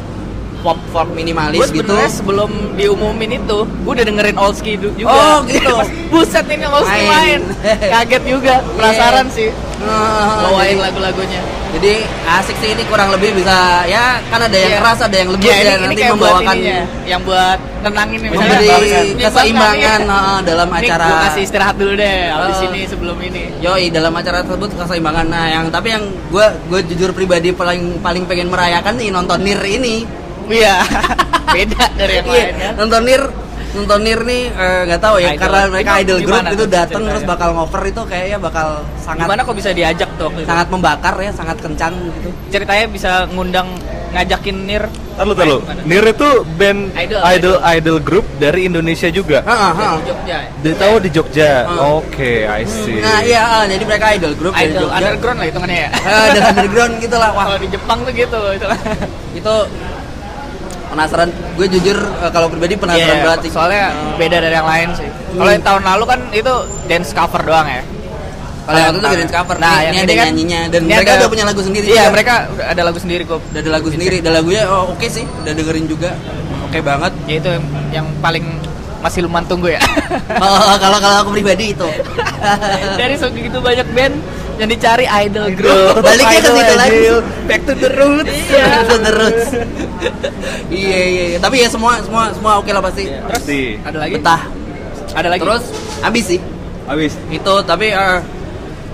pop 0.60 0.78
folk 0.92 1.10
minimalis 1.12 1.70
gitu 1.70 1.88
sebenarnya 1.88 2.10
sebelum 2.12 2.52
diumumin 2.76 3.40
itu, 3.40 3.58
gue 3.64 3.92
udah 3.92 4.06
dengerin 4.06 4.38
Olski 4.38 4.76
juga. 4.76 5.08
Oh, 5.08 5.38
gitu. 5.50 5.76
Buset 6.10 6.46
ini 6.48 6.66
Olski 6.68 7.00
Main. 7.08 7.08
main. 7.08 7.42
Kaget 7.96 8.24
juga, 8.28 8.56
penasaran 8.76 9.28
Iya. 9.28 9.36
sih. 9.36 9.50
Uh, 9.80 10.44
Bawain 10.44 10.76
lagu-lagunya. 10.76 11.40
Jadi 11.70 12.04
asik 12.28 12.58
sih 12.60 12.74
ini 12.74 12.84
kurang 12.90 13.14
lebih 13.14 13.32
bisa 13.32 13.86
ya 13.86 14.18
kan 14.28 14.42
ada 14.42 14.52
yang 14.52 14.74
Iya. 14.74 14.80
keras 14.82 15.00
ada 15.00 15.16
yang 15.16 15.30
lembut 15.32 15.46
Iya, 15.46 15.54
ya, 15.54 15.62
ini, 15.62 15.70
ini 15.70 15.80
nanti 15.86 16.02
kayak 16.02 16.14
membawakan 16.18 16.56
ininya, 16.58 16.82
yang 17.06 17.22
buat 17.24 17.60
tenangin 17.80 18.20
nih 18.20 18.30
memberi 18.34 18.68
ini 18.68 19.22
keseimbangan 19.22 20.00
bang, 20.02 20.02
uh, 20.10 20.40
dalam 20.44 20.68
Ini 20.68 20.80
acara 20.84 21.06
gue 21.06 21.18
kasih 21.30 21.42
istirahat 21.46 21.76
dulu 21.78 21.94
deh, 21.96 22.20
abis 22.28 22.58
Uh. 22.60 22.68
ini 22.68 22.80
sebelum 22.90 23.18
ini. 23.22 23.44
Yoi 23.62 23.86
dalam 23.88 24.12
acara 24.12 24.42
tersebut 24.42 24.70
keseimbangan. 24.76 25.26
Nah, 25.30 25.46
yang 25.48 25.66
tapi 25.70 25.88
yang 25.94 26.04
gue 26.28 26.46
gue 26.68 26.80
jujur 26.90 27.14
pribadi 27.14 27.54
paling 27.54 28.02
paling 28.02 28.26
pengen 28.26 28.50
merayakan 28.50 28.98
nih 28.98 29.14
nonton 29.14 29.40
Nir 29.40 29.62
ini. 29.64 30.04
Iya, 30.58 30.76
beda 31.48 31.84
dari 31.94 32.14
yang 32.16 32.26
Iya, 32.26 32.34
lain 32.34 32.56
kan. 32.56 32.74
nonton 32.78 33.02
Nir 33.04 33.24
nonton 33.70 34.00
Nir 34.02 34.20
nih 34.24 34.44
eh, 34.50 34.82
nggak 34.84 34.98
tahu 35.00 35.16
ya 35.20 35.30
Idol. 35.30 35.40
karena 35.40 35.60
mereka 35.68 35.92
Itu 35.92 36.02
idol 36.02 36.18
group 36.18 36.30
gimana 36.34 36.48
itu 36.50 36.66
datang 36.66 37.02
terus 37.06 37.24
bakal 37.24 37.50
ngover 37.54 37.82
itu 37.86 38.02
kayaknya 38.04 38.38
bakal 38.40 38.68
sangat 38.98 39.26
Gimana 39.26 39.42
kok 39.44 39.56
bisa 39.56 39.70
diajak 39.70 40.10
tuh 40.18 40.30
itu? 40.34 40.42
sangat 40.44 40.68
membakar 40.68 41.14
ya 41.16 41.30
sangat 41.30 41.58
kencang 41.60 41.94
gitu 42.16 42.30
Ceritanya 42.50 42.86
bisa 42.88 43.12
ngundang 43.30 43.70
ngajakin 44.10 44.58
Nir. 44.66 44.84
Tahu 45.14 45.38
tahu. 45.38 45.62
Nir 45.86 46.02
itu 46.02 46.30
band 46.58 46.90
Idol, 46.98 47.22
idol 47.22 47.56
idol 47.62 47.98
group 48.02 48.26
dari 48.42 48.66
Indonesia 48.66 49.06
juga. 49.08 49.46
Heeh, 49.46 49.72
heeh. 49.72 49.94
Di 49.94 50.08
Jogja. 50.08 50.38
Dia 50.66 50.74
tahu 50.74 50.94
di 50.98 51.10
Jogja. 51.14 51.52
Ah. 51.62 51.94
Oke, 51.94 52.34
I 52.42 52.66
see. 52.66 52.98
Nah 52.98 53.22
iya, 53.22 53.42
ah, 53.44 53.64
jadi 53.70 53.84
mereka 53.86 54.10
idol 54.10 54.34
group 54.34 54.58
dari 54.58 54.74
Idol 54.74 54.90
Jogja. 54.90 54.98
underground 54.98 55.38
lah 55.38 55.46
hitungannya 55.46 55.78
ya. 55.78 55.90
Eh, 55.94 56.28
dan 56.34 56.44
underground 56.50 56.94
gitu 56.98 57.16
lah. 57.16 57.30
Wah, 57.30 57.46
Kalau 57.46 57.60
di 57.62 57.70
Jepang 57.70 57.98
tuh 58.02 58.14
gitu 58.18 58.40
itu. 58.50 58.66
itu 59.38 59.56
penasaran. 60.90 61.30
Gue 61.54 61.68
jujur 61.68 61.96
eh, 61.96 62.32
kalau 62.32 62.48
pribadi 62.48 62.74
penasaran 62.74 63.16
Iya, 63.16 63.24
banget 63.24 63.40
sih. 63.46 63.52
Soalnya 63.52 63.84
beda 64.16 64.38
dari 64.40 64.56
yang 64.56 64.68
lain 64.68 64.90
sih. 64.94 65.08
Kalau 65.32 65.52
yang 65.52 65.64
tahun 65.64 65.84
lalu 65.86 66.04
kan 66.06 66.20
itu 66.32 66.54
dance 66.86 67.12
cover 67.12 67.42
doang 67.42 67.68
ya. 67.68 67.84
kalau 68.62 68.78
yang 68.78 68.94
itu 68.94 69.02
dance 69.02 69.34
cover, 69.34 69.56
Nah, 69.58 69.66
ini, 69.66 69.82
yang 69.82 69.82
ini 69.82 69.98
ini 69.98 69.98
ada 70.00 70.14
kan- 70.14 70.28
nyanyinya 70.30 70.62
dan 70.68 70.80
ini 70.80 70.94
mereka 70.94 71.10
ada- 71.10 71.20
udah 71.20 71.30
punya 71.30 71.46
lagu 71.48 71.62
sendiri. 71.64 71.86
Iya, 71.88 71.96
juga. 71.96 72.14
mereka 72.14 72.34
udah 72.54 72.66
ada 72.68 72.82
lagu 72.84 73.00
sendiri 73.00 73.24
kok. 73.26 73.40
udah 73.44 73.60
ada 73.60 73.72
lagu 73.72 73.88
sendiri. 73.90 74.18
Dan 74.20 74.32
lagunya 74.32 74.62
oh, 74.66 74.94
oke 74.94 75.08
sih, 75.08 75.26
udah 75.26 75.54
dengerin 75.54 75.86
juga. 75.86 76.10
Oke 76.64 76.80
banget. 76.80 77.12
Ya 77.26 77.36
itu 77.36 77.50
yang, 77.50 77.66
yang 77.92 78.08
paling 78.20 78.46
masih 79.00 79.26
lumayan 79.26 79.46
tunggu 79.46 79.70
ya. 79.70 79.82
Oh, 80.38 80.78
kalau 80.78 81.02
kalau 81.02 81.16
aku 81.20 81.30
pribadi 81.34 81.74
itu. 81.74 81.88
dari 83.02 83.18
segitu 83.18 83.58
banyak 83.58 83.88
band 83.90 84.16
yang 84.60 84.68
dicari 84.68 85.06
idol 85.08 85.48
group. 85.56 86.04
Baliknya 86.04 86.40
ke 86.40 86.52
situ 86.52 86.74
lagi. 86.76 87.00
Back 87.48 87.62
to 87.64 87.74
the 87.74 87.90
roots. 87.90 88.36
Iya. 88.46 88.66
Itu 88.84 88.96
terus. 89.00 89.40
iya, 90.70 91.00
iya, 91.02 91.24
iya. 91.32 91.38
Tapi 91.40 91.64
ya 91.64 91.68
semua 91.68 91.98
semua 92.00 92.30
semua 92.32 92.52
oke 92.60 92.70
lah 92.70 92.84
pasti. 92.84 93.08
Pasti. 93.26 93.60
Ada 93.80 93.98
lagi? 93.98 94.14
Betah. 94.16 94.42
Ada 95.16 95.28
lagi? 95.28 95.42
Terus 95.42 95.64
habis 96.00 96.26
sih. 96.28 96.40
Habis. 96.84 97.14
itu 97.30 97.54
tapi 97.64 97.94
eh, 97.94 98.20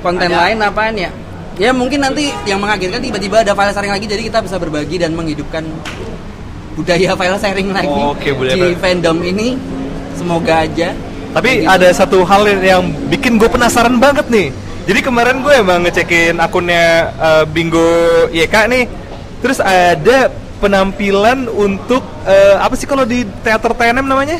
konten 0.03 0.27
Ada. 0.27 0.51
lain 0.51 0.59
apaan 0.59 0.99
ya 0.99 1.07
ya 1.55 1.71
mungkin 1.71 2.03
nanti 2.03 2.27
yang 2.43 2.59
mengagetkan 2.59 2.99
tiba-tiba 2.99 3.39
ada 3.39 3.55
file 3.55 3.71
sharing 3.71 3.95
lagi 3.95 4.03
jadi 4.03 4.19
kita 4.27 4.43
bisa 4.43 4.59
berbagi 4.59 4.99
dan 4.99 5.15
menghidupkan 5.15 5.63
budaya 6.75 7.15
file 7.15 7.39
sharing 7.39 7.71
lagi 7.71 7.87
Oke, 7.87 8.35
budaya 8.35 8.51
di 8.51 8.75
file- 8.75 8.79
fandom 8.83 9.23
ini 9.23 9.55
semoga 10.11 10.67
aja 10.67 10.91
Tapi 11.31 11.63
Gitu. 11.63 11.67
ada 11.67 11.87
satu 11.91 12.23
hal 12.23 12.43
yang 12.59 12.83
bikin 13.07 13.35
gue 13.35 13.47
penasaran 13.47 13.95
banget 13.95 14.23
nih. 14.27 14.51
Jadi 14.85 14.99
kemarin 15.01 15.41
gue 15.41 15.53
emang 15.55 15.81
ngecekin 15.81 16.37
akunnya 16.37 16.85
eh, 17.17 17.43
Bingo 17.49 17.85
YK 18.29 18.55
nih. 18.69 18.85
Terus 19.41 19.57
ada 19.59 20.29
penampilan 20.57 21.49
untuk 21.49 22.01
eh, 22.23 22.55
apa 22.55 22.73
sih 22.73 22.85
kalau 22.85 23.01
di 23.03 23.25
teater 23.41 23.73
TNM 23.73 24.05
namanya? 24.05 24.37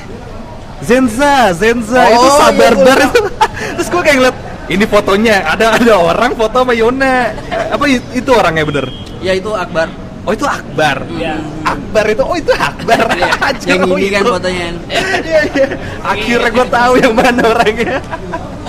Zenza, 0.85 1.49
Zenza 1.55 2.03
Oh, 2.03 2.13
itu 2.13 2.27
iya, 2.27 2.37
sabar-bar 2.37 2.99
iya. 2.99 3.07
itu. 3.09 3.21
Terus 3.79 3.87
gue 3.89 4.01
kayak 4.01 4.17
ngeliat 4.17 4.37
ini 4.65 4.85
fotonya 4.85 5.35
ada 5.45 5.77
ada 5.77 5.93
orang 5.97 6.31
foto 6.33 6.61
sama 6.61 6.73
Yona. 6.73 7.33
Apa 7.73 7.85
i- 7.89 8.05
itu 8.13 8.29
orangnya 8.29 8.65
bener? 8.65 8.85
ya 9.23 9.33
itu 9.33 9.49
Akbar 9.49 9.89
Oh 10.21 10.33
itu 10.33 10.45
Akbar. 10.45 11.01
Iya. 11.07 11.37
Akbar 11.65 12.05
itu 12.09 12.21
oh 12.21 12.33
itu 12.33 12.53
Akbar. 12.53 13.01
Anjir, 13.49 13.77
yang 13.77 13.85
oh, 13.85 13.97
ini 13.97 14.09
kan 14.09 14.21
itu. 14.21 14.31
fotonya 14.33 14.65
Iya 15.25 15.39
iya. 15.53 15.67
Akhirnya 16.01 16.49
gue 16.49 16.65
tahu 16.67 16.93
yang 16.97 17.13
mana 17.13 17.41
orangnya. 17.45 17.97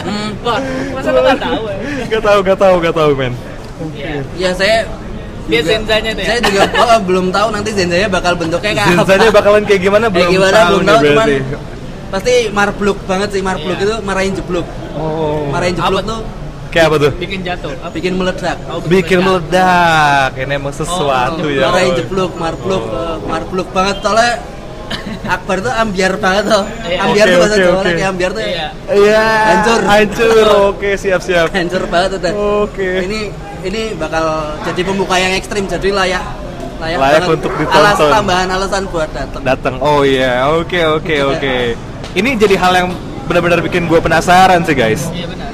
Hmm, 0.07 0.31
Wah, 0.41 0.59
masa 0.93 1.09
lu 1.11 1.21
nggak 1.21 1.41
tahu 1.41 1.63
ya? 1.67 1.77
Gak 2.09 2.23
tahu, 2.23 2.39
gak 2.41 2.59
tahu, 2.59 2.75
gak 2.81 2.95
tahu 2.95 3.11
men. 3.13 3.33
Iya. 3.93 4.15
ya 4.35 4.51
saya 4.53 4.79
Dia 5.47 5.61
juga- 5.61 5.69
Zenzanya 5.69 6.11
tuh 6.11 6.23
ya? 6.23 6.29
saya 6.29 6.39
juga 6.41 6.61
oh, 6.81 7.01
belum 7.03 7.27
tahu 7.29 7.49
nanti 7.51 7.71
Zenzanya 7.71 8.09
bakal 8.09 8.33
bentuknya 8.35 8.73
kayak 8.73 8.89
apa 8.89 9.05
Zenzanya 9.05 9.31
bakalan 9.31 9.63
kayak 9.63 9.81
gimana 9.81 10.05
kayak 10.07 10.15
belum 10.17 10.31
gimana 10.33 10.55
tahu 10.57 10.67
belum 10.73 10.83
tahu 10.83 11.01
cuman 11.05 11.27
pasti 12.07 12.35
marbluk 12.51 12.99
banget 13.05 13.29
sih 13.31 13.43
marbluk 13.43 13.77
Iya. 13.77 13.85
itu 13.85 13.95
marahin 14.01 14.33
jeblok 14.33 14.67
Oh. 14.95 15.47
marahin 15.49 15.75
jeblok 15.75 16.05
tuh 16.05 16.21
Kayak 16.67 16.87
apa 16.87 16.97
tuh? 16.99 17.13
Bikin 17.17 17.41
jatuh. 17.41 17.73
Apa? 17.79 17.89
bikin 17.91 18.13
meledak 18.15 18.59
Oh, 18.67 18.83
Bikin 18.83 19.19
meledak. 19.19 20.29
meledak. 20.29 20.31
Ini 20.37 20.53
emang 20.53 20.75
sesuatu 20.75 21.41
Oh, 21.41 21.49
ya. 21.49 21.65
marahin 21.67 21.93
jeblok 21.95 22.33
marbluk 22.37 22.83
Oh. 22.83 22.93
eh, 22.93 23.17
marbluk 23.23 23.69
banget 23.71 23.97
soalnya 23.99 24.33
Akbar 25.29 25.57
tuh 25.59 25.73
ambiar 25.73 26.13
banget 26.17 26.45
tuh 26.47 26.65
Iya. 26.83 26.99
ambiar 27.03 27.25
Oke, 27.25 27.33
tuh 27.33 27.41
bahasa 27.41 27.57
Jawa 27.57 27.81
kayak 27.83 28.09
ambiar 28.09 28.31
tuh 28.31 28.43
Iya. 28.43 28.67
Iya. 28.89 29.25
Hancur. 29.45 29.81
Hancur. 29.85 30.47
Oke, 30.71 30.91
siap 30.95 31.21
siap. 31.21 31.47
hancur 31.51 31.83
banget 31.87 32.11
udah 32.17 32.33
Oke. 32.63 32.89
ini 33.03 33.21
ini 33.63 33.81
bakal 33.95 34.25
jadi 34.63 34.81
pembuka 34.83 35.17
yang 35.17 35.33
ekstrim 35.33 35.67
jadi 35.67 35.91
layak 35.91 36.25
layak, 36.77 36.99
Layak 36.99 37.21
banget. 37.25 37.35
untuk 37.35 37.53
ditonton. 37.55 37.81
alas 37.81 37.97
tambahan 37.97 38.49
alasan 38.49 38.85
buat 38.87 39.09
datang 39.09 39.41
Datang. 39.43 39.75
Oh 39.81 40.01
iya. 40.01 40.45
Oke, 40.53 40.81
oke, 40.83 41.17
oke. 41.33 41.57
Ini 42.13 42.31
jadi 42.37 42.55
hal 42.55 42.73
yang 42.75 42.89
benar-benar 43.25 43.59
bikin 43.61 43.85
gue 43.85 43.97
penasaran 43.97 44.61
sih 44.63 44.73
guys. 44.73 45.09
Iya 45.11 45.27
benar. 45.27 45.51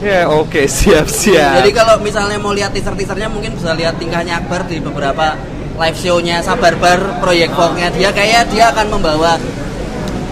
Ya, 0.00 0.20
oke, 0.26 0.64
siap 0.80 1.06
siap. 1.06 1.60
jadi 1.60 1.70
kalau 1.74 2.00
misalnya 2.00 2.38
mau 2.38 2.50
lihat 2.50 2.70
teaser 2.70 2.94
teasernya 2.94 3.28
mungkin 3.28 3.52
bisa 3.52 3.74
lihat 3.74 3.94
tingkahnya 3.94 4.38
Akbar 4.38 4.64
di 4.64 4.80
beberapa 4.80 5.36
live 5.80 5.96
show-nya 5.96 6.44
Sabar 6.44 6.76
Bar 6.76 7.24
proyek 7.24 7.50
vlognya 7.50 7.88
dia 7.88 8.12
kayak 8.12 8.52
dia 8.52 8.68
akan 8.68 8.86
membawa 8.92 9.40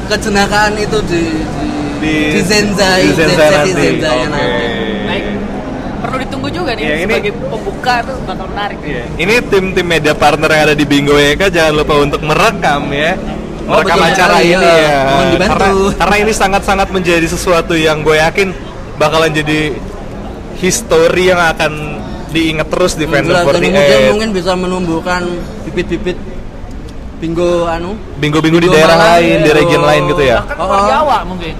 kejenakaan 0.06 0.76
itu 0.76 0.98
di 1.04 1.22
di, 1.98 2.14
di 2.36 2.40
Zenza 2.44 3.00
di 3.00 3.10
Zenza 3.10 3.34
Zenza, 3.34 3.56
nanti. 3.58 3.72
Zenzanya 3.74 4.26
Oke. 4.28 4.36
nanti. 4.36 4.66
Baik. 5.08 5.24
Perlu 5.98 6.16
ditunggu 6.22 6.48
juga 6.48 6.70
nih 6.78 6.84
Iya, 6.84 6.94
ini- 6.94 7.04
sebagai 7.10 7.32
pembuka 7.34 7.94
tuh 8.06 8.16
bakal 8.22 8.46
menarik. 8.54 8.78
Iya. 8.86 9.02
Ini 9.18 9.34
tim-tim 9.50 9.82
media 9.82 10.14
partner 10.14 10.50
yang 10.52 10.62
ada 10.70 10.76
di 10.78 10.84
Bingo 10.86 11.18
YK 11.18 11.42
jangan 11.50 11.74
lupa 11.74 11.94
untuk 11.98 12.20
merekam 12.22 12.82
ya. 12.94 13.12
Oh, 13.68 13.82
Merekam 13.82 13.98
betul 13.98 14.08
acara 14.14 14.36
sekali, 14.38 14.48
ini 14.48 14.64
ya. 14.64 14.78
ya. 14.78 15.00
Mohon 15.04 15.26
dibantu. 15.28 15.52
Karena, 15.58 15.68
karena 15.98 16.16
ini 16.22 16.32
sangat-sangat 16.32 16.88
menjadi 16.88 17.26
sesuatu 17.26 17.74
yang 17.74 18.00
gue 18.00 18.16
yakin 18.16 18.48
bakalan 18.94 19.32
jadi 19.34 19.60
history 20.56 21.24
yang 21.28 21.42
akan 21.42 21.72
diingat 22.28 22.68
terus 22.68 22.92
di 22.94 23.04
fandom 23.08 23.32
Jelas, 23.32 23.44
dan 23.44 23.60
48. 23.60 23.64
kemudian 23.72 24.00
mungkin 24.12 24.30
bisa 24.36 24.52
menumbuhkan 24.54 25.22
bibit-bibit 25.68 26.18
bingo 27.18 27.66
anu 27.66 27.98
Bingo-bingo 28.22 28.58
di 28.62 28.70
Bingo 28.70 28.76
daerah 28.78 28.96
Malang, 28.96 29.12
lain, 29.18 29.36
di 29.42 29.50
iya. 29.50 29.58
region 29.58 29.82
lain 29.82 30.02
gitu 30.06 30.22
ya. 30.22 30.38
Bahkan 30.46 30.56
Oh. 30.58 30.86
Jawa 30.86 31.18
mungkin. 31.26 31.54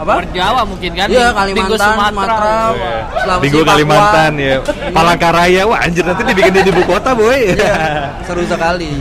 Apa? 0.00 0.12
Luar 0.16 0.26
Jawa 0.32 0.62
mungkin 0.64 0.90
kan. 0.96 1.06
Iya, 1.12 1.26
Bingo 1.28 1.36
Kalimantan, 1.36 1.76
Sumatera. 1.76 2.08
Sumatera. 2.08 2.54
Iya. 2.72 2.94
Sulawesi, 3.20 3.42
Bingo. 3.44 3.60
Kalimantan 3.66 4.32
ya. 4.38 4.56
Palangkaraya, 4.96 5.62
wah 5.66 5.78
anjir 5.82 6.04
nanti 6.06 6.22
dibikin 6.24 6.52
di 6.56 6.60
ibu 6.72 6.82
kota 6.86 7.10
boy. 7.12 7.38
Iya, 7.52 7.74
seru 8.26 8.42
sekali. 8.46 8.92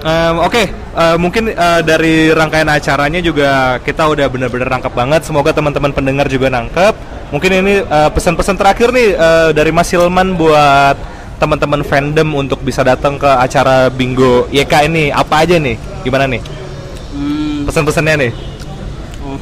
Em, 0.00 0.36
Oke, 0.40 0.64
eh, 0.72 1.16
mungkin 1.20 1.52
eh, 1.52 1.80
dari 1.84 2.32
rangkaian 2.32 2.68
acaranya 2.72 3.20
juga 3.20 3.76
kita 3.84 4.08
udah 4.08 4.26
bener-bener 4.32 4.68
nangkep 4.68 4.92
banget. 4.92 5.20
Semoga 5.28 5.52
teman-teman 5.52 5.92
pendengar 5.92 6.26
juga 6.28 6.48
nangkep. 6.52 7.19
Mungkin 7.30 7.50
ini 7.52 7.74
eh, 7.80 8.10
pesan-pesan 8.10 8.58
terakhir 8.58 8.90
nih 8.90 9.08
eh, 9.14 9.48
dari 9.54 9.70
Mas 9.70 9.86
Hilman 9.88 10.34
buat 10.34 10.98
teman-teman 11.38 11.80
fandom 11.80 12.28
untuk 12.36 12.60
bisa 12.60 12.82
datang 12.82 13.16
ke 13.16 13.24
acara 13.26 13.88
Bingo 13.88 14.50
YK 14.50 14.90
ini 14.90 15.08
apa 15.08 15.46
aja 15.46 15.56
nih? 15.56 15.78
Gimana 16.02 16.26
nih? 16.26 16.42
Hmm, 17.14 17.64
Pesan-pesannya 17.64 18.14
nih. 18.18 18.32
oh, 19.22 19.38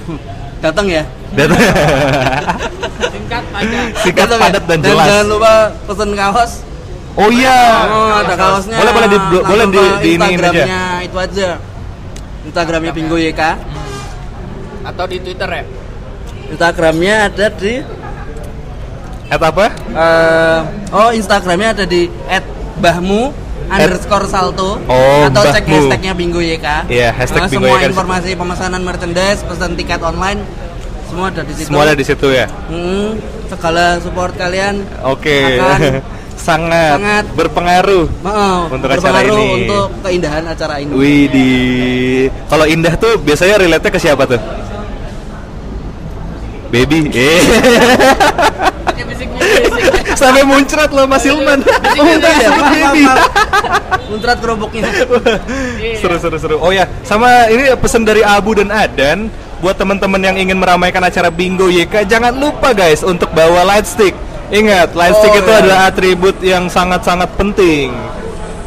datang 0.60 0.86
ya. 0.86 1.02
Datang. 1.32 1.58
Singkat 3.12 3.44
panjang. 3.50 3.86
Singkat, 3.98 4.26
Datang 4.26 4.38
ya? 4.38 4.44
padat 4.46 4.64
dan 4.64 4.78
jelas. 4.80 5.06
jangan 5.08 5.26
lupa 5.26 5.52
pesen 5.84 6.10
kaos. 6.12 6.52
Oh 7.18 7.28
iya. 7.34 7.58
Oh, 7.90 8.12
ada 8.20 8.34
kaosnya. 8.36 8.76
Boleh 8.78 8.92
boleh 8.94 9.08
di 9.08 9.18
Langsung 9.18 9.42
boleh 9.48 9.66
di, 9.66 9.82
di 9.98 10.10
ini 10.14 10.22
aja. 10.22 10.28
Instagramnya 10.28 10.82
itu 11.02 11.16
aja. 11.18 11.48
Instagramnya 12.46 12.92
Bingo 12.92 13.16
YK. 13.18 13.42
Atau 14.84 15.04
di 15.08 15.16
Twitter 15.18 15.48
ya. 15.50 15.64
Instagramnya 16.48 17.28
ada 17.28 17.46
di 17.50 17.74
At 19.28 19.42
apa? 19.42 19.66
eh, 19.74 20.60
oh 20.88 21.10
Instagramnya 21.12 21.68
ada 21.70 21.84
di 21.84 22.08
@bahmu 22.78 23.28
underscore 23.68 24.24
salto 24.24 24.80
Oh, 24.82 25.28
atau 25.28 25.44
cek 25.46 25.60
Bahmu. 25.62 25.76
hashtagnya 25.84 26.12
Bingo 26.14 26.40
YK. 26.40 26.88
Iya, 26.88 27.12
hashtag 27.12 27.44
Eh, 27.44 27.48
Bingo 27.50 27.60
semua 27.62 27.76
YK 27.76 27.82
situ. 27.82 27.90
informasi 27.92 28.30
pemesanan 28.32 28.80
merchandise, 28.80 29.44
pesan 29.44 29.76
tiket 29.76 30.00
online, 30.00 30.40
semua 31.04 31.28
ada 31.28 31.44
di 31.44 31.52
situ. 31.52 31.68
Semua 31.68 31.82
ada 31.84 31.92
di 31.92 32.00
situ 32.02 32.26
ya. 32.30 32.46
Hmm, 32.64 33.20
segala 33.46 34.00
support 34.00 34.32
kalian 34.34 34.80
Oke. 35.04 35.36
Akan 35.60 36.00
sangat, 36.48 36.96
sangat 36.96 37.24
berpengaruh. 37.34 38.08
mau 38.22 38.64
Untuk 38.66 38.88
acara 38.88 39.20
berpengaruh 39.20 39.36
ini. 39.36 39.52
untuk 39.60 39.86
keindahan 40.00 40.44
acara 40.46 40.74
ini. 40.80 40.92
Wih 40.94 41.24
di 41.28 41.48
kalau 42.48 42.64
indah 42.64 42.96
tuh 42.96 43.20
biasanya 43.20 43.60
relate 43.60 43.84
ke 43.86 44.00
siapa 44.00 44.24
tuh? 44.24 44.40
Baby. 46.68 47.08
Eh. 47.16 47.40
Sampai 50.18 50.42
muncrat 50.42 50.90
loh 50.90 51.06
Mas 51.06 51.24
Hilman. 51.24 51.62
Oh, 51.62 52.04
enggak 52.04 52.34
ya? 52.42 52.50
Baby. 52.52 53.04
Muncrat 54.10 54.38
kerupuknya. 54.42 54.82
Iya. 55.78 55.96
seru 56.00 56.16
seru 56.18 56.36
seru. 56.36 56.56
Oh 56.58 56.72
ya, 56.74 56.84
sama 57.06 57.46
ini 57.48 57.70
pesan 57.78 58.02
dari 58.02 58.20
Abu 58.26 58.56
dan 58.58 58.68
Adan 58.72 59.30
buat 59.62 59.78
teman-teman 59.78 60.22
yang 60.22 60.36
ingin 60.38 60.58
meramaikan 60.58 61.02
acara 61.02 61.34
Bingo 61.34 61.66
YK 61.66 62.06
jangan 62.06 62.30
lupa 62.34 62.74
guys 62.74 63.02
untuk 63.06 63.30
bawa 63.32 63.64
light 63.64 63.86
stick. 63.86 64.14
Ingat, 64.48 64.96
light 64.96 65.12
stick 65.12 65.32
Oh, 65.32 65.40
itu 65.44 65.50
iya. 65.52 65.60
adalah 65.60 65.78
atribut 65.92 66.36
yang 66.40 66.72
sangat-sangat 66.72 67.28
penting 67.36 67.92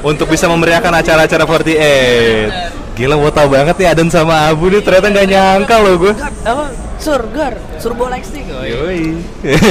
untuk 0.06 0.30
bisa 0.30 0.46
memeriahkan 0.46 0.94
acara-acara 0.94 1.44
48. 1.46 2.81
Gila 2.92 3.16
mau 3.16 3.32
tau 3.32 3.48
banget 3.48 3.76
nih 3.80 3.88
Adan 3.88 4.12
sama 4.12 4.52
Abu 4.52 4.68
nih 4.68 4.84
ternyata 4.84 5.08
nggak 5.08 5.28
nyangka 5.32 5.76
loh 5.80 5.96
gue. 5.96 6.14
Apa? 6.44 6.66
Sur, 7.02 7.24
gar, 7.34 7.58
Surbo. 7.82 8.06
Oh, 8.06 8.14
iya. 8.14 8.78
Yoi. 8.78 9.18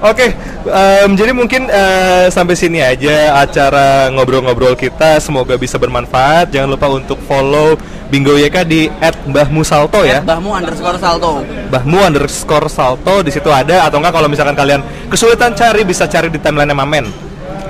Oke, 0.00 0.32
em, 0.64 1.12
jadi 1.12 1.36
mungkin 1.36 1.68
eh, 1.68 2.32
sampai 2.32 2.56
sini 2.56 2.80
aja 2.80 3.36
acara 3.36 4.08
ngobrol-ngobrol 4.08 4.72
kita. 4.72 5.20
Semoga 5.20 5.60
bisa 5.60 5.76
bermanfaat. 5.76 6.50
Jangan 6.50 6.72
lupa 6.72 6.88
untuk 6.88 7.20
follow 7.28 7.76
Bingo 8.08 8.32
YK 8.34 8.64
di 8.64 8.88
@mbahmusalto 9.28 10.02
ya. 10.02 10.24
Bahmu 10.24 10.50
underscore 10.56 10.98
salto. 10.98 11.44
Bahmu 11.68 11.98
underscore 12.00 12.66
salto 12.72 13.20
di 13.22 13.30
situ 13.30 13.52
ada 13.52 13.86
atau 13.86 14.00
enggak 14.00 14.16
kalau 14.16 14.26
misalkan 14.26 14.56
kalian 14.56 14.80
kesulitan 15.12 15.52
cari 15.52 15.84
bisa 15.84 16.08
cari 16.08 16.26
di 16.26 16.40
timeline 16.40 16.72
Mamen 16.74 17.06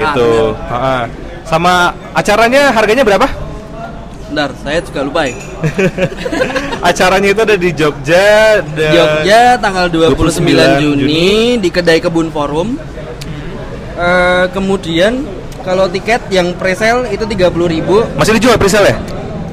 gitu. 0.00 0.56
Ha-ha. 0.56 1.29
Sama 1.50 1.74
acaranya 2.14 2.70
harganya 2.70 3.02
berapa? 3.02 3.26
Bentar, 4.30 4.54
saya 4.56 4.78
juga 4.78 5.02
lupa 5.02 5.26
ya. 5.26 5.34
acaranya 6.88 7.28
itu 7.28 7.40
ada 7.42 7.56
di 7.58 7.70
Jogja. 7.74 8.62
dan- 8.70 8.94
Jogja 8.94 9.58
tanggal 9.58 9.90
29, 9.90 10.14
29 10.14 10.78
Juni, 10.78 11.28
di 11.58 11.68
kedai 11.68 11.98
Kebun 11.98 12.30
Forum. 12.30 12.78
Eh, 13.92 14.44
kemudian 14.48 15.26
kalau 15.60 15.90
tiket 15.90 16.22
yang 16.30 16.54
presale 16.54 17.10
itu 17.10 17.26
30.000, 17.26 18.06
Masih 18.14 18.38
dijual 18.38 18.54
presale 18.56 18.94
ya? 18.94 18.98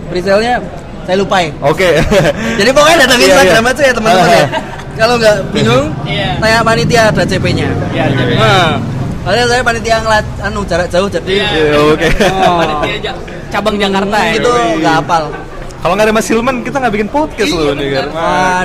presale-nya 0.07 0.55
saya 1.03 1.17
lupa 1.17 1.41
ya. 1.41 1.51
Oke. 1.59 1.89
Jadi 2.61 2.69
pokoknya 2.69 2.97
datang 3.01 3.17
Iya, 3.19 3.27
Instagram 3.33 3.63
iya. 3.65 3.71
aja 3.73 3.81
ya 3.81 3.93
teman-teman 3.93 4.29
ya. 4.29 4.47
Kalau 4.93 5.13
nggak 5.17 5.35
bingung, 5.51 5.85
Iya. 6.05 6.29
tanya 6.37 6.59
panitia 6.61 7.01
ada 7.09 7.21
CP-nya. 7.21 7.69
Iya, 7.93 8.05
jadi. 8.09 8.33
Nah, 8.33 8.69
soalnya 9.27 9.45
saya 9.45 9.59
panitia 9.61 9.97
ngelat 9.99 10.25
anu 10.39 10.63
jarak 10.63 10.87
jauh 10.87 11.09
jadi 11.09 11.35
Iya, 11.35 11.75
Oke. 11.85 12.07
Oh. 12.23 12.57
Panitia 12.57 12.95
Ja- 13.03 13.19
cabang 13.49 13.75
Jakarta 13.75 14.17
ya. 14.17 14.31
itu 14.33 14.51
nggak 14.79 14.95
hafal. 14.97 15.23
Kalau 15.77 15.93
nggak 15.93 16.07
ada 16.07 16.15
Mas 16.15 16.27
Hilman, 16.27 16.55
kita 16.63 16.77
nggak 16.79 16.93
bikin 16.95 17.07
podcast 17.07 17.51
loh 17.53 17.71
nih 17.71 17.87
kan. 17.93 18.07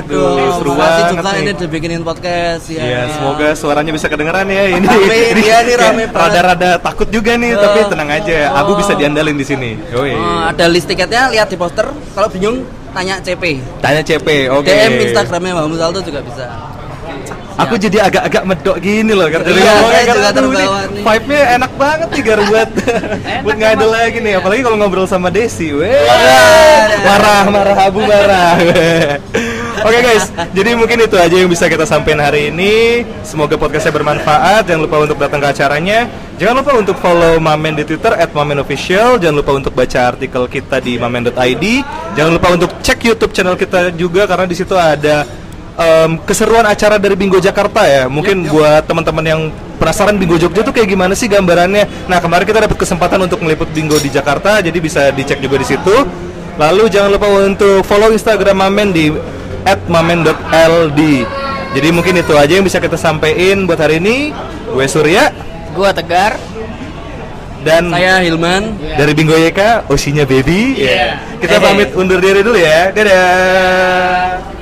Aduh, 0.01 0.33
seru 0.55 0.71
banget 0.73 1.03
juga 1.13 1.29
ini 1.37 1.51
dibikinin 1.53 2.01
podcast 2.01 2.65
ya. 2.67 2.81
Iya, 2.81 3.01
semoga 3.11 3.47
suaranya 3.53 3.91
bisa 3.91 4.07
kedengeran 4.07 4.47
ya. 4.47 4.63
Ini 4.73 4.81
Rame, 4.81 5.17
iya 5.37 5.57
nih, 5.61 5.75
rame 5.77 6.03
banget. 6.05 6.19
Rada-rada 6.41 6.69
takut 6.81 7.07
juga 7.07 7.37
nih, 7.37 7.53
Oh. 7.53 7.61
tapi 7.61 7.79
tenang 7.85 8.09
aja. 8.09 8.37
Abu 8.55 8.75
bisa 8.75 8.91
diandalin 8.93 9.35
di 9.35 9.45
sini. 9.45 9.71
Oh, 9.93 10.03
ada 10.43 10.65
list 10.65 10.87
tiketnya 10.87 11.29
lihat 11.29 11.47
di 11.47 11.55
poster. 11.55 11.85
Kalau 11.85 12.27
bingung 12.27 12.65
tanya 12.91 13.21
CP. 13.21 13.61
Tanya 13.77 14.01
CP, 14.01 14.27
oke. 14.49 14.65
DM 14.65 14.93
Instagramnya 15.05 15.51
Mbak 15.53 15.67
Musalto 15.69 15.99
juga 16.01 16.19
bisa. 16.19 16.45
Aku 17.53 17.77
jadi 17.77 17.97
agak-agak 18.09 18.43
medok 18.49 18.77
gini 18.81 19.13
loh 19.13 19.29
karena 19.29 19.45
Iya, 19.45 19.71
ngomongnya 19.77 20.03
karena 20.09 20.29
nih. 20.33 20.67
Vibe-nya 21.05 21.43
enak 21.61 21.71
banget 21.77 22.07
nih 22.09 22.21
Gar 22.25 22.39
buat 22.49 22.69
buat 23.45 23.57
ngadel 23.61 23.89
lagi 23.93 24.17
nih 24.25 24.33
apalagi 24.41 24.61
kalau 24.65 24.77
ngobrol 24.81 25.05
sama 25.05 25.29
Desi. 25.29 25.69
Weh. 25.69 25.93
Marah, 27.05 27.43
marah 27.53 27.77
Abu 27.77 28.01
marah. 28.01 28.57
Oke 29.83 29.99
guys, 29.99 30.31
jadi 30.55 30.79
mungkin 30.79 30.95
itu 31.03 31.17
aja 31.19 31.35
yang 31.35 31.51
bisa 31.51 31.67
kita 31.67 31.83
sampaikan 31.83 32.23
hari 32.23 32.47
ini. 32.53 33.03
Semoga 33.25 33.59
podcastnya 33.59 33.91
bermanfaat. 33.91 34.63
Jangan 34.69 34.81
lupa 34.85 34.97
untuk 35.03 35.19
datang 35.19 35.43
ke 35.43 35.47
acaranya. 35.51 36.07
Jangan 36.39 36.55
lupa 36.63 36.71
untuk 36.79 36.95
follow 37.03 37.35
Mamen 37.41 37.75
di 37.75 37.83
Twitter 37.83 38.15
@mamenofficial. 38.31 39.19
Jangan 39.19 39.43
lupa 39.43 39.51
untuk 39.51 39.75
baca 39.75 40.15
artikel 40.15 40.47
kita 40.47 40.79
di 40.79 40.95
mamen.id. 40.95 41.65
Jangan 42.15 42.31
lupa 42.31 42.47
untuk 42.55 42.71
cek 42.79 42.99
YouTube 43.11 43.35
channel 43.35 43.59
kita 43.59 43.91
juga 43.91 44.23
karena 44.23 44.47
di 44.47 44.55
situ 44.55 44.71
ada 44.71 45.27
em, 45.75 46.11
keseruan 46.23 46.65
acara 46.65 46.97
dari 47.01 47.15
Bingo 47.17 47.37
Jakarta 47.37 47.85
ya. 47.85 48.05
Mungkin 48.07 48.47
buat 48.49 48.85
teman-teman 48.85 49.25
yang 49.25 49.41
penasaran 49.77 50.15
Bingo 50.15 50.37
Jogja 50.37 50.63
tuh 50.63 50.71
kayak 50.71 50.89
gimana 50.89 51.13
sih 51.13 51.27
gambarannya. 51.27 52.07
Nah, 52.07 52.19
kemarin 52.21 52.45
kita 52.45 52.63
dapat 52.63 52.77
kesempatan 52.77 53.19
untuk 53.25 53.41
meliput 53.43 53.67
Bingo 53.73 53.97
di 53.99 54.07
Jakarta, 54.07 54.61
jadi 54.63 54.77
bisa 54.79 55.09
dicek 55.11 55.41
juga 55.41 55.59
di 55.59 55.67
situ. 55.67 55.95
Lalu 56.55 56.85
jangan 56.87 57.09
lupa 57.09 57.27
untuk 57.41 57.81
follow 57.83 58.13
Instagram 58.13 58.61
Mamen 58.61 58.93
di 58.93 59.09
@mamen.ld. 59.89 60.99
Jadi 61.73 61.89
mungkin 61.89 62.13
itu 62.21 62.33
aja 62.37 62.53
yang 62.53 62.61
bisa 62.61 62.77
kita 62.77 62.93
sampaikan 62.93 63.65
buat 63.65 63.81
hari 63.81 63.97
ini. 63.97 64.29
Gue 64.69 64.85
Surya 64.85 65.33
Gua 65.73 65.89
Tegar. 65.89 66.37
dan 67.63 67.87
Saya 67.89 68.19
Hilman. 68.19 68.75
dari 68.99 69.15
Bingo 69.15 69.33
YK, 69.33 69.87
Osinya 69.87 70.27
Baby. 70.27 70.83
Iya. 70.83 71.15
Kita 71.39 71.63
pamit 71.63 71.95
undur 71.95 72.19
diri 72.19 72.43
dulu 72.43 72.59
ya. 72.59 72.91
Dadah. 72.91 74.52